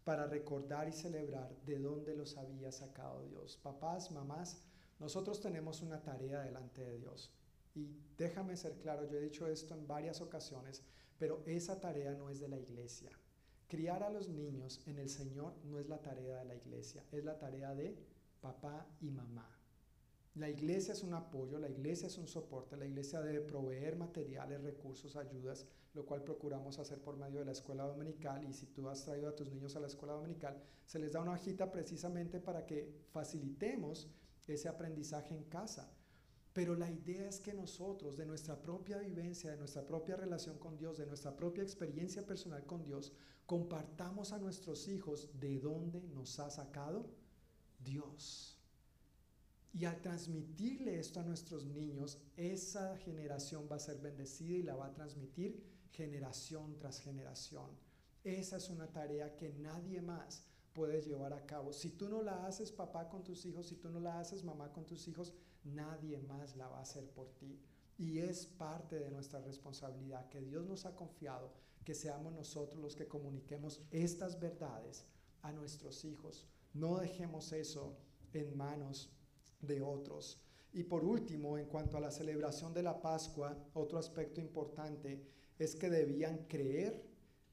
para 0.06 0.28
recordar 0.28 0.88
y 0.88 0.94
celebrar 0.94 1.54
de 1.66 1.80
dónde 1.80 2.16
los 2.16 2.38
había 2.38 2.72
sacado 2.72 3.26
Dios. 3.26 3.58
Papás, 3.58 4.12
mamás, 4.12 4.62
nosotros 5.00 5.42
tenemos 5.42 5.82
una 5.82 6.02
tarea 6.04 6.42
delante 6.42 6.86
de 6.86 7.00
Dios. 7.00 7.34
Y 7.74 7.90
déjame 8.16 8.56
ser 8.56 8.78
claro, 8.78 9.06
yo 9.10 9.18
he 9.18 9.22
dicho 9.22 9.48
esto 9.48 9.74
en 9.74 9.88
varias 9.88 10.22
ocasiones, 10.22 10.84
pero 11.18 11.42
esa 11.48 11.82
tarea 11.82 12.14
no 12.14 12.30
es 12.30 12.40
de 12.40 12.48
la 12.48 12.60
iglesia. 12.60 13.12
Criar 13.68 14.04
a 14.04 14.12
los 14.12 14.30
niños 14.30 14.80
en 14.86 15.00
el 15.00 15.10
Señor 15.10 15.56
no 15.66 15.80
es 15.80 15.90
la 15.90 16.02
tarea 16.02 16.38
de 16.38 16.46
la 16.46 16.56
iglesia, 16.56 17.04
es 17.12 17.26
la 17.26 17.40
tarea 17.40 17.74
de 17.74 17.98
papá 18.40 18.88
y 19.02 19.10
mamá. 19.10 19.55
La 20.36 20.50
iglesia 20.50 20.92
es 20.92 21.02
un 21.02 21.14
apoyo, 21.14 21.58
la 21.60 21.70
iglesia 21.70 22.08
es 22.08 22.18
un 22.18 22.28
soporte, 22.28 22.76
la 22.76 22.86
iglesia 22.86 23.22
debe 23.22 23.40
proveer 23.40 23.96
materiales, 23.96 24.62
recursos, 24.62 25.16
ayudas, 25.16 25.66
lo 25.94 26.06
cual 26.06 26.24
procuramos 26.24 26.78
hacer 26.78 27.02
por 27.02 27.16
medio 27.16 27.40
de 27.40 27.46
la 27.46 27.54
escuela 27.54 27.86
dominical 27.86 28.44
y 28.44 28.52
si 28.52 28.66
tú 28.66 28.90
has 28.90 29.06
traído 29.06 29.30
a 29.30 29.36
tus 29.36 29.50
niños 29.50 29.78
a 29.78 29.80
la 29.80 29.88
escuela 29.88 30.14
dominical, 30.14 30.62
se 30.86 31.00
les 31.00 31.14
da 31.14 31.22
una 31.22 31.32
hojita 31.32 31.72
precisamente 31.72 32.42
para 32.42 32.66
que 32.66 33.06
facilitemos 33.14 34.10
ese 34.46 34.68
aprendizaje 34.68 35.34
en 35.34 35.46
casa. 35.46 35.90
Pero 36.52 36.76
la 36.76 36.92
idea 36.92 37.30
es 37.30 37.40
que 37.40 37.54
nosotros, 37.54 38.18
de 38.18 38.26
nuestra 38.26 38.62
propia 38.62 38.98
vivencia, 38.98 39.52
de 39.52 39.58
nuestra 39.58 39.88
propia 39.88 40.18
relación 40.18 40.60
con 40.60 40.78
Dios, 40.78 40.98
de 40.98 41.06
nuestra 41.06 41.34
propia 41.34 41.64
experiencia 41.64 42.26
personal 42.26 42.66
con 42.66 42.84
Dios, 42.84 43.14
compartamos 43.46 44.34
a 44.34 44.40
nuestros 44.40 44.90
hijos 44.90 45.30
de 45.40 45.60
dónde 45.60 46.02
nos 46.10 46.40
ha 46.40 46.50
sacado 46.50 47.10
Dios. 47.80 48.55
Y 49.78 49.84
al 49.84 50.00
transmitirle 50.02 50.98
esto 50.98 51.20
a 51.20 51.24
nuestros 51.24 51.66
niños, 51.66 52.18
esa 52.38 52.96
generación 53.00 53.68
va 53.70 53.76
a 53.76 53.80
ser 53.80 53.98
bendecida 54.00 54.56
y 54.56 54.64
la 54.64 54.78
va 54.78 54.86
a 54.86 54.94
transmitir 54.94 55.62
generación 55.92 56.80
tras 56.80 57.02
generación. 57.02 57.72
Esa 58.24 58.56
es 58.56 58.70
una 58.70 58.88
tarea 58.88 59.36
que 59.36 59.50
nadie 59.50 60.02
más 60.02 60.46
puede 60.72 61.02
llevar 61.02 61.34
a 61.34 61.46
cabo. 61.46 61.74
Si 61.74 61.90
tú 61.90 62.08
no 62.08 62.22
la 62.22 62.46
haces 62.46 62.72
papá 62.72 63.10
con 63.10 63.26
tus 63.26 63.46
hijos, 63.46 63.68
si 63.68 63.76
tú 63.76 63.90
no 63.90 64.00
la 64.00 64.18
haces 64.18 64.46
mamá 64.46 64.72
con 64.72 64.86
tus 64.86 65.10
hijos, 65.10 65.34
nadie 65.66 66.20
más 66.20 66.56
la 66.56 66.70
va 66.70 66.80
a 66.80 66.84
hacer 66.84 67.10
por 67.10 67.28
ti. 67.34 67.60
Y 67.98 68.20
es 68.20 68.46
parte 68.46 68.98
de 68.98 69.12
nuestra 69.12 69.42
responsabilidad 69.42 70.30
que 70.30 70.42
Dios 70.42 70.66
nos 70.66 70.86
ha 70.86 70.96
confiado, 70.96 71.52
que 71.84 71.96
seamos 71.96 72.32
nosotros 72.32 72.82
los 72.82 72.96
que 72.96 73.10
comuniquemos 73.10 73.82
estas 73.92 74.40
verdades 74.40 75.06
a 75.42 75.52
nuestros 75.52 76.06
hijos. 76.06 76.48
No 76.74 76.98
dejemos 76.98 77.52
eso 77.52 77.98
en 78.32 78.56
manos 78.56 79.12
de 79.62 79.82
otros. 79.82 80.42
Y 80.74 80.84
por 80.84 81.06
último, 81.06 81.58
en 81.58 81.66
cuanto 81.68 81.98
a 81.98 82.02
la 82.02 82.12
celebración 82.12 82.74
de 82.74 82.84
la 82.84 83.02
Pascua, 83.02 83.58
otro 83.74 83.98
aspecto 83.98 84.42
importante 84.42 85.26
es 85.58 85.76
que 85.76 85.90
debían 85.90 86.46
creer 86.50 87.02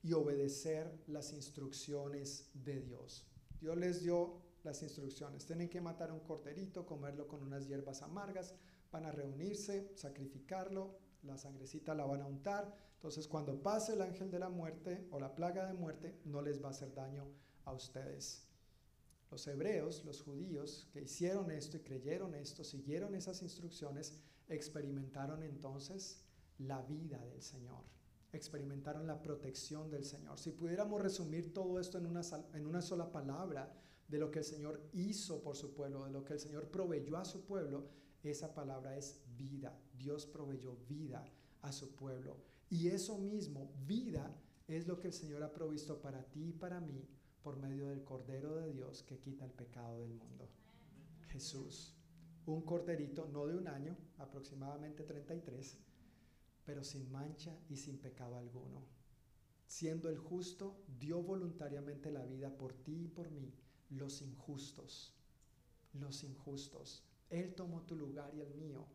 y 0.03 0.13
obedecer 0.13 0.93
las 1.07 1.33
instrucciones 1.33 2.51
de 2.53 2.81
Dios. 2.81 3.25
Dios 3.61 3.77
les 3.77 4.03
dio 4.03 4.43
las 4.65 4.83
instrucciones. 4.83 5.47
Tienen 5.47 5.69
que 5.69 5.81
matar 5.81 6.11
un 6.11 6.21
corderito, 6.21 6.85
comerlo 6.85 7.29
con 7.29 7.43
unas 7.43 7.69
hierbas 7.69 8.03
amargas, 8.03 8.55
van 8.91 9.07
a 9.07 9.13
reunirse, 9.13 9.93
sacrificarlo, 9.95 10.99
la 11.23 11.39
sangrecita 11.39 11.95
la 11.95 12.05
van 12.05 12.23
a 12.23 12.27
untar. 12.27 12.77
Entonces 12.95 13.29
cuando 13.29 13.63
pase 13.63 13.95
el 13.95 14.03
ángel 14.03 14.31
de 14.31 14.39
la 14.39 14.49
muerte 14.49 15.07
o 15.11 15.21
la 15.21 15.35
plaga 15.35 15.67
de 15.67 15.75
muerte, 15.75 16.21
no 16.25 16.43
les 16.43 16.63
va 16.63 16.69
a 16.69 16.71
hacer 16.73 16.93
daño 16.95 17.27
a 17.65 17.73
ustedes. 17.73 18.49
Los 19.33 19.47
hebreos, 19.47 20.05
los 20.05 20.21
judíos 20.21 20.87
que 20.93 21.01
hicieron 21.01 21.51
esto 21.51 21.79
y 21.79 21.81
creyeron 21.81 22.35
esto, 22.35 22.63
siguieron 22.65 23.15
esas 23.15 23.41
instrucciones, 23.41 24.19
experimentaron 24.47 25.43
entonces 25.43 26.23
la 26.59 26.83
vida 26.83 27.19
del 27.25 27.41
Señor, 27.41 27.83
experimentaron 28.31 29.07
la 29.07 29.23
protección 29.23 29.91
del 29.91 30.05
Señor. 30.05 30.39
Si 30.39 30.53
pudiéramos 30.53 31.01
resumir 31.01 31.55
todo 31.55 31.81
esto 31.81 31.97
en 31.97 32.05
una, 32.05 32.21
en 32.53 32.67
una 32.67 32.83
sola 32.83 33.11
palabra 33.11 33.75
de 34.07 34.19
lo 34.19 34.31
que 34.31 34.41
el 34.41 34.45
Señor 34.45 34.83
hizo 34.93 35.43
por 35.43 35.57
su 35.57 35.73
pueblo, 35.73 36.05
de 36.05 36.11
lo 36.11 36.27
que 36.27 36.35
el 36.35 36.39
Señor 36.39 36.69
proveyó 36.71 37.17
a 37.17 37.25
su 37.25 37.47
pueblo, 37.47 37.89
esa 38.23 38.53
palabra 38.53 38.99
es 38.99 39.23
vida. 39.39 39.81
Dios 39.95 40.27
proveyó 40.27 40.77
vida 40.87 41.25
a 41.63 41.73
su 41.73 41.95
pueblo. 41.95 42.37
Y 42.69 42.89
eso 42.89 43.17
mismo, 43.17 43.73
vida, 43.87 44.31
es 44.69 44.87
lo 44.87 44.99
que 44.99 45.07
el 45.07 45.15
Señor 45.15 45.43
ha 45.43 45.55
provisto 45.55 46.03
para 46.03 46.23
ti 46.23 46.49
y 46.49 46.53
para 46.53 46.83
mí 46.83 47.09
por 47.43 47.57
medio 47.57 47.89
del 47.89 48.05
Cordero 48.05 48.55
de 48.55 48.73
Dios 48.73 49.03
que 49.03 49.19
quita 49.19 49.45
el 49.45 49.53
pecado 49.53 50.01
del 50.01 50.15
mundo. 50.15 50.49
Jesús, 51.29 51.95
un 52.47 52.63
corderito, 52.63 53.27
no 53.27 53.47
de 53.47 53.57
un 53.57 53.69
año, 53.69 53.97
aproximadamente 54.19 55.03
33, 55.03 55.79
pero 56.65 56.85
sin 56.85 57.11
mancha 57.11 57.57
y 57.69 57.77
sin 57.77 57.99
pecado 57.99 58.37
alguno. 58.37 58.83
Siendo 59.67 60.09
el 60.09 60.19
justo, 60.19 60.85
dio 61.01 61.23
voluntariamente 61.23 62.11
la 62.11 62.25
vida 62.25 62.51
por 62.57 62.75
ti 62.75 63.05
y 63.05 63.09
por 63.09 63.31
mí, 63.31 63.53
los 63.91 64.23
injustos, 64.23 65.15
los 65.95 66.23
injustos. 66.25 67.03
Él 67.31 67.55
tomó 67.55 67.83
tu 67.83 67.97
lugar 67.97 68.35
y 68.35 68.41
el 68.41 68.55
mío. 68.55 68.87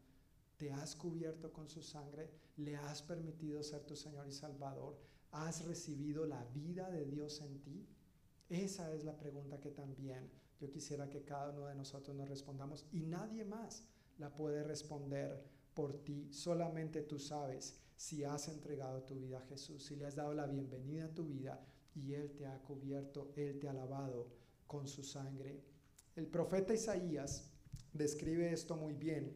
Te 0.57 0.71
has 0.71 0.95
cubierto 0.95 1.51
con 1.51 1.67
su 1.69 1.81
sangre, 1.81 2.31
le 2.57 2.75
has 2.75 3.01
permitido 3.01 3.61
ser 3.63 3.83
tu 3.85 3.95
Señor 3.95 4.27
y 4.27 4.31
Salvador, 4.31 4.97
has 5.31 5.65
recibido 5.65 6.25
la 6.25 6.43
vida 6.45 6.89
de 6.89 7.05
Dios 7.05 7.41
en 7.41 7.59
ti 7.61 7.87
esa 8.49 8.93
es 8.93 9.03
la 9.03 9.17
pregunta 9.17 9.59
que 9.59 9.71
también 9.71 10.29
yo 10.59 10.69
quisiera 10.69 11.09
que 11.09 11.23
cada 11.23 11.49
uno 11.51 11.67
de 11.67 11.75
nosotros 11.75 12.15
nos 12.15 12.29
respondamos 12.29 12.85
y 12.91 13.01
nadie 13.01 13.43
más 13.43 13.83
la 14.17 14.33
puede 14.33 14.63
responder 14.63 15.43
por 15.73 16.03
ti. 16.03 16.27
Solamente 16.31 17.03
tú 17.03 17.19
sabes 17.19 17.79
si 17.95 18.23
has 18.23 18.47
entregado 18.47 19.03
tu 19.03 19.15
vida 19.15 19.39
a 19.39 19.47
Jesús, 19.47 19.83
si 19.85 19.95
le 19.95 20.05
has 20.05 20.15
dado 20.15 20.33
la 20.33 20.47
bienvenida 20.47 21.05
a 21.05 21.13
tu 21.13 21.25
vida 21.25 21.63
y 21.93 22.13
Él 22.13 22.31
te 22.35 22.45
ha 22.45 22.57
cubierto, 22.63 23.31
Él 23.35 23.59
te 23.59 23.69
ha 23.69 23.73
lavado 23.73 24.31
con 24.65 24.87
su 24.87 25.03
sangre. 25.03 25.61
El 26.15 26.27
profeta 26.27 26.73
Isaías 26.73 27.51
describe 27.93 28.51
esto 28.51 28.75
muy 28.75 28.95
bien 28.95 29.35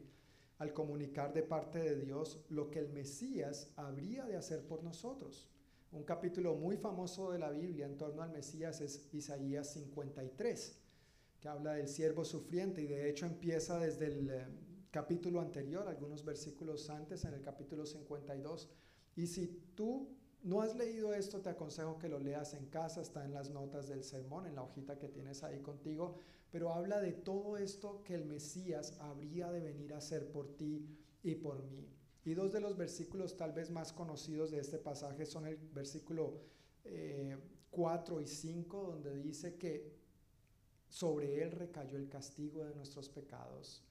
al 0.58 0.72
comunicar 0.72 1.32
de 1.32 1.42
parte 1.42 1.78
de 1.78 1.96
Dios 1.96 2.44
lo 2.48 2.70
que 2.70 2.78
el 2.78 2.88
Mesías 2.88 3.72
habría 3.76 4.24
de 4.26 4.36
hacer 4.36 4.66
por 4.66 4.82
nosotros. 4.82 5.48
Un 5.92 6.04
capítulo 6.04 6.54
muy 6.54 6.78
famoso 6.78 7.32
de 7.32 7.38
la 7.38 7.50
Biblia 7.50 7.84
en 7.84 7.98
torno 7.98 8.22
al 8.22 8.30
Mesías 8.30 8.80
es 8.80 9.12
Isaías 9.12 9.74
53, 9.74 10.78
que 11.38 11.48
habla 11.48 11.74
del 11.74 11.86
siervo 11.86 12.24
sufriente 12.24 12.80
y 12.80 12.86
de 12.86 13.10
hecho 13.10 13.26
empieza 13.26 13.78
desde 13.78 14.06
el 14.06 14.30
eh, 14.30 14.46
capítulo 14.90 15.42
anterior, 15.42 15.86
algunos 15.86 16.24
versículos 16.24 16.88
antes, 16.88 17.26
en 17.26 17.34
el 17.34 17.42
capítulo 17.42 17.84
52. 17.84 18.70
Y 19.16 19.26
si 19.26 19.46
tú 19.74 20.08
no 20.42 20.62
has 20.62 20.74
leído 20.74 21.12
esto, 21.12 21.42
te 21.42 21.50
aconsejo 21.50 21.98
que 21.98 22.08
lo 22.08 22.18
leas 22.18 22.54
en 22.54 22.64
casa, 22.68 23.02
está 23.02 23.26
en 23.26 23.34
las 23.34 23.50
notas 23.50 23.86
del 23.86 24.02
sermón, 24.02 24.46
en 24.46 24.54
la 24.54 24.62
hojita 24.62 24.98
que 24.98 25.08
tienes 25.08 25.42
ahí 25.42 25.60
contigo, 25.60 26.16
pero 26.50 26.72
habla 26.72 27.02
de 27.02 27.12
todo 27.12 27.58
esto 27.58 28.02
que 28.02 28.14
el 28.14 28.24
Mesías 28.24 28.96
habría 28.98 29.52
de 29.52 29.60
venir 29.60 29.92
a 29.92 29.98
hacer 29.98 30.32
por 30.32 30.56
ti 30.56 30.88
y 31.22 31.34
por 31.34 31.62
mí. 31.64 31.86
Y 32.24 32.34
dos 32.34 32.52
de 32.52 32.60
los 32.60 32.76
versículos 32.76 33.36
tal 33.36 33.52
vez 33.52 33.70
más 33.70 33.92
conocidos 33.92 34.50
de 34.50 34.60
este 34.60 34.78
pasaje 34.78 35.26
son 35.26 35.46
el 35.46 35.56
versículo 35.56 36.40
4 37.70 38.20
eh, 38.20 38.22
y 38.22 38.26
5, 38.26 38.82
donde 38.82 39.16
dice 39.16 39.56
que 39.56 39.92
sobre 40.88 41.42
él 41.42 41.50
recayó 41.52 41.96
el 41.96 42.08
castigo 42.08 42.64
de 42.64 42.74
nuestros 42.74 43.08
pecados 43.08 43.82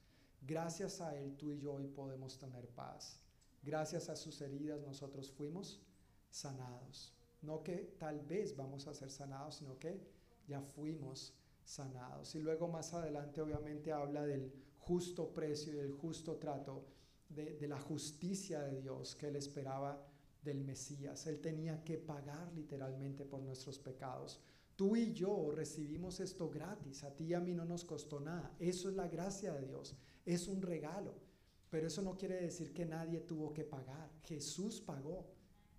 Gracias 0.44 1.00
a 1.00 1.16
Él 1.16 1.36
tú 1.36 1.52
y 1.52 1.58
yo 1.58 1.74
hoy 1.74 1.86
podemos 1.86 2.36
tener 2.36 2.66
paz. 2.68 3.20
Gracias 3.62 4.08
a 4.08 4.16
sus 4.16 4.40
heridas 4.40 4.80
nosotros 4.82 5.30
fuimos 5.30 5.80
sanados. 6.30 7.14
No 7.42 7.62
que 7.62 7.94
tal 7.98 8.20
vez 8.20 8.56
vamos 8.56 8.88
a 8.88 8.94
ser 8.94 9.10
sanados, 9.10 9.56
sino 9.56 9.78
que 9.78 10.00
ya 10.48 10.60
fuimos 10.60 11.32
sanados. 11.64 12.34
Y 12.34 12.40
luego 12.40 12.66
más 12.66 12.92
adelante 12.92 13.40
obviamente 13.40 13.92
habla 13.92 14.26
del 14.26 14.52
justo 14.80 15.32
precio 15.32 15.72
y 15.72 15.76
del 15.76 15.92
justo 15.92 16.36
trato, 16.36 16.86
de, 17.34 17.66
la 17.68 17.80
justicia 17.80 18.62
de 18.62 18.80
Dios 18.80 19.14
que 19.14 19.28
Él 19.28 19.36
esperaba 19.36 20.04
del 20.42 20.60
Mesías. 20.60 21.26
Él 21.26 21.40
tenía 21.40 21.82
que 21.84 21.98
pagar 21.98 22.52
literalmente 22.52 23.24
por 23.24 23.40
nuestros 23.42 23.78
pecados. 23.78 24.40
Tú 24.76 24.96
y 24.96 25.12
yo 25.12 25.50
recibimos 25.52 26.20
esto 26.20 26.48
gratis, 26.50 27.04
a 27.04 27.14
ti 27.14 27.24
y 27.24 27.34
a 27.34 27.40
mí 27.40 27.54
no 27.54 27.64
nos 27.64 27.84
costó 27.84 28.20
nada. 28.20 28.54
Eso 28.58 28.88
es 28.88 28.96
la 28.96 29.08
gracia 29.08 29.52
de 29.54 29.66
Dios, 29.66 29.94
es 30.24 30.48
un 30.48 30.62
regalo. 30.62 31.14
Pero 31.70 31.86
eso 31.86 32.02
no 32.02 32.16
quiere 32.16 32.40
decir 32.42 32.72
que 32.74 32.84
nadie 32.84 33.20
tuvo 33.20 33.52
que 33.54 33.64
pagar. 33.64 34.10
Jesús 34.24 34.80
pagó 34.80 35.26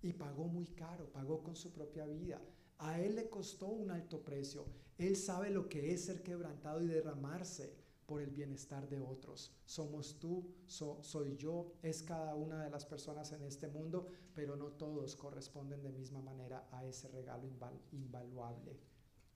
y 0.02 0.12
pagó 0.12 0.48
muy 0.48 0.66
caro, 0.66 1.12
pagó 1.12 1.42
con 1.42 1.54
su 1.54 1.72
propia 1.72 2.06
vida. 2.06 2.40
A 2.78 3.00
Él 3.00 3.14
le 3.14 3.28
costó 3.28 3.68
un 3.68 3.90
alto 3.90 4.24
precio. 4.24 4.66
Él 4.98 5.16
sabe 5.16 5.50
lo 5.50 5.68
que 5.68 5.92
es 5.92 6.04
ser 6.04 6.22
quebrantado 6.22 6.82
y 6.82 6.86
derramarse 6.86 7.83
por 8.06 8.20
el 8.20 8.30
bienestar 8.30 8.88
de 8.88 9.00
otros. 9.00 9.52
Somos 9.64 10.18
tú, 10.18 10.44
so- 10.66 11.02
soy 11.02 11.36
yo, 11.36 11.72
es 11.82 12.02
cada 12.02 12.34
una 12.34 12.62
de 12.64 12.70
las 12.70 12.84
personas 12.86 13.32
en 13.32 13.42
este 13.42 13.68
mundo, 13.68 14.06
pero 14.34 14.56
no 14.56 14.72
todos 14.72 15.16
corresponden 15.16 15.82
de 15.82 15.92
misma 15.92 16.20
manera 16.20 16.68
a 16.72 16.84
ese 16.84 17.08
regalo 17.08 17.46
inval- 17.48 17.80
invaluable. 17.92 18.78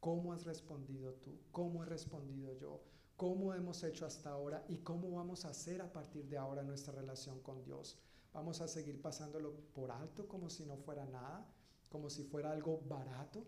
¿Cómo 0.00 0.32
has 0.32 0.44
respondido 0.44 1.14
tú? 1.14 1.38
¿Cómo 1.50 1.82
he 1.82 1.86
respondido 1.86 2.52
yo? 2.54 2.82
¿Cómo 3.16 3.52
hemos 3.54 3.82
hecho 3.82 4.06
hasta 4.06 4.30
ahora 4.30 4.64
y 4.68 4.78
cómo 4.78 5.10
vamos 5.10 5.44
a 5.44 5.48
hacer 5.50 5.82
a 5.82 5.92
partir 5.92 6.28
de 6.28 6.38
ahora 6.38 6.62
nuestra 6.62 6.92
relación 6.92 7.40
con 7.40 7.62
Dios? 7.64 7.98
¿Vamos 8.32 8.60
a 8.60 8.68
seguir 8.68 9.00
pasándolo 9.02 9.54
por 9.74 9.90
alto 9.90 10.28
como 10.28 10.48
si 10.50 10.64
no 10.64 10.76
fuera 10.76 11.04
nada? 11.06 11.46
¿Como 11.88 12.10
si 12.10 12.22
fuera 12.22 12.52
algo 12.52 12.80
barato? 12.88 13.44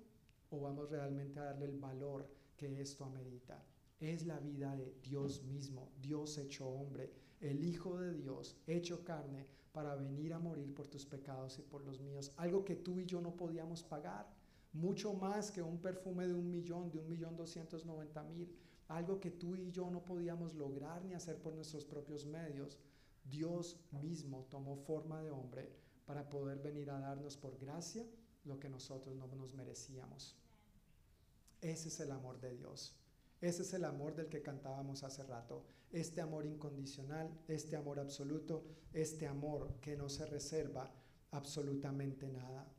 ¿O 0.50 0.60
vamos 0.60 0.90
realmente 0.90 1.38
a 1.38 1.44
darle 1.44 1.66
el 1.66 1.78
valor 1.78 2.28
que 2.56 2.80
esto 2.80 3.04
amerita? 3.04 3.62
Es 4.00 4.26
la 4.26 4.40
vida 4.40 4.74
de 4.76 4.94
Dios 5.02 5.42
mismo, 5.44 5.92
Dios 6.00 6.38
hecho 6.38 6.66
hombre, 6.66 7.12
el 7.40 7.62
Hijo 7.62 7.98
de 7.98 8.14
Dios 8.14 8.56
hecho 8.66 9.04
carne 9.04 9.46
para 9.72 9.94
venir 9.94 10.32
a 10.32 10.38
morir 10.38 10.74
por 10.74 10.88
tus 10.88 11.04
pecados 11.04 11.58
y 11.58 11.62
por 11.62 11.84
los 11.84 12.00
míos. 12.00 12.32
Algo 12.36 12.64
que 12.64 12.76
tú 12.76 12.98
y 12.98 13.04
yo 13.04 13.20
no 13.20 13.36
podíamos 13.36 13.82
pagar, 13.82 14.26
mucho 14.72 15.12
más 15.12 15.50
que 15.50 15.62
un 15.62 15.78
perfume 15.78 16.26
de 16.26 16.34
un 16.34 16.50
millón, 16.50 16.90
de 16.90 16.98
un 16.98 17.08
millón 17.08 17.36
doscientos 17.36 17.84
noventa 17.84 18.22
mil, 18.22 18.50
algo 18.88 19.20
que 19.20 19.30
tú 19.30 19.54
y 19.54 19.70
yo 19.70 19.90
no 19.90 20.02
podíamos 20.02 20.54
lograr 20.54 21.04
ni 21.04 21.14
hacer 21.14 21.40
por 21.40 21.54
nuestros 21.54 21.84
propios 21.84 22.24
medios. 22.24 22.78
Dios 23.24 23.78
mismo 24.02 24.46
tomó 24.50 24.76
forma 24.76 25.22
de 25.22 25.30
hombre 25.30 25.70
para 26.06 26.28
poder 26.28 26.58
venir 26.58 26.90
a 26.90 26.98
darnos 26.98 27.36
por 27.36 27.58
gracia 27.58 28.04
lo 28.44 28.58
que 28.58 28.68
nosotros 28.68 29.14
no 29.14 29.26
nos 29.28 29.54
merecíamos. 29.54 30.36
Ese 31.60 31.88
es 31.88 32.00
el 32.00 32.10
amor 32.10 32.40
de 32.40 32.56
Dios. 32.56 32.96
Ese 33.40 33.62
es 33.62 33.72
el 33.72 33.84
amor 33.84 34.14
del 34.14 34.28
que 34.28 34.42
cantábamos 34.42 35.02
hace 35.02 35.22
rato. 35.22 35.64
Este 35.90 36.20
amor 36.20 36.44
incondicional, 36.44 37.30
este 37.48 37.76
amor 37.76 37.98
absoluto, 37.98 38.64
este 38.92 39.26
amor 39.26 39.80
que 39.80 39.96
no 39.96 40.08
se 40.08 40.26
reserva 40.26 40.92
absolutamente 41.30 42.28
nada. 42.28 42.70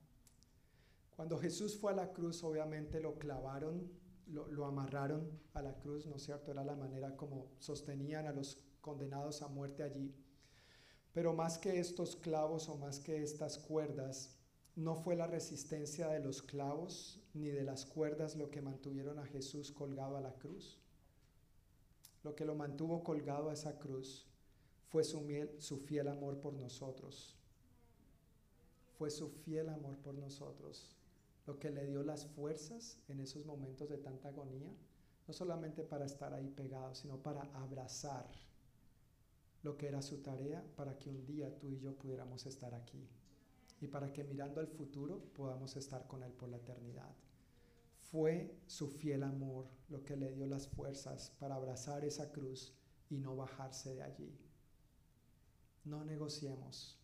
Cuando 1.15 1.37
Jesús 1.39 1.77
fue 1.77 1.91
a 1.91 1.95
la 1.95 2.13
cruz, 2.13 2.43
obviamente 2.43 2.99
lo 2.99 3.17
clavaron, 3.17 3.91
lo, 4.27 4.65
amarraron 4.65 5.39
a 5.53 5.61
la 5.61 5.77
cruz, 5.79 6.05
¿no 6.05 6.15
es 6.15 6.23
cierto? 6.23 6.51
Era 6.51 6.63
la 6.63 6.75
manera 6.75 7.17
como 7.17 7.51
sostenían 7.57 8.27
a 8.27 8.31
los 8.31 8.63
condenados 8.81 9.41
a 9.41 9.47
muerte 9.47 9.83
allí. 9.83 10.15
Pero 11.11 11.33
más 11.33 11.57
que 11.57 11.79
estos 11.79 12.15
clavos 12.15 12.69
o 12.69 12.77
más 12.77 12.99
que 12.99 13.21
estas 13.21 13.57
cuerdas, 13.57 14.37
no 14.75 14.95
fue 14.95 15.15
la 15.15 15.27
resistencia 15.27 16.07
de 16.07 16.19
los 16.19 16.41
clavos 16.41 17.20
ni 17.33 17.49
de 17.49 17.63
las 17.63 17.85
cuerdas 17.85 18.35
lo 18.35 18.49
que 18.49 18.61
mantuvieron 18.61 19.19
a 19.19 19.25
Jesús 19.25 19.71
colgado 19.71 20.17
a 20.17 20.21
la 20.21 20.33
cruz. 20.33 20.79
Lo 22.23 22.35
que 22.35 22.45
lo 22.45 22.55
mantuvo 22.55 23.03
colgado 23.03 23.49
a 23.49 23.53
esa 23.53 23.79
cruz 23.79 24.27
fue 24.89 25.03
su, 25.03 25.77
fiel 25.77 26.07
amor 26.07 26.39
por 26.39 26.53
nosotros. 26.53 27.35
Fue 28.97 29.09
su 29.09 29.29
fiel 29.29 29.69
amor 29.69 29.97
por 29.97 30.13
nosotros. 30.15 30.95
Lo 31.47 31.57
que 31.57 31.71
le 31.71 31.87
dio 31.87 32.03
las 32.03 32.25
fuerzas 32.25 32.99
en 33.07 33.19
esos 33.21 33.45
momentos 33.45 33.89
de 33.89 33.97
tanta 33.97 34.29
agonía, 34.29 34.71
no 35.27 35.33
solamente 35.33 35.83
para 35.83 36.05
estar 36.05 36.33
ahí 36.33 36.49
pegado, 36.49 36.93
sino 36.93 37.17
para 37.17 37.41
abrazar 37.53 38.29
lo 39.63 39.77
que 39.77 39.87
era 39.87 40.01
su 40.01 40.17
tarea 40.17 40.63
para 40.75 40.97
que 40.97 41.09
un 41.09 41.25
día 41.25 41.57
tú 41.57 41.69
y 41.69 41.79
yo 41.79 41.93
pudiéramos 41.93 42.45
estar 42.45 42.73
aquí 42.73 43.07
y 43.81 43.87
para 43.87 44.13
que 44.13 44.23
mirando 44.23 44.61
al 44.61 44.67
futuro 44.67 45.19
podamos 45.33 45.75
estar 45.75 46.07
con 46.07 46.23
Él 46.23 46.31
por 46.31 46.49
la 46.49 46.57
eternidad. 46.57 47.13
Fue 47.99 48.61
su 48.67 48.87
fiel 48.87 49.23
amor 49.23 49.67
lo 49.89 50.03
que 50.03 50.15
le 50.15 50.31
dio 50.31 50.45
las 50.45 50.67
fuerzas 50.67 51.31
para 51.39 51.55
abrazar 51.55 52.05
esa 52.05 52.31
cruz 52.31 52.73
y 53.09 53.17
no 53.17 53.35
bajarse 53.35 53.95
de 53.95 54.03
allí. 54.03 54.37
No 55.83 56.05
negociemos, 56.05 56.99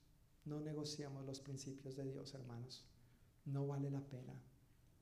no 0.45 0.61
negociemos 0.61 1.25
los 1.25 1.39
principios 1.39 1.95
de 1.95 2.05
Dios, 2.05 2.33
hermanos. 2.35 2.85
No 3.45 3.65
vale 3.65 3.89
la 3.89 4.01
pena. 4.01 4.39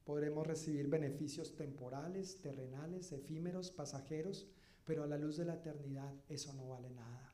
Podremos 0.05 0.47
recibir 0.47 0.87
beneficios 0.87 1.55
temporales, 1.55 2.39
terrenales, 2.39 3.11
efímeros, 3.11 3.71
pasajeros, 3.71 4.47
pero 4.85 5.03
a 5.03 5.07
la 5.07 5.17
luz 5.17 5.37
de 5.37 5.45
la 5.45 5.55
eternidad 5.55 6.13
eso 6.29 6.53
no 6.53 6.69
vale 6.69 6.91
nada. 6.91 7.33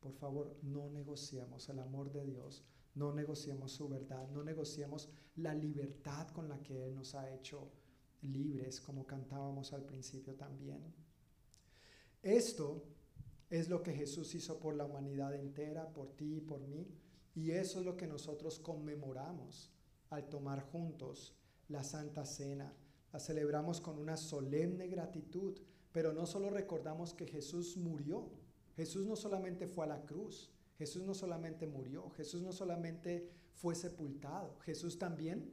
Por 0.00 0.12
favor, 0.12 0.56
no 0.62 0.90
negociemos 0.90 1.68
el 1.68 1.78
amor 1.78 2.12
de 2.12 2.24
Dios, 2.26 2.64
no 2.94 3.12
negociemos 3.12 3.72
su 3.72 3.88
verdad, 3.88 4.28
no 4.30 4.42
negociemos 4.42 5.08
la 5.36 5.54
libertad 5.54 6.28
con 6.28 6.48
la 6.48 6.62
que 6.62 6.84
Él 6.84 6.94
nos 6.94 7.14
ha 7.14 7.32
hecho 7.32 7.70
libres, 8.22 8.80
como 8.80 9.06
cantábamos 9.06 9.72
al 9.72 9.84
principio 9.84 10.34
también. 10.34 10.82
Esto 12.22 12.84
es 13.50 13.68
lo 13.68 13.82
que 13.82 13.92
Jesús 13.92 14.34
hizo 14.34 14.60
por 14.60 14.74
la 14.74 14.84
humanidad 14.84 15.34
entera, 15.34 15.92
por 15.92 16.10
ti 16.16 16.36
y 16.36 16.40
por 16.40 16.60
mí, 16.66 16.86
y 17.34 17.50
eso 17.50 17.80
es 17.80 17.86
lo 17.86 17.96
que 17.96 18.06
nosotros 18.06 18.58
conmemoramos 18.58 19.70
al 20.10 20.28
tomar 20.28 20.60
juntos 20.60 21.34
la 21.68 21.82
Santa 21.82 22.24
Cena. 22.24 22.74
La 23.12 23.18
celebramos 23.18 23.80
con 23.80 23.98
una 23.98 24.16
solemne 24.16 24.86
gratitud, 24.88 25.58
pero 25.90 26.12
no 26.12 26.26
solo 26.26 26.50
recordamos 26.50 27.12
que 27.14 27.26
Jesús 27.26 27.76
murió, 27.76 28.30
Jesús 28.76 29.06
no 29.06 29.16
solamente 29.16 29.66
fue 29.66 29.84
a 29.84 29.88
la 29.88 30.04
cruz, 30.04 30.50
Jesús 30.82 31.04
no 31.04 31.14
solamente 31.14 31.68
murió, 31.68 32.10
Jesús 32.10 32.42
no 32.42 32.52
solamente 32.52 33.30
fue 33.54 33.76
sepultado, 33.76 34.58
Jesús 34.64 34.98
también 34.98 35.52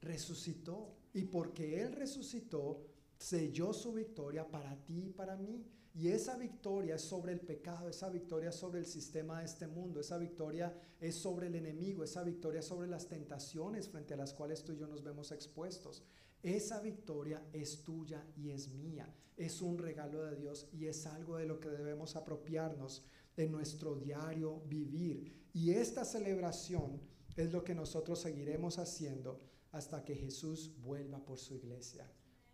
resucitó. 0.00 0.96
Y 1.14 1.26
porque 1.26 1.80
Él 1.80 1.92
resucitó, 1.92 2.84
selló 3.16 3.72
su 3.72 3.92
victoria 3.92 4.50
para 4.50 4.74
ti 4.84 5.04
y 5.06 5.10
para 5.10 5.36
mí. 5.36 5.64
Y 5.94 6.08
esa 6.08 6.36
victoria 6.36 6.96
es 6.96 7.02
sobre 7.02 7.32
el 7.32 7.40
pecado, 7.40 7.88
esa 7.88 8.10
victoria 8.10 8.48
es 8.48 8.56
sobre 8.56 8.80
el 8.80 8.86
sistema 8.86 9.38
de 9.38 9.44
este 9.44 9.68
mundo, 9.68 10.00
esa 10.00 10.18
victoria 10.18 10.74
es 10.98 11.14
sobre 11.14 11.46
el 11.46 11.54
enemigo, 11.54 12.02
esa 12.02 12.24
victoria 12.24 12.60
es 12.60 12.66
sobre 12.66 12.88
las 12.88 13.06
tentaciones 13.06 13.88
frente 13.88 14.14
a 14.14 14.16
las 14.16 14.34
cuales 14.34 14.64
tú 14.64 14.72
y 14.72 14.78
yo 14.78 14.88
nos 14.88 15.04
vemos 15.04 15.30
expuestos. 15.30 16.02
Esa 16.42 16.80
victoria 16.80 17.46
es 17.52 17.84
tuya 17.84 18.26
y 18.34 18.50
es 18.50 18.70
mía. 18.70 19.14
Es 19.36 19.62
un 19.62 19.78
regalo 19.78 20.24
de 20.24 20.34
Dios 20.34 20.66
y 20.72 20.86
es 20.86 21.06
algo 21.06 21.36
de 21.36 21.46
lo 21.46 21.60
que 21.60 21.68
debemos 21.68 22.16
apropiarnos 22.16 23.04
en 23.36 23.52
nuestro 23.52 23.94
diario 23.96 24.60
vivir. 24.66 25.48
Y 25.52 25.70
esta 25.70 26.04
celebración 26.04 27.00
es 27.36 27.52
lo 27.52 27.64
que 27.64 27.74
nosotros 27.74 28.20
seguiremos 28.20 28.78
haciendo 28.78 29.40
hasta 29.72 30.04
que 30.04 30.14
Jesús 30.14 30.72
vuelva 30.82 31.24
por 31.24 31.38
su 31.38 31.54
iglesia. 31.54 32.10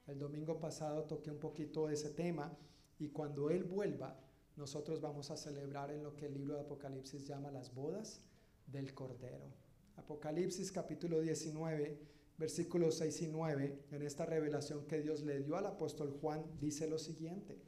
El 0.06 0.18
domingo 0.18 0.58
pasado 0.58 1.04
toqué 1.04 1.30
un 1.30 1.38
poquito 1.38 1.88
ese 1.88 2.10
tema 2.10 2.56
y 2.98 3.08
cuando 3.08 3.50
Él 3.50 3.64
vuelva, 3.64 4.18
nosotros 4.56 5.00
vamos 5.00 5.30
a 5.30 5.36
celebrar 5.36 5.90
en 5.90 6.02
lo 6.02 6.16
que 6.16 6.26
el 6.26 6.34
libro 6.34 6.54
de 6.54 6.60
Apocalipsis 6.60 7.24
llama 7.26 7.50
las 7.50 7.74
bodas 7.74 8.20
del 8.66 8.94
Cordero. 8.94 9.52
Apocalipsis 9.96 10.72
capítulo 10.72 11.20
19, 11.20 11.98
versículos 12.38 12.96
6 12.96 13.22
y 13.22 13.28
9, 13.28 13.84
en 13.90 14.02
esta 14.02 14.26
revelación 14.26 14.86
que 14.86 15.00
Dios 15.00 15.22
le 15.22 15.40
dio 15.42 15.56
al 15.56 15.66
apóstol 15.66 16.16
Juan, 16.20 16.44
dice 16.60 16.88
lo 16.88 16.98
siguiente. 16.98 17.60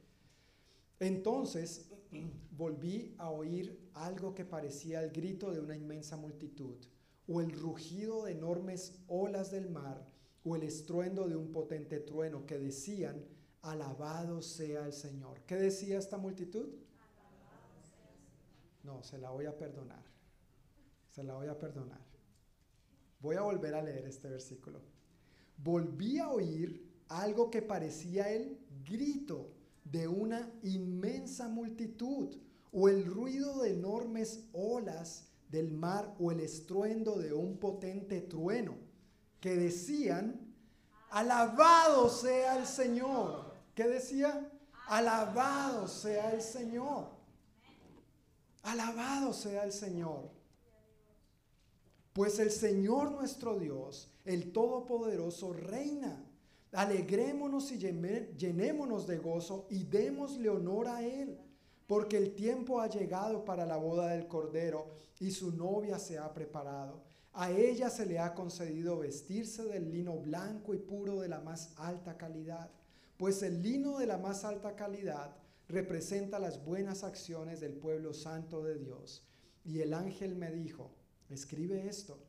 Entonces 0.99 1.91
volví 2.51 3.15
a 3.17 3.29
oír 3.29 3.89
algo 3.93 4.35
que 4.35 4.45
parecía 4.45 5.03
el 5.03 5.11
grito 5.11 5.51
de 5.51 5.59
una 5.59 5.75
inmensa 5.75 6.17
multitud, 6.17 6.75
o 7.27 7.41
el 7.41 7.51
rugido 7.51 8.25
de 8.25 8.33
enormes 8.33 8.99
olas 9.07 9.51
del 9.51 9.69
mar, 9.69 10.05
o 10.43 10.55
el 10.55 10.63
estruendo 10.63 11.27
de 11.27 11.35
un 11.35 11.51
potente 11.51 11.99
trueno 11.99 12.45
que 12.45 12.57
decían, 12.57 13.23
alabado 13.61 14.41
sea 14.41 14.85
el 14.85 14.93
Señor. 14.93 15.41
¿Qué 15.45 15.55
decía 15.55 15.99
esta 15.99 16.17
multitud? 16.17 16.67
No, 18.83 19.03
se 19.03 19.17
la 19.17 19.29
voy 19.29 19.45
a 19.45 19.57
perdonar. 19.57 20.03
Se 21.11 21.23
la 21.23 21.35
voy 21.35 21.47
a 21.47 21.57
perdonar. 21.57 22.01
Voy 23.19 23.35
a 23.35 23.41
volver 23.41 23.75
a 23.75 23.83
leer 23.83 24.05
este 24.05 24.29
versículo. 24.29 24.81
Volví 25.57 26.17
a 26.17 26.29
oír 26.31 26.91
algo 27.07 27.51
que 27.51 27.61
parecía 27.61 28.31
el 28.31 28.57
grito 28.83 29.60
de 29.83 30.07
una 30.07 30.51
inmensa 30.63 31.47
multitud, 31.47 32.37
o 32.71 32.87
el 32.87 33.05
ruido 33.05 33.61
de 33.61 33.73
enormes 33.73 34.45
olas 34.53 35.27
del 35.49 35.71
mar, 35.71 36.15
o 36.19 36.31
el 36.31 36.39
estruendo 36.39 37.17
de 37.17 37.33
un 37.33 37.57
potente 37.57 38.21
trueno, 38.21 38.75
que 39.39 39.55
decían, 39.55 40.55
alabado 41.09 42.09
sea 42.09 42.57
el 42.57 42.65
Señor. 42.65 43.53
¿Qué 43.75 43.87
decía? 43.87 44.49
Alabado 44.87 45.87
sea 45.87 46.33
el 46.33 46.41
Señor. 46.41 47.09
Alabado 48.63 49.33
sea 49.33 49.63
el 49.63 49.73
Señor. 49.73 50.29
Pues 52.13 52.39
el 52.39 52.51
Señor 52.51 53.11
nuestro 53.11 53.57
Dios, 53.57 54.11
el 54.25 54.51
Todopoderoso, 54.51 55.53
reina. 55.53 56.25
Alegrémonos 56.71 57.71
y 57.71 57.77
llenémonos 57.77 59.05
de 59.05 59.17
gozo 59.17 59.67
y 59.69 59.83
démosle 59.83 60.49
honor 60.49 60.87
a 60.87 61.05
Él, 61.05 61.37
porque 61.85 62.17
el 62.17 62.33
tiempo 62.33 62.79
ha 62.79 62.87
llegado 62.87 63.43
para 63.43 63.65
la 63.65 63.75
boda 63.75 64.07
del 64.09 64.27
Cordero 64.27 64.87
y 65.19 65.31
su 65.31 65.51
novia 65.51 65.99
se 65.99 66.17
ha 66.17 66.33
preparado. 66.33 67.03
A 67.33 67.51
ella 67.51 67.89
se 67.89 68.05
le 68.05 68.19
ha 68.19 68.33
concedido 68.33 68.99
vestirse 68.99 69.63
del 69.65 69.91
lino 69.91 70.17
blanco 70.17 70.73
y 70.73 70.77
puro 70.77 71.19
de 71.19 71.27
la 71.27 71.41
más 71.41 71.73
alta 71.77 72.17
calidad, 72.17 72.71
pues 73.17 73.43
el 73.43 73.61
lino 73.61 73.99
de 73.99 74.07
la 74.07 74.17
más 74.17 74.43
alta 74.43 74.75
calidad 74.75 75.35
representa 75.67 76.39
las 76.39 76.63
buenas 76.63 77.03
acciones 77.03 77.59
del 77.59 77.73
pueblo 77.73 78.13
santo 78.13 78.63
de 78.63 78.77
Dios. 78.77 79.25
Y 79.63 79.79
el 79.79 79.93
ángel 79.93 80.35
me 80.35 80.51
dijo, 80.51 80.91
escribe 81.29 81.87
esto, 81.87 82.19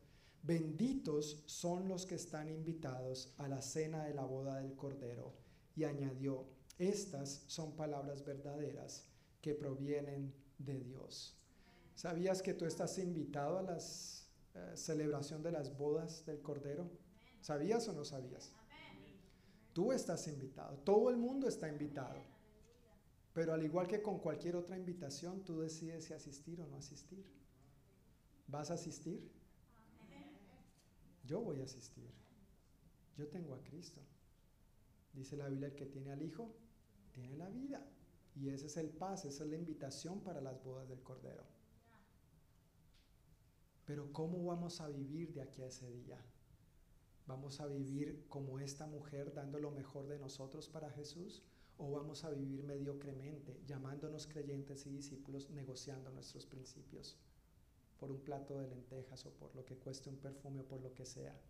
benditos 0.43 1.43
son 1.47 1.89
los 1.89 2.06
que 2.06 2.16
están 2.16 2.48
invitados 2.48 3.32
a 3.39 3.48
la 3.48 3.62
cena 3.62 4.05
de 4.05 4.14
la 4.14 4.24
boda 4.24 4.56
del 4.56 4.74
Cordero. 4.74 5.32
Y 5.74 5.85
añadió, 5.85 6.47
estas 6.78 7.44
son 7.47 7.77
palabras 7.77 8.24
verdaderas 8.24 9.06
que 9.40 9.55
provienen 9.55 10.35
de 10.59 10.81
Dios. 10.81 11.39
¿Sabías 11.94 12.43
que 12.43 12.55
tú 12.55 12.64
estás 12.64 12.98
invitado 12.98 13.59
a 13.59 13.62
la 13.62 13.78
celebración 14.74 15.43
de 15.43 15.52
las 15.52 15.77
bodas 15.77 16.24
del 16.27 16.40
Cordero? 16.40 16.90
¿Sabías 17.40 17.89
o 17.89 17.93
no 17.93 18.05
sabías? 18.05 18.52
Tú 19.73 19.93
estás 19.93 20.28
invitado, 20.28 20.77
todo 20.78 21.10
el 21.10 21.16
mundo 21.16 21.48
está 21.48 21.69
invitado. 21.69 22.20
Pero 23.32 23.55
al 23.55 23.62
igual 23.62 23.86
que 23.86 24.02
con 24.02 24.19
cualquier 24.19 24.56
otra 24.56 24.77
invitación, 24.77 25.43
tú 25.44 25.60
decides 25.60 26.05
si 26.05 26.12
asistir 26.12 26.60
o 26.60 26.66
no 26.66 26.77
asistir. 26.77 27.24
¿Vas 28.47 28.70
a 28.70 28.74
asistir? 28.74 29.31
Yo 31.33 31.41
voy 31.41 31.63
a 31.63 31.65
asistir. 31.65 32.11
Yo 33.17 33.27
tengo 33.27 33.55
a 33.55 33.63
Cristo. 33.65 34.03
Dice 35.15 35.35
la 35.35 35.49
Biblia, 35.49 35.69
el 35.69 35.75
que 35.75 35.87
tiene 35.87 36.13
al 36.13 36.21
Hijo, 36.21 36.55
tiene 37.11 37.39
la 37.39 37.49
vida. 37.49 37.83
Y 38.35 38.51
ese 38.51 38.67
es 38.67 38.77
el 38.77 38.91
paz, 38.91 39.25
esa 39.25 39.45
es 39.45 39.49
la 39.49 39.57
invitación 39.57 40.21
para 40.21 40.43
las 40.43 40.63
bodas 40.63 40.91
del 40.91 41.03
Cordero. 41.03 41.45
Pero 43.87 44.13
¿cómo 44.13 44.45
vamos 44.45 44.83
a 44.83 44.91
vivir 44.91 45.33
de 45.33 45.41
aquí 45.41 45.63
a 45.63 45.69
ese 45.69 45.91
día? 45.91 46.23
¿Vamos 47.27 47.61
a 47.61 47.67
vivir 47.67 48.27
como 48.29 48.59
esta 48.59 48.87
mujer 48.87 49.33
dando 49.33 49.59
lo 49.59 49.71
mejor 49.71 50.09
de 50.09 50.19
nosotros 50.19 50.69
para 50.69 50.91
Jesús? 50.91 51.43
¿O 51.79 51.93
vamos 51.93 52.25
a 52.25 52.31
vivir 52.31 52.63
mediocremente, 52.63 53.59
llamándonos 53.67 54.27
creyentes 54.27 54.85
y 54.85 54.91
discípulos, 54.91 55.49
negociando 55.49 56.11
nuestros 56.11 56.45
principios 56.45 57.17
por 58.03 58.11
un 58.11 58.19
plato 58.19 58.59
de 58.59 58.66
lentejas 58.66 59.24
o 59.27 59.31
por 59.31 59.55
lo 59.55 59.65
que 59.65 59.77
cueste 59.77 60.11
un 60.11 60.16
perfume 60.16 60.62
o 60.62 60.66
por 60.66 60.81
lo 60.81 60.93
que 60.93 61.07
sea? 61.07 61.41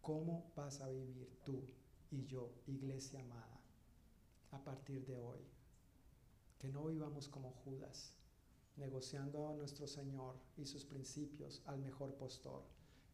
¿Cómo 0.00 0.50
vas 0.56 0.80
a 0.80 0.88
vivir 0.88 1.38
tú 1.44 1.62
y 2.10 2.26
yo, 2.26 2.50
iglesia 2.66 3.20
amada, 3.20 3.60
a 4.50 4.64
partir 4.64 5.06
de 5.06 5.20
hoy? 5.20 5.38
Que 6.58 6.68
no 6.68 6.86
vivamos 6.86 7.28
como 7.28 7.52
Judas, 7.52 8.18
negociando 8.74 9.50
a 9.50 9.54
nuestro 9.54 9.86
Señor 9.86 10.34
y 10.56 10.66
sus 10.66 10.84
principios 10.84 11.62
al 11.64 11.78
mejor 11.78 12.16
postor. 12.16 12.64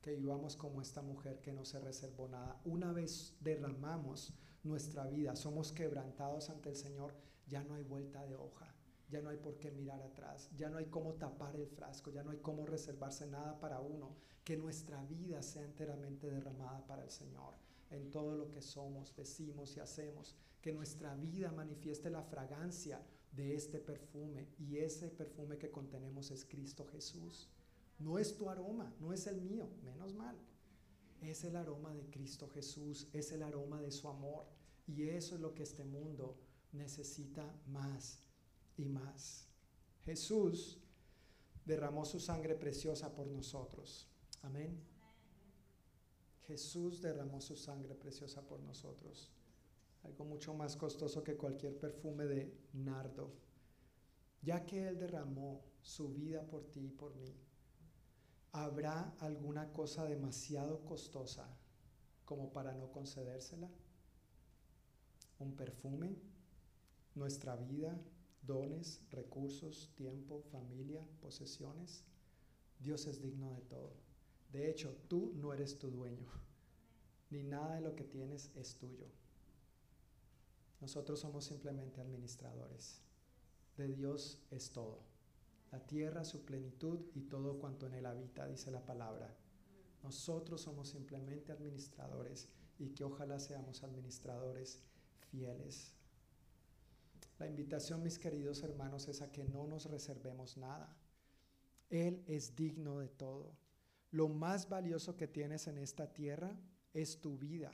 Que 0.00 0.12
vivamos 0.12 0.56
como 0.56 0.80
esta 0.80 1.02
mujer 1.02 1.42
que 1.42 1.52
no 1.52 1.66
se 1.66 1.78
reservó 1.78 2.28
nada. 2.28 2.62
Una 2.64 2.94
vez 2.94 3.36
derramamos 3.40 4.32
nuestra 4.62 5.06
vida, 5.06 5.36
somos 5.36 5.70
quebrantados 5.70 6.48
ante 6.48 6.70
el 6.70 6.76
Señor, 6.76 7.14
ya 7.46 7.62
no 7.62 7.74
hay 7.74 7.82
vuelta 7.82 8.24
de 8.24 8.36
hoja, 8.36 8.74
ya 9.08 9.20
no 9.20 9.30
hay 9.30 9.36
por 9.36 9.58
qué 9.58 9.70
mirar 9.70 10.02
atrás, 10.02 10.50
ya 10.56 10.68
no 10.68 10.78
hay 10.78 10.86
cómo 10.86 11.14
tapar 11.14 11.54
el 11.56 11.66
frasco, 11.66 12.10
ya 12.10 12.22
no 12.22 12.30
hay 12.30 12.38
cómo 12.38 12.66
reservarse 12.66 13.26
nada 13.26 13.58
para 13.60 13.80
uno. 13.80 14.16
Que 14.44 14.56
nuestra 14.56 15.02
vida 15.04 15.42
sea 15.42 15.64
enteramente 15.64 16.30
derramada 16.30 16.86
para 16.86 17.02
el 17.02 17.10
Señor 17.10 17.54
en 17.90 18.10
todo 18.10 18.36
lo 18.36 18.50
que 18.50 18.62
somos, 18.62 19.14
decimos 19.16 19.76
y 19.76 19.80
hacemos. 19.80 20.36
Que 20.60 20.72
nuestra 20.72 21.14
vida 21.14 21.52
manifieste 21.52 22.10
la 22.10 22.22
fragancia 22.22 23.00
de 23.32 23.54
este 23.54 23.78
perfume 23.78 24.48
y 24.58 24.78
ese 24.78 25.08
perfume 25.08 25.58
que 25.58 25.70
contenemos 25.70 26.30
es 26.30 26.44
Cristo 26.44 26.86
Jesús. 26.86 27.48
No 27.98 28.18
es 28.18 28.36
tu 28.36 28.50
aroma, 28.50 28.92
no 29.00 29.12
es 29.12 29.26
el 29.26 29.40
mío, 29.40 29.68
menos 29.84 30.14
mal. 30.14 30.36
Es 31.20 31.44
el 31.44 31.56
aroma 31.56 31.94
de 31.94 32.08
Cristo 32.10 32.48
Jesús, 32.48 33.08
es 33.12 33.32
el 33.32 33.42
aroma 33.42 33.80
de 33.80 33.90
su 33.90 34.08
amor. 34.08 34.46
Y 34.86 35.08
eso 35.08 35.34
es 35.34 35.40
lo 35.40 35.54
que 35.54 35.62
este 35.62 35.84
mundo 35.84 36.36
necesita 36.72 37.54
más 37.66 38.25
y 38.76 38.86
más. 38.86 39.48
Jesús 40.04 40.78
derramó 41.64 42.04
su 42.04 42.20
sangre 42.20 42.54
preciosa 42.54 43.14
por 43.14 43.26
nosotros. 43.26 44.08
Amén. 44.42 44.80
Jesús 46.46 47.02
derramó 47.02 47.40
su 47.40 47.56
sangre 47.56 47.94
preciosa 47.94 48.46
por 48.46 48.60
nosotros. 48.60 49.32
Algo 50.04 50.24
mucho 50.24 50.54
más 50.54 50.76
costoso 50.76 51.24
que 51.24 51.36
cualquier 51.36 51.76
perfume 51.76 52.26
de 52.26 52.56
nardo. 52.72 53.32
Ya 54.42 54.64
que 54.64 54.86
Él 54.86 54.98
derramó 54.98 55.64
su 55.82 56.14
vida 56.14 56.46
por 56.46 56.70
ti 56.70 56.86
y 56.86 56.90
por 56.90 57.16
mí, 57.16 57.34
¿habrá 58.52 59.14
alguna 59.18 59.72
cosa 59.72 60.04
demasiado 60.04 60.84
costosa 60.84 61.48
como 62.24 62.52
para 62.52 62.74
no 62.74 62.92
concedérsela? 62.92 63.68
¿Un 65.40 65.56
perfume? 65.56 66.16
¿Nuestra 67.16 67.56
vida? 67.56 67.98
¿Dones? 68.46 69.02
¿Recursos? 69.10 69.90
¿Tiempo? 69.96 70.42
¿Familia? 70.52 71.04
¿Posesiones? 71.20 72.04
Dios 72.78 73.06
es 73.06 73.20
digno 73.20 73.52
de 73.52 73.62
todo. 73.62 73.92
De 74.52 74.70
hecho, 74.70 74.96
tú 75.08 75.32
no 75.34 75.52
eres 75.52 75.78
tu 75.78 75.90
dueño, 75.90 76.28
ni 77.30 77.42
nada 77.42 77.74
de 77.74 77.80
lo 77.80 77.96
que 77.96 78.04
tienes 78.04 78.52
es 78.54 78.76
tuyo. 78.76 79.06
Nosotros 80.80 81.20
somos 81.20 81.44
simplemente 81.44 82.00
administradores. 82.00 83.00
De 83.76 83.88
Dios 83.88 84.38
es 84.50 84.70
todo. 84.70 85.00
La 85.72 85.84
tierra, 85.84 86.24
su 86.24 86.44
plenitud 86.44 87.00
y 87.14 87.22
todo 87.22 87.58
cuanto 87.58 87.86
en 87.86 87.94
él 87.94 88.06
habita, 88.06 88.46
dice 88.46 88.70
la 88.70 88.86
palabra. 88.86 89.36
Nosotros 90.04 90.60
somos 90.60 90.88
simplemente 90.88 91.50
administradores 91.50 92.48
y 92.78 92.90
que 92.90 93.02
ojalá 93.02 93.40
seamos 93.40 93.82
administradores 93.82 94.82
fieles. 95.30 95.95
La 97.38 97.46
invitación, 97.46 98.02
mis 98.02 98.18
queridos 98.18 98.62
hermanos, 98.62 99.08
es 99.08 99.20
a 99.20 99.30
que 99.30 99.44
no 99.44 99.66
nos 99.66 99.86
reservemos 99.86 100.56
nada. 100.56 100.96
Él 101.90 102.22
es 102.26 102.56
digno 102.56 102.98
de 102.98 103.08
todo. 103.08 103.56
Lo 104.10 104.28
más 104.28 104.68
valioso 104.68 105.16
que 105.16 105.28
tienes 105.28 105.66
en 105.66 105.78
esta 105.78 106.12
tierra 106.12 106.58
es 106.94 107.20
tu 107.20 107.36
vida. 107.36 107.72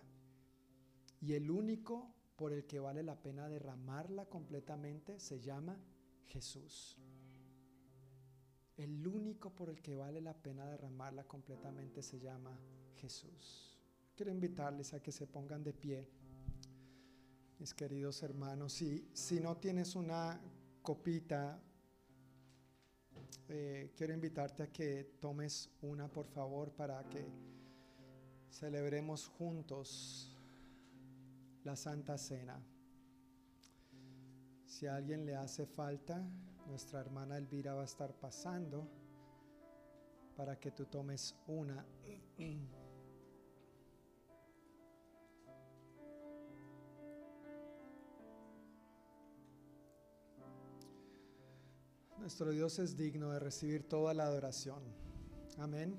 Y 1.20 1.34
el 1.34 1.50
único 1.50 2.12
por 2.36 2.52
el 2.52 2.66
que 2.66 2.80
vale 2.80 3.04
la 3.04 3.22
pena 3.22 3.48
derramarla 3.48 4.26
completamente 4.26 5.20
se 5.20 5.40
llama 5.40 5.78
Jesús. 6.26 6.98
El 8.76 9.06
único 9.06 9.54
por 9.54 9.68
el 9.68 9.80
que 9.80 9.94
vale 9.94 10.20
la 10.20 10.34
pena 10.34 10.66
derramarla 10.66 11.24
completamente 11.24 12.02
se 12.02 12.18
llama 12.18 12.58
Jesús. 12.96 13.78
Quiero 14.16 14.32
invitarles 14.32 14.92
a 14.94 15.00
que 15.00 15.12
se 15.12 15.26
pongan 15.26 15.62
de 15.62 15.72
pie, 15.72 16.08
mis 17.62 17.74
queridos 17.74 18.20
hermanos. 18.24 18.72
Si, 18.72 19.08
si 19.12 19.38
no 19.38 19.56
tienes 19.56 19.94
una 19.94 20.40
copita, 20.82 21.62
eh, 23.48 23.92
quiero 23.96 24.12
invitarte 24.12 24.64
a 24.64 24.72
que 24.72 25.16
tomes 25.20 25.70
una, 25.80 26.08
por 26.08 26.26
favor, 26.26 26.72
para 26.72 27.08
que 27.08 27.24
celebremos 28.50 29.28
juntos 29.28 30.36
la 31.62 31.76
Santa 31.76 32.18
Cena. 32.18 32.60
Si 34.66 34.88
a 34.88 34.96
alguien 34.96 35.24
le 35.24 35.36
hace 35.36 35.64
falta, 35.64 36.20
nuestra 36.66 36.98
hermana 36.98 37.36
Elvira 37.36 37.74
va 37.74 37.82
a 37.82 37.84
estar 37.84 38.12
pasando 38.12 38.88
para 40.36 40.58
que 40.58 40.72
tú 40.72 40.86
tomes 40.86 41.36
una. 41.46 41.86
Nuestro 52.22 52.52
Dios 52.52 52.78
es 52.78 52.96
digno 52.96 53.32
de 53.32 53.40
recibir 53.40 53.82
toda 53.82 54.14
la 54.14 54.22
adoración. 54.22 54.80
Amén. 55.58 55.98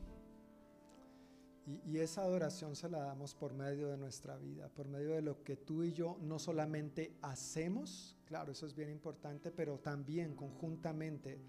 Y, 1.68 1.82
y 1.86 2.00
esa 2.00 2.22
adoración 2.22 2.78
se 2.78 2.88
la 2.88 3.00
damos 3.00 3.36
por 3.36 3.54
medio 3.54 3.90
de 3.90 3.98
nuestra 3.98 4.38
vida, 4.38 4.70
por 4.70 4.88
medio 4.88 5.16
de 5.16 5.22
lo 5.22 5.44
que 5.44 5.58
tú 5.58 5.84
y 5.84 5.91
yo 5.91 6.18
no 6.22 6.40
solamente 6.40 7.18
hacemos, 7.22 8.18
claro, 8.24 8.54
eso 8.54 8.66
es 8.66 8.74
bien 8.74 8.90
importante, 8.90 9.52
pero 9.52 9.80
también 9.80 10.34
conjuntamente 10.34 11.41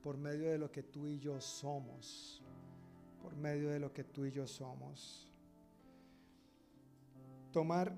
por 0.00 0.16
medio 0.16 0.48
de 0.48 0.58
lo 0.58 0.70
que 0.70 0.84
tú 0.84 1.08
y 1.08 1.18
yo 1.18 1.40
somos, 1.40 2.40
por 3.20 3.34
medio 3.34 3.70
de 3.70 3.80
lo 3.80 3.92
que 3.92 4.04
tú 4.04 4.26
y 4.26 4.30
yo 4.30 4.46
somos. 4.46 5.28
Tomar 7.50 7.96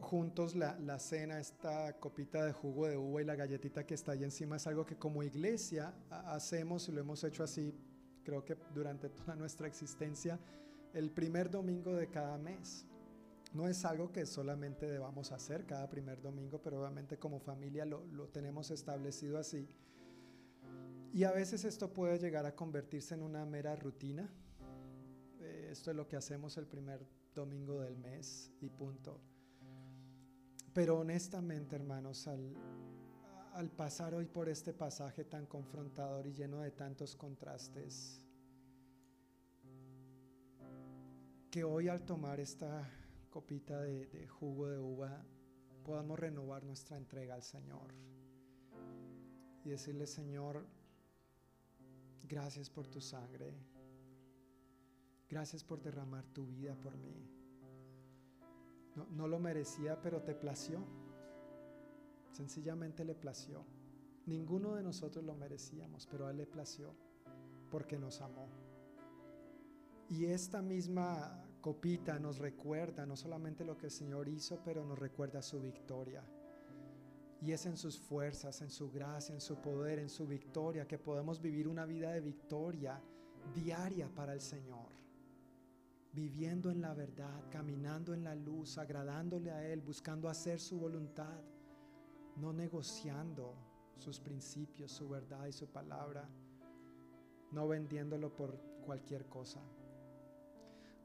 juntos 0.00 0.54
la, 0.56 0.78
la 0.78 0.98
cena, 0.98 1.38
esta 1.40 1.98
copita 1.98 2.44
de 2.44 2.52
jugo 2.52 2.86
de 2.86 2.96
uva 2.96 3.22
y 3.22 3.24
la 3.24 3.36
galletita 3.36 3.84
que 3.86 3.94
está 3.94 4.12
ahí 4.12 4.24
encima 4.24 4.56
es 4.56 4.66
algo 4.66 4.84
que 4.86 4.96
como 4.96 5.22
iglesia 5.22 5.94
ha- 6.10 6.34
hacemos 6.34 6.88
y 6.88 6.92
lo 6.92 7.00
hemos 7.00 7.22
hecho 7.24 7.42
así, 7.44 7.74
creo 8.24 8.44
que 8.44 8.56
durante 8.74 9.08
toda 9.10 9.34
nuestra 9.36 9.66
existencia, 9.66 10.38
el 10.92 11.10
primer 11.10 11.50
domingo 11.50 11.94
de 11.94 12.08
cada 12.08 12.36
mes. 12.38 12.86
No 13.52 13.66
es 13.66 13.84
algo 13.84 14.12
que 14.12 14.26
solamente 14.26 14.86
debamos 14.88 15.32
hacer 15.32 15.66
cada 15.66 15.90
primer 15.90 16.20
domingo, 16.22 16.62
pero 16.62 16.78
obviamente 16.80 17.18
como 17.18 17.40
familia 17.40 17.84
lo, 17.84 18.04
lo 18.06 18.28
tenemos 18.28 18.70
establecido 18.70 19.38
así. 19.38 19.68
Y 21.12 21.24
a 21.24 21.32
veces 21.32 21.64
esto 21.64 21.92
puede 21.92 22.16
llegar 22.20 22.46
a 22.46 22.54
convertirse 22.54 23.14
en 23.14 23.22
una 23.22 23.44
mera 23.44 23.74
rutina. 23.74 24.30
Eh, 25.40 25.68
esto 25.72 25.90
es 25.90 25.96
lo 25.96 26.06
que 26.06 26.14
hacemos 26.16 26.56
el 26.58 26.66
primer 26.68 27.04
domingo 27.34 27.80
del 27.80 27.96
mes 27.96 28.52
y 28.60 28.68
punto. 28.68 29.20
Pero 30.72 31.00
honestamente, 31.00 31.74
hermanos, 31.76 32.26
al, 32.28 32.54
al 33.54 33.70
pasar 33.70 34.14
hoy 34.14 34.26
por 34.26 34.48
este 34.48 34.72
pasaje 34.72 35.24
tan 35.24 35.46
confrontador 35.46 36.26
y 36.26 36.32
lleno 36.32 36.60
de 36.60 36.70
tantos 36.70 37.16
contrastes, 37.16 38.24
que 41.50 41.64
hoy 41.64 41.88
al 41.88 42.04
tomar 42.04 42.38
esta 42.38 42.88
copita 43.28 43.80
de, 43.80 44.06
de 44.06 44.28
jugo 44.28 44.68
de 44.68 44.78
uva 44.78 45.24
podamos 45.84 46.18
renovar 46.18 46.62
nuestra 46.62 46.96
entrega 46.96 47.34
al 47.34 47.42
Señor 47.42 47.92
y 49.64 49.70
decirle, 49.70 50.06
Señor, 50.06 50.64
gracias 52.28 52.70
por 52.70 52.86
tu 52.86 53.00
sangre, 53.00 53.52
gracias 55.28 55.64
por 55.64 55.82
derramar 55.82 56.24
tu 56.28 56.46
vida 56.46 56.76
por 56.76 56.96
mí. 56.96 57.39
No, 58.94 59.28
lo 59.28 59.38
merecía, 59.38 60.00
pero 60.00 60.22
te 60.22 60.34
plació. 60.34 60.84
Sencillamente 62.32 63.04
le 63.04 63.14
plació. 63.14 63.64
Ninguno 64.26 64.74
de 64.74 64.82
nosotros 64.82 65.24
lo 65.24 65.34
merecíamos, 65.34 66.06
pero 66.06 66.26
a 66.26 66.30
Él 66.30 66.38
le 66.38 66.46
plació 66.46 66.94
porque 67.70 67.98
nos 67.98 68.20
amó. 68.20 68.48
Y 70.08 70.26
esta 70.26 70.60
misma 70.60 71.44
copita 71.60 72.18
nos 72.18 72.38
recuerda 72.38 73.06
no 73.06 73.16
solamente 73.16 73.64
lo 73.64 73.76
que 73.76 73.86
el 73.86 73.92
Señor 73.92 74.28
hizo, 74.28 74.60
pero 74.64 74.84
nos 74.84 74.98
recuerda 74.98 75.42
su 75.42 75.60
victoria. 75.60 76.24
Y 77.40 77.52
es 77.52 77.64
en 77.66 77.76
sus 77.76 77.98
fuerzas, 77.98 78.60
en 78.60 78.70
su 78.70 78.90
gracia, 78.90 79.34
en 79.34 79.40
su 79.40 79.56
poder, 79.56 79.98
en 79.98 80.10
su 80.10 80.26
victoria, 80.26 80.86
que 80.86 80.98
podemos 80.98 81.40
vivir 81.40 81.68
una 81.68 81.86
vida 81.86 82.12
de 82.12 82.20
victoria 82.20 83.00
diaria 83.54 84.08
para 84.14 84.34
el 84.34 84.40
Señor. 84.40 85.00
Viviendo 86.12 86.70
en 86.70 86.80
la 86.80 86.92
verdad, 86.92 87.48
caminando 87.50 88.12
en 88.14 88.24
la 88.24 88.34
luz, 88.34 88.78
agradándole 88.78 89.50
a 89.50 89.66
Él, 89.66 89.80
buscando 89.80 90.28
hacer 90.28 90.58
su 90.58 90.78
voluntad, 90.78 91.40
no 92.36 92.52
negociando 92.52 93.54
sus 93.96 94.18
principios, 94.18 94.90
su 94.90 95.08
verdad 95.08 95.46
y 95.46 95.52
su 95.52 95.68
palabra, 95.68 96.28
no 97.52 97.68
vendiéndolo 97.68 98.34
por 98.34 98.58
cualquier 98.84 99.26
cosa. 99.26 99.60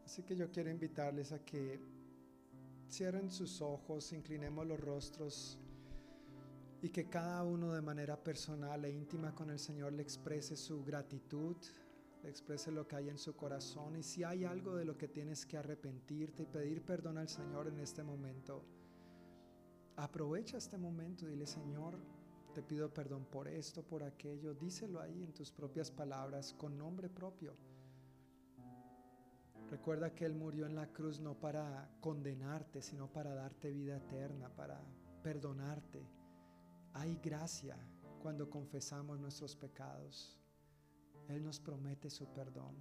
Así 0.06 0.24
que 0.24 0.36
yo 0.36 0.50
quiero 0.50 0.70
invitarles 0.70 1.32
a 1.32 1.40
que 1.40 1.80
cierren 2.90 3.30
sus 3.30 3.62
ojos, 3.62 4.14
inclinemos 4.14 4.66
los 4.66 4.80
rostros 4.80 5.60
y 6.82 6.90
que 6.90 7.10
cada 7.10 7.44
uno 7.44 7.74
de 7.74 7.82
manera 7.82 8.16
personal 8.24 8.86
e 8.86 8.92
íntima 8.92 9.34
con 9.34 9.50
el 9.50 9.60
Señor 9.60 9.94
le 9.94 10.04
exprese 10.04 10.56
su 10.56 10.84
gratitud, 10.84 11.58
exprese 12.28 12.72
lo 12.72 12.88
que 12.88 12.96
hay 12.96 13.10
en 13.10 13.18
su 13.18 13.36
corazón 13.36 13.96
y 13.96 14.04
si 14.04 14.24
hay 14.24 14.46
algo 14.46 14.76
de 14.76 14.86
lo 14.86 14.98
que 14.98 15.08
tienes 15.08 15.46
que 15.46 15.58
arrepentirte 15.58 16.44
y 16.44 16.46
pedir 16.48 16.82
perdón 16.84 17.18
al 17.18 17.30
Señor 17.30 17.68
en 17.68 17.80
este 17.80 18.04
momento, 18.04 18.64
aprovecha 19.96 20.58
este 20.58 20.78
momento 20.78 21.26
dile 21.26 21.46
Señor, 21.46 21.98
te 22.54 22.62
pido 22.62 22.94
perdón 22.94 23.26
por 23.26 23.48
esto, 23.48 23.84
por 23.84 24.04
aquello, 24.04 24.54
díselo 24.54 25.02
ahí 25.02 25.24
en 25.24 25.34
tus 25.34 25.52
propias 25.52 25.92
palabras 25.92 26.54
con 26.54 26.78
nombre 26.78 27.10
propio. 27.10 27.56
Recuerda 29.70 30.14
que 30.14 30.26
Él 30.26 30.36
murió 30.36 30.66
en 30.66 30.76
la 30.76 30.88
cruz 30.88 31.20
no 31.20 31.34
para 31.34 31.90
condenarte, 32.00 32.82
sino 32.82 33.12
para 33.12 33.34
darte 33.34 33.72
vida 33.72 33.98
eterna, 33.98 34.50
para 34.50 34.80
perdonarte. 35.24 36.08
Hay 36.94 37.20
gracia 37.22 37.76
cuando 38.22 38.50
confesamos 38.50 39.20
nuestros 39.20 39.56
pecados. 39.56 40.40
Él 41.30 41.44
nos 41.44 41.60
promete 41.60 42.10
su 42.10 42.28
perdón. 42.28 42.76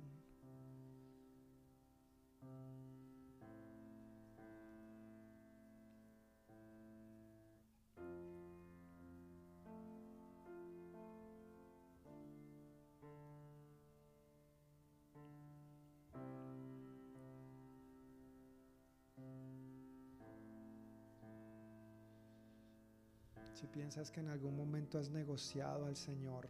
Si 23.55 23.69
piensas 23.69 24.11
que 24.11 24.21
en 24.21 24.29
algún 24.29 24.57
momento 24.57 24.99
has 24.99 25.11
negociado 25.11 25.87
al 25.87 25.97
Señor, 25.97 26.49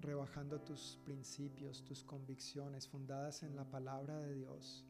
rebajando 0.00 0.60
tus 0.60 0.98
principios, 1.04 1.84
tus 1.84 2.04
convicciones 2.04 2.88
fundadas 2.88 3.42
en 3.42 3.56
la 3.56 3.64
palabra 3.64 4.18
de 4.20 4.34
Dios, 4.34 4.88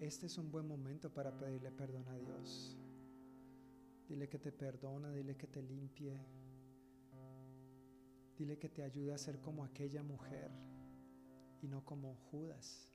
este 0.00 0.26
es 0.26 0.38
un 0.38 0.50
buen 0.52 0.66
momento 0.66 1.12
para 1.12 1.36
pedirle 1.36 1.72
perdón 1.72 2.06
a 2.08 2.16
Dios. 2.16 2.76
Dile 4.08 4.28
que 4.28 4.38
te 4.38 4.52
perdona, 4.52 5.10
dile 5.12 5.36
que 5.36 5.48
te 5.48 5.60
limpie, 5.60 6.16
dile 8.38 8.58
que 8.58 8.68
te 8.68 8.84
ayude 8.84 9.12
a 9.12 9.18
ser 9.18 9.40
como 9.40 9.64
aquella 9.64 10.02
mujer 10.04 10.50
y 11.60 11.66
no 11.66 11.84
como 11.84 12.14
Judas. 12.30 12.88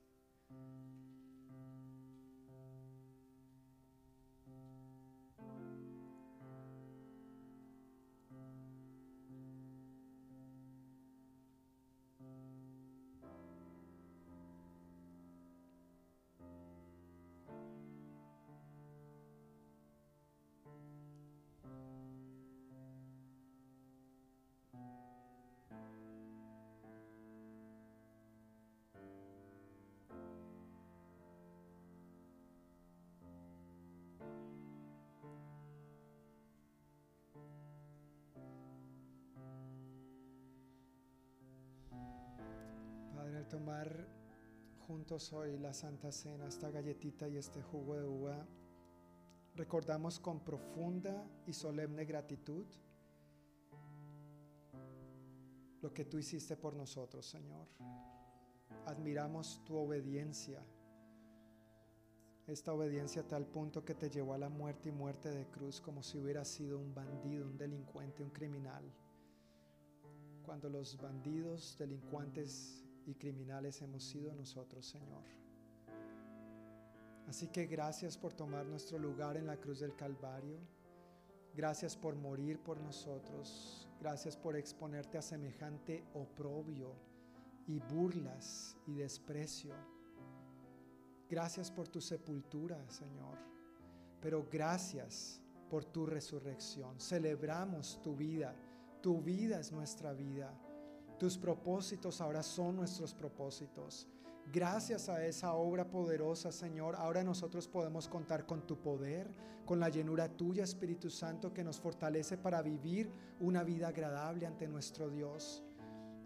Tomar 43.54 44.04
juntos 44.88 45.32
hoy 45.32 45.56
la 45.58 45.72
Santa 45.72 46.10
Cena, 46.10 46.48
esta 46.48 46.72
galletita 46.72 47.28
y 47.28 47.36
este 47.36 47.62
jugo 47.62 47.94
de 47.94 48.04
uva, 48.04 48.44
recordamos 49.54 50.18
con 50.18 50.40
profunda 50.40 51.24
y 51.46 51.52
solemne 51.52 52.04
gratitud 52.04 52.66
lo 55.80 55.94
que 55.94 56.04
tú 56.04 56.18
hiciste 56.18 56.56
por 56.56 56.74
nosotros, 56.74 57.24
Señor. 57.26 57.68
Admiramos 58.86 59.62
tu 59.64 59.76
obediencia, 59.76 60.60
esta 62.48 62.72
obediencia 62.72 63.22
a 63.22 63.28
tal 63.28 63.46
punto 63.46 63.84
que 63.84 63.94
te 63.94 64.10
llevó 64.10 64.34
a 64.34 64.38
la 64.38 64.48
muerte 64.48 64.88
y 64.88 64.92
muerte 64.92 65.30
de 65.30 65.46
cruz 65.46 65.80
como 65.80 66.02
si 66.02 66.18
hubiera 66.18 66.44
sido 66.44 66.80
un 66.80 66.92
bandido, 66.92 67.46
un 67.46 67.56
delincuente, 67.56 68.24
un 68.24 68.30
criminal. 68.30 68.82
Cuando 70.44 70.68
los 70.68 71.00
bandidos, 71.00 71.76
delincuentes 71.78 72.83
y 73.06 73.14
criminales 73.14 73.80
hemos 73.82 74.04
sido 74.04 74.34
nosotros, 74.34 74.86
Señor. 74.86 75.24
Así 77.26 77.48
que 77.48 77.66
gracias 77.66 78.18
por 78.18 78.32
tomar 78.32 78.66
nuestro 78.66 78.98
lugar 78.98 79.36
en 79.36 79.46
la 79.46 79.56
cruz 79.56 79.80
del 79.80 79.96
Calvario. 79.96 80.58
Gracias 81.54 81.96
por 81.96 82.16
morir 82.16 82.58
por 82.58 82.80
nosotros. 82.80 83.88
Gracias 84.00 84.36
por 84.36 84.56
exponerte 84.56 85.18
a 85.18 85.22
semejante 85.22 86.04
oprobio 86.14 86.92
y 87.66 87.78
burlas 87.78 88.76
y 88.86 88.94
desprecio. 88.94 89.74
Gracias 91.28 91.70
por 91.70 91.88
tu 91.88 92.00
sepultura, 92.00 92.78
Señor. 92.90 93.38
Pero 94.20 94.46
gracias 94.50 95.40
por 95.70 95.84
tu 95.84 96.06
resurrección. 96.06 97.00
Celebramos 97.00 98.00
tu 98.02 98.14
vida. 98.14 98.54
Tu 99.00 99.20
vida 99.20 99.60
es 99.60 99.72
nuestra 99.72 100.12
vida. 100.12 100.52
Tus 101.18 101.38
propósitos 101.38 102.20
ahora 102.20 102.42
son 102.42 102.76
nuestros 102.76 103.14
propósitos. 103.14 104.08
Gracias 104.52 105.08
a 105.08 105.24
esa 105.24 105.54
obra 105.54 105.88
poderosa, 105.88 106.52
Señor, 106.52 106.96
ahora 106.96 107.24
nosotros 107.24 107.66
podemos 107.66 108.08
contar 108.08 108.46
con 108.46 108.66
tu 108.66 108.76
poder, 108.80 109.32
con 109.64 109.80
la 109.80 109.88
llenura 109.88 110.28
tuya, 110.28 110.64
Espíritu 110.64 111.08
Santo, 111.10 111.52
que 111.52 111.64
nos 111.64 111.80
fortalece 111.80 112.36
para 112.36 112.62
vivir 112.62 113.10
una 113.40 113.62
vida 113.62 113.88
agradable 113.88 114.46
ante 114.46 114.68
nuestro 114.68 115.08
Dios. 115.08 115.64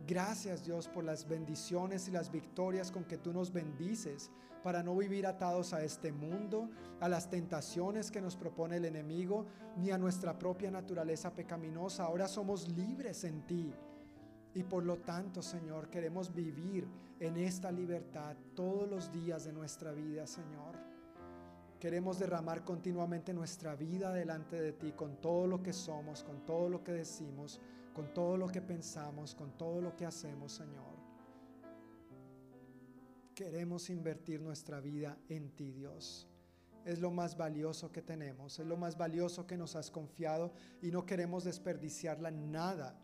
Gracias 0.06 0.65
Dios 0.65 0.89
por 0.89 1.05
las 1.05 1.28
bendiciones 1.28 2.09
y 2.09 2.10
las 2.10 2.32
victorias 2.32 2.90
con 2.90 3.05
que 3.05 3.19
tú 3.19 3.32
nos 3.32 3.52
bendices 3.52 4.31
para 4.62 4.82
no 4.82 4.97
vivir 4.97 5.27
atados 5.27 5.73
a 5.73 5.85
este 5.85 6.12
mundo, 6.12 6.70
a 7.01 7.09
las 7.09 7.31
tentaciones 7.31 8.10
que 8.10 8.20
nos 8.20 8.36
propone 8.36 8.77
el 8.77 8.85
enemigo, 8.85 9.47
ni 9.77 9.90
a 9.90 9.98
nuestra 9.98 10.39
propia 10.39 10.70
naturaleza 10.70 11.35
pecaminosa. 11.35 12.05
Ahora 12.05 12.27
somos 12.27 12.69
libres 12.69 13.24
en 13.24 13.47
ti. 13.47 13.73
Y 14.54 14.62
por 14.62 14.84
lo 14.84 14.96
tanto, 14.96 15.42
Señor, 15.42 15.88
queremos 15.88 16.34
vivir 16.34 16.88
en 17.20 17.36
esta 17.36 17.70
libertad 17.70 18.36
todos 18.54 18.88
los 18.88 19.12
días 19.12 19.44
de 19.44 19.52
nuestra 19.52 19.92
vida, 19.92 20.26
Señor. 20.26 20.76
Queremos 21.78 22.18
derramar 22.18 22.64
continuamente 22.64 23.32
nuestra 23.32 23.76
vida 23.76 24.12
delante 24.12 24.60
de 24.60 24.72
ti 24.72 24.92
con 24.92 25.20
todo 25.20 25.46
lo 25.46 25.62
que 25.62 25.72
somos, 25.72 26.24
con 26.24 26.44
todo 26.44 26.68
lo 26.68 26.82
que 26.82 26.92
decimos, 26.92 27.60
con 27.94 28.12
todo 28.12 28.36
lo 28.36 28.48
que 28.48 28.60
pensamos, 28.60 29.34
con 29.34 29.56
todo 29.56 29.80
lo 29.80 29.94
que 29.94 30.04
hacemos, 30.04 30.52
Señor. 30.52 30.98
Queremos 33.34 33.90
invertir 33.90 34.40
nuestra 34.40 34.80
vida 34.80 35.16
en 35.28 35.50
ti, 35.50 35.70
Dios. 35.70 36.26
Es 36.84 36.98
lo 37.00 37.12
más 37.12 37.36
valioso 37.36 37.92
que 37.92 38.02
tenemos, 38.02 38.58
es 38.58 38.66
lo 38.66 38.76
más 38.76 38.96
valioso 38.96 39.46
que 39.46 39.56
nos 39.56 39.76
has 39.76 39.90
confiado 39.90 40.52
y 40.80 40.90
no 40.90 41.06
queremos 41.06 41.44
desperdiciarla 41.44 42.30
nada 42.30 42.98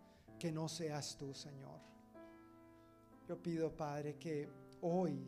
que 0.45 0.53
no 0.53 0.69
seas 0.69 1.17
tú, 1.17 1.33
Señor. 1.33 1.81
Yo 3.27 3.43
pido, 3.43 3.75
Padre, 3.75 4.19
que 4.19 4.47
hoy 4.83 5.27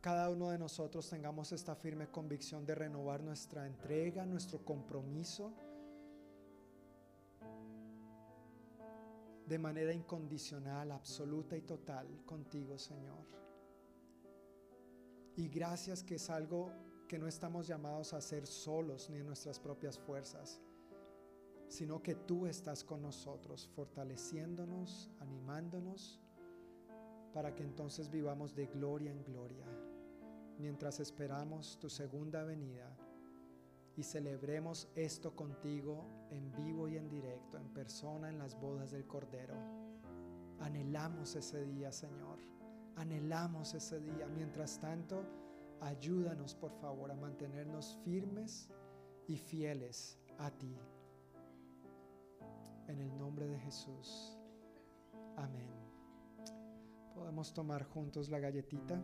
cada 0.00 0.30
uno 0.30 0.50
de 0.50 0.58
nosotros 0.58 1.10
tengamos 1.10 1.50
esta 1.50 1.74
firme 1.74 2.06
convicción 2.06 2.64
de 2.64 2.76
renovar 2.76 3.20
nuestra 3.20 3.66
entrega, 3.66 4.24
nuestro 4.24 4.64
compromiso 4.64 5.52
de 9.44 9.58
manera 9.58 9.92
incondicional, 9.92 10.92
absoluta 10.92 11.56
y 11.56 11.62
total 11.62 12.22
contigo, 12.24 12.78
Señor. 12.78 13.26
Y 15.34 15.48
gracias 15.48 16.04
que 16.04 16.14
es 16.14 16.30
algo 16.30 16.70
que 17.08 17.18
no 17.18 17.26
estamos 17.26 17.66
llamados 17.66 18.14
a 18.14 18.18
hacer 18.18 18.46
solos 18.46 19.10
ni 19.10 19.16
en 19.16 19.26
nuestras 19.26 19.58
propias 19.58 19.98
fuerzas 19.98 20.60
sino 21.74 22.00
que 22.00 22.14
tú 22.14 22.46
estás 22.46 22.84
con 22.84 23.02
nosotros, 23.02 23.68
fortaleciéndonos, 23.74 25.10
animándonos, 25.18 26.22
para 27.32 27.52
que 27.52 27.64
entonces 27.64 28.08
vivamos 28.08 28.54
de 28.54 28.66
gloria 28.66 29.10
en 29.10 29.24
gloria, 29.24 29.66
mientras 30.56 31.00
esperamos 31.00 31.76
tu 31.80 31.90
segunda 31.90 32.44
venida 32.44 32.96
y 33.96 34.04
celebremos 34.04 34.86
esto 34.94 35.34
contigo 35.34 36.06
en 36.30 36.52
vivo 36.52 36.86
y 36.86 36.96
en 36.96 37.08
directo, 37.08 37.58
en 37.58 37.68
persona, 37.74 38.28
en 38.28 38.38
las 38.38 38.54
bodas 38.60 38.92
del 38.92 39.08
Cordero. 39.08 39.56
Anhelamos 40.60 41.34
ese 41.34 41.64
día, 41.64 41.90
Señor. 41.90 42.38
Anhelamos 42.94 43.74
ese 43.74 43.98
día. 43.98 44.28
Mientras 44.28 44.78
tanto, 44.78 45.24
ayúdanos, 45.80 46.54
por 46.54 46.70
favor, 46.70 47.10
a 47.10 47.16
mantenernos 47.16 47.98
firmes 48.04 48.68
y 49.26 49.38
fieles 49.38 50.20
a 50.38 50.52
ti. 50.52 50.78
En 52.88 53.00
el 53.00 53.18
nombre 53.18 53.46
de 53.46 53.58
Jesús. 53.58 54.38
Amén. 55.36 55.70
Podemos 57.14 57.52
tomar 57.54 57.84
juntos 57.84 58.28
la 58.28 58.38
galletita 58.38 59.00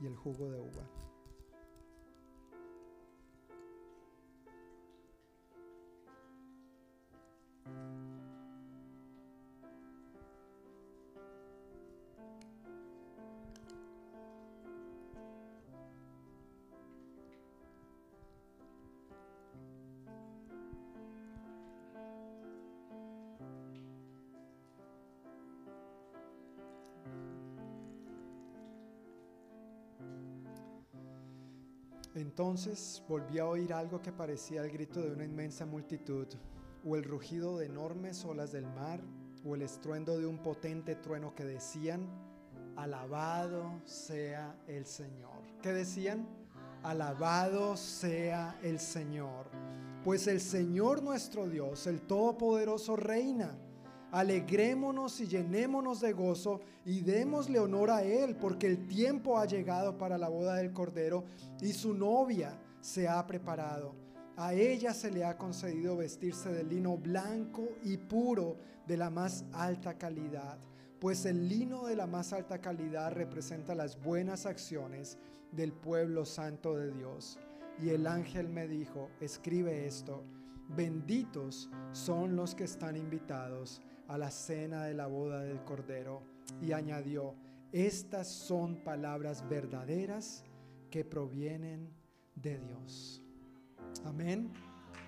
y 0.00 0.06
el 0.06 0.16
jugo 0.16 0.50
de 0.50 0.60
uva. 0.60 0.88
Entonces 32.20 33.02
volví 33.08 33.38
a 33.38 33.46
oír 33.46 33.72
algo 33.72 34.02
que 34.02 34.12
parecía 34.12 34.62
el 34.62 34.70
grito 34.70 35.00
de 35.00 35.10
una 35.10 35.24
inmensa 35.24 35.64
multitud, 35.64 36.26
o 36.84 36.96
el 36.96 37.04
rugido 37.04 37.58
de 37.58 37.66
enormes 37.66 38.24
olas 38.24 38.52
del 38.52 38.66
mar, 38.66 39.00
o 39.44 39.54
el 39.54 39.62
estruendo 39.62 40.18
de 40.18 40.26
un 40.26 40.38
potente 40.38 40.94
trueno 40.94 41.34
que 41.34 41.44
decían, 41.44 42.06
alabado 42.76 43.80
sea 43.84 44.54
el 44.66 44.86
Señor. 44.86 45.40
¿Qué 45.62 45.72
decían? 45.72 46.26
Alabado 46.82 47.76
sea 47.76 48.58
el 48.62 48.80
Señor, 48.80 49.46
pues 50.04 50.26
el 50.26 50.40
Señor 50.40 51.02
nuestro 51.02 51.46
Dios, 51.48 51.86
el 51.86 52.02
Todopoderoso, 52.02 52.96
reina. 52.96 53.58
Alegrémonos 54.12 55.20
y 55.20 55.28
llenémonos 55.28 56.00
de 56.00 56.12
gozo 56.12 56.60
y 56.84 57.00
démosle 57.00 57.60
honor 57.60 57.90
a 57.90 58.02
Él, 58.02 58.36
porque 58.36 58.66
el 58.66 58.88
tiempo 58.88 59.38
ha 59.38 59.46
llegado 59.46 59.96
para 59.96 60.18
la 60.18 60.28
boda 60.28 60.56
del 60.56 60.72
Cordero 60.72 61.24
y 61.60 61.72
su 61.72 61.94
novia 61.94 62.58
se 62.80 63.06
ha 63.06 63.24
preparado. 63.26 63.94
A 64.36 64.54
ella 64.54 64.94
se 64.94 65.10
le 65.10 65.24
ha 65.24 65.36
concedido 65.36 65.96
vestirse 65.96 66.50
de 66.50 66.64
lino 66.64 66.96
blanco 66.96 67.68
y 67.84 67.98
puro 67.98 68.56
de 68.86 68.96
la 68.96 69.10
más 69.10 69.44
alta 69.52 69.98
calidad, 69.98 70.58
pues 70.98 71.24
el 71.26 71.48
lino 71.48 71.86
de 71.86 71.94
la 71.94 72.06
más 72.06 72.32
alta 72.32 72.60
calidad 72.60 73.12
representa 73.12 73.74
las 73.74 74.00
buenas 74.02 74.46
acciones 74.46 75.18
del 75.52 75.72
pueblo 75.72 76.24
santo 76.24 76.76
de 76.76 76.90
Dios. 76.90 77.38
Y 77.80 77.90
el 77.90 78.06
ángel 78.06 78.48
me 78.48 78.66
dijo, 78.66 79.08
escribe 79.20 79.86
esto, 79.86 80.24
benditos 80.68 81.70
son 81.92 82.34
los 82.34 82.54
que 82.54 82.64
están 82.64 82.96
invitados 82.96 83.80
a 84.10 84.18
la 84.18 84.30
cena 84.30 84.84
de 84.84 84.94
la 84.94 85.06
boda 85.06 85.40
del 85.40 85.62
Cordero. 85.64 86.22
Y 86.60 86.72
añadió, 86.72 87.36
estas 87.70 88.26
son 88.26 88.82
palabras 88.82 89.48
verdaderas 89.48 90.44
que 90.90 91.04
provienen 91.04 91.94
de 92.34 92.58
Dios. 92.58 93.22
Amén. 94.04 94.52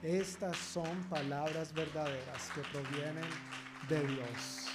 Estas 0.03 0.57
son 0.57 1.03
palabras 1.09 1.73
verdaderas 1.75 2.51
que 2.55 2.61
provienen 2.73 3.25
de 3.89 4.07
Dios. 4.07 4.69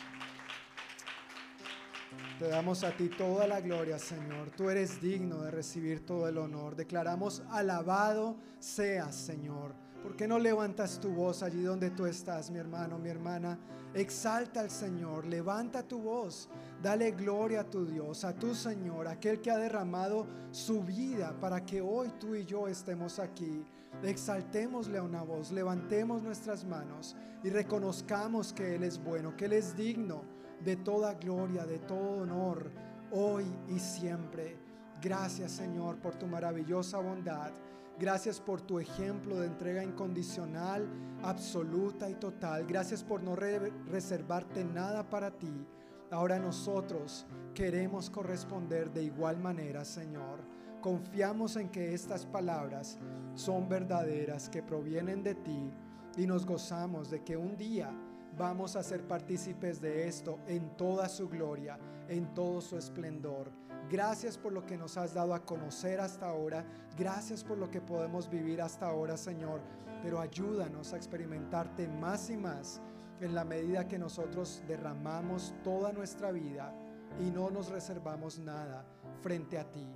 Te 2.38 2.50
damos 2.50 2.84
a 2.84 2.92
ti 2.92 3.10
toda 3.10 3.48
la 3.48 3.62
gloria, 3.62 3.98
Señor. 3.98 4.52
Tú 4.52 4.70
eres 4.70 5.02
digno 5.02 5.42
de 5.42 5.52
recibir 5.52 6.06
todo 6.06 6.28
el 6.28 6.38
honor. 6.38 6.76
Declaramos, 6.76 7.44
alabado 7.50 8.38
seas, 8.60 9.16
Señor. 9.16 9.87
¿Por 10.02 10.16
qué 10.16 10.28
no 10.28 10.40
levantas 10.40 11.00
tu 11.00 11.10
voz 11.10 11.44
allí 11.44 11.64
donde 11.64 11.90
tú 11.92 12.06
estás, 12.06 12.52
mi 12.52 12.60
hermano, 12.60 12.98
mi 13.00 13.10
hermana? 13.10 13.58
Exalta 13.94 14.60
al 14.60 14.70
Señor, 14.70 15.26
levanta 15.26 15.82
tu 15.82 16.00
voz, 16.00 16.50
dale 16.82 17.12
gloria 17.12 17.62
a 17.62 17.70
tu 17.70 17.86
Dios, 17.86 18.24
a 18.24 18.34
tu 18.34 18.54
Señor, 18.54 19.08
aquel 19.08 19.42
que 19.42 19.50
ha 19.50 19.58
derramado 19.58 20.28
su 20.52 20.84
vida 20.84 21.36
para 21.40 21.66
que 21.66 21.82
hoy 21.82 22.12
tú 22.20 22.36
y 22.36 22.46
yo 22.46 22.68
estemos 22.68 23.18
aquí. 23.18 23.66
Exaltémosle 24.04 25.00
a 25.00 25.04
una 25.04 25.24
voz, 25.24 25.52
levantemos 25.52 26.22
nuestras 26.22 26.64
manos 26.64 27.16
y 27.44 27.50
reconozcamos 27.50 28.54
que 28.54 28.76
Él 28.76 28.84
es 28.84 29.04
bueno, 29.04 29.36
que 29.36 29.46
Él 29.46 29.54
es 29.54 29.76
digno 29.76 30.22
de 30.64 30.76
toda 30.76 31.16
gloria, 31.16 31.66
de 31.66 31.80
todo 31.80 32.22
honor, 32.22 32.72
hoy 33.12 33.46
y 33.68 33.80
siempre. 33.80 34.58
Gracias 35.02 35.54
Señor 35.54 35.98
por 35.98 36.16
tu 36.16 36.28
maravillosa 36.28 37.00
bondad. 37.00 37.52
Gracias 38.00 38.40
por 38.40 38.62
tu 38.62 38.80
ejemplo 38.80 39.40
de 39.40 39.48
entrega 39.48 39.84
incondicional, 39.84 40.88
absoluta 41.24 42.10
y 42.10 42.14
total. 42.16 42.66
Gracias 42.68 43.04
por 43.04 43.24
no 43.24 43.36
re- 43.36 43.72
reservarte 43.88 44.64
nada 44.64 45.10
para 45.10 45.32
ti. 45.32 45.66
Ahora 46.12 46.38
nosotros 46.38 47.26
queremos 47.56 48.10
corresponder 48.10 48.92
de 48.92 49.04
igual 49.04 49.40
manera, 49.40 49.84
Señor. 49.84 50.40
Confiamos 50.80 51.56
en 51.56 51.70
que 51.70 51.94
estas 51.94 52.26
palabras 52.26 53.00
son 53.34 53.68
verdaderas, 53.68 54.48
que 54.48 54.62
provienen 54.62 55.24
de 55.24 55.34
ti 55.36 55.72
y 56.18 56.28
nos 56.28 56.46
gozamos 56.46 57.10
de 57.10 57.24
que 57.24 57.36
un 57.36 57.58
día 57.58 57.92
vamos 58.38 58.76
a 58.76 58.84
ser 58.84 59.08
partícipes 59.08 59.82
de 59.82 60.08
esto 60.08 60.38
en 60.48 60.78
toda 60.78 61.10
su 61.10 61.28
gloria, 61.28 61.80
en 62.08 62.32
todo 62.36 62.62
su 62.62 62.78
esplendor. 62.78 63.52
Gracias 63.90 64.38
por 64.38 64.52
lo 64.52 64.66
que 64.66 64.78
nos 64.78 64.98
has 64.98 65.14
dado 65.14 65.34
a 65.34 65.46
conocer 65.46 66.02
hasta 66.02 66.28
ahora. 66.28 66.66
Gracias 66.98 67.44
por 67.44 67.58
lo 67.58 67.72
que 67.72 67.80
podemos 67.80 68.30
vivir 68.30 68.62
hasta 68.62 68.88
ahora, 68.88 69.16
Señor. 69.16 69.62
Pero 70.04 70.20
ayúdanos 70.20 70.92
a 70.92 70.98
experimentarte 70.98 71.88
más 71.88 72.30
y 72.30 72.38
más 72.38 72.82
en 73.22 73.34
la 73.34 73.46
medida 73.46 73.88
que 73.88 73.98
nosotros 73.98 74.62
derramamos 74.68 75.54
toda 75.64 75.94
nuestra 75.94 76.32
vida 76.32 76.74
y 77.20 77.32
no 77.32 77.50
nos 77.50 77.70
reservamos 77.70 78.40
nada 78.40 78.86
frente 79.22 79.58
a 79.58 79.72
ti. 79.72 79.88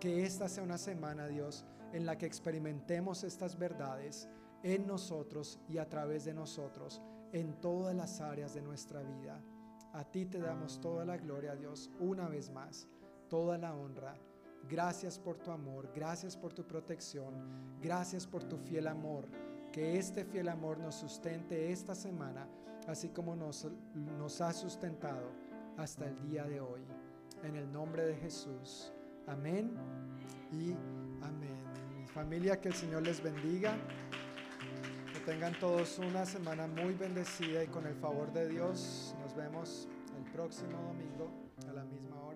Que 0.00 0.24
esta 0.24 0.48
sea 0.48 0.64
una 0.64 0.78
semana, 0.78 1.28
Dios, 1.28 1.64
en 1.92 2.06
la 2.06 2.18
que 2.18 2.26
experimentemos 2.26 3.22
estas 3.22 3.56
verdades 3.56 4.28
en 4.62 4.86
nosotros 4.86 5.60
y 5.68 5.78
a 5.78 5.88
través 5.88 6.24
de 6.24 6.34
nosotros, 6.34 7.00
en 7.32 7.60
todas 7.60 7.94
las 7.94 8.20
áreas 8.20 8.54
de 8.54 8.62
nuestra 8.62 9.02
vida. 9.02 9.40
A 9.92 10.04
ti 10.04 10.26
te 10.26 10.38
damos 10.38 10.80
toda 10.80 11.04
la 11.04 11.16
gloria, 11.16 11.54
Dios, 11.54 11.90
una 11.98 12.28
vez 12.28 12.50
más, 12.50 12.86
toda 13.30 13.56
la 13.56 13.74
honra. 13.74 14.14
Gracias 14.68 15.18
por 15.18 15.38
tu 15.38 15.50
amor, 15.50 15.90
gracias 15.94 16.36
por 16.36 16.52
tu 16.52 16.64
protección, 16.66 17.32
gracias 17.80 18.26
por 18.26 18.44
tu 18.44 18.58
fiel 18.58 18.86
amor. 18.86 19.24
Que 19.72 19.96
este 19.96 20.24
fiel 20.24 20.48
amor 20.48 20.78
nos 20.78 20.96
sustente 20.96 21.72
esta 21.72 21.94
semana, 21.94 22.46
así 22.86 23.08
como 23.08 23.34
nos, 23.34 23.64
ha 24.40 24.52
sustentado 24.52 25.30
hasta 25.78 26.06
el 26.06 26.20
día 26.28 26.44
de 26.44 26.60
hoy. 26.60 26.82
En 27.42 27.56
el 27.56 27.72
nombre 27.72 28.04
de 28.04 28.16
Jesús. 28.16 28.92
Amén 29.26 29.72
y 30.52 30.72
amén. 31.22 31.56
Mi 31.96 32.06
familia, 32.06 32.60
que 32.60 32.68
el 32.68 32.74
Señor 32.74 33.02
les 33.02 33.22
bendiga. 33.22 33.76
Que 35.14 35.20
tengan 35.20 35.58
todos 35.58 35.98
una 35.98 36.26
semana 36.26 36.66
muy 36.66 36.94
bendecida 36.94 37.62
y 37.62 37.68
con 37.68 37.86
el 37.86 37.94
favor 37.94 38.32
de 38.32 38.48
Dios 38.48 39.14
nos 39.20 39.34
vemos 39.34 39.88
el 40.18 40.24
próximo 40.32 40.82
domingo 40.82 41.30
a 41.68 41.72
la 41.72 41.84
misma 41.84 42.20
hora 42.22 42.29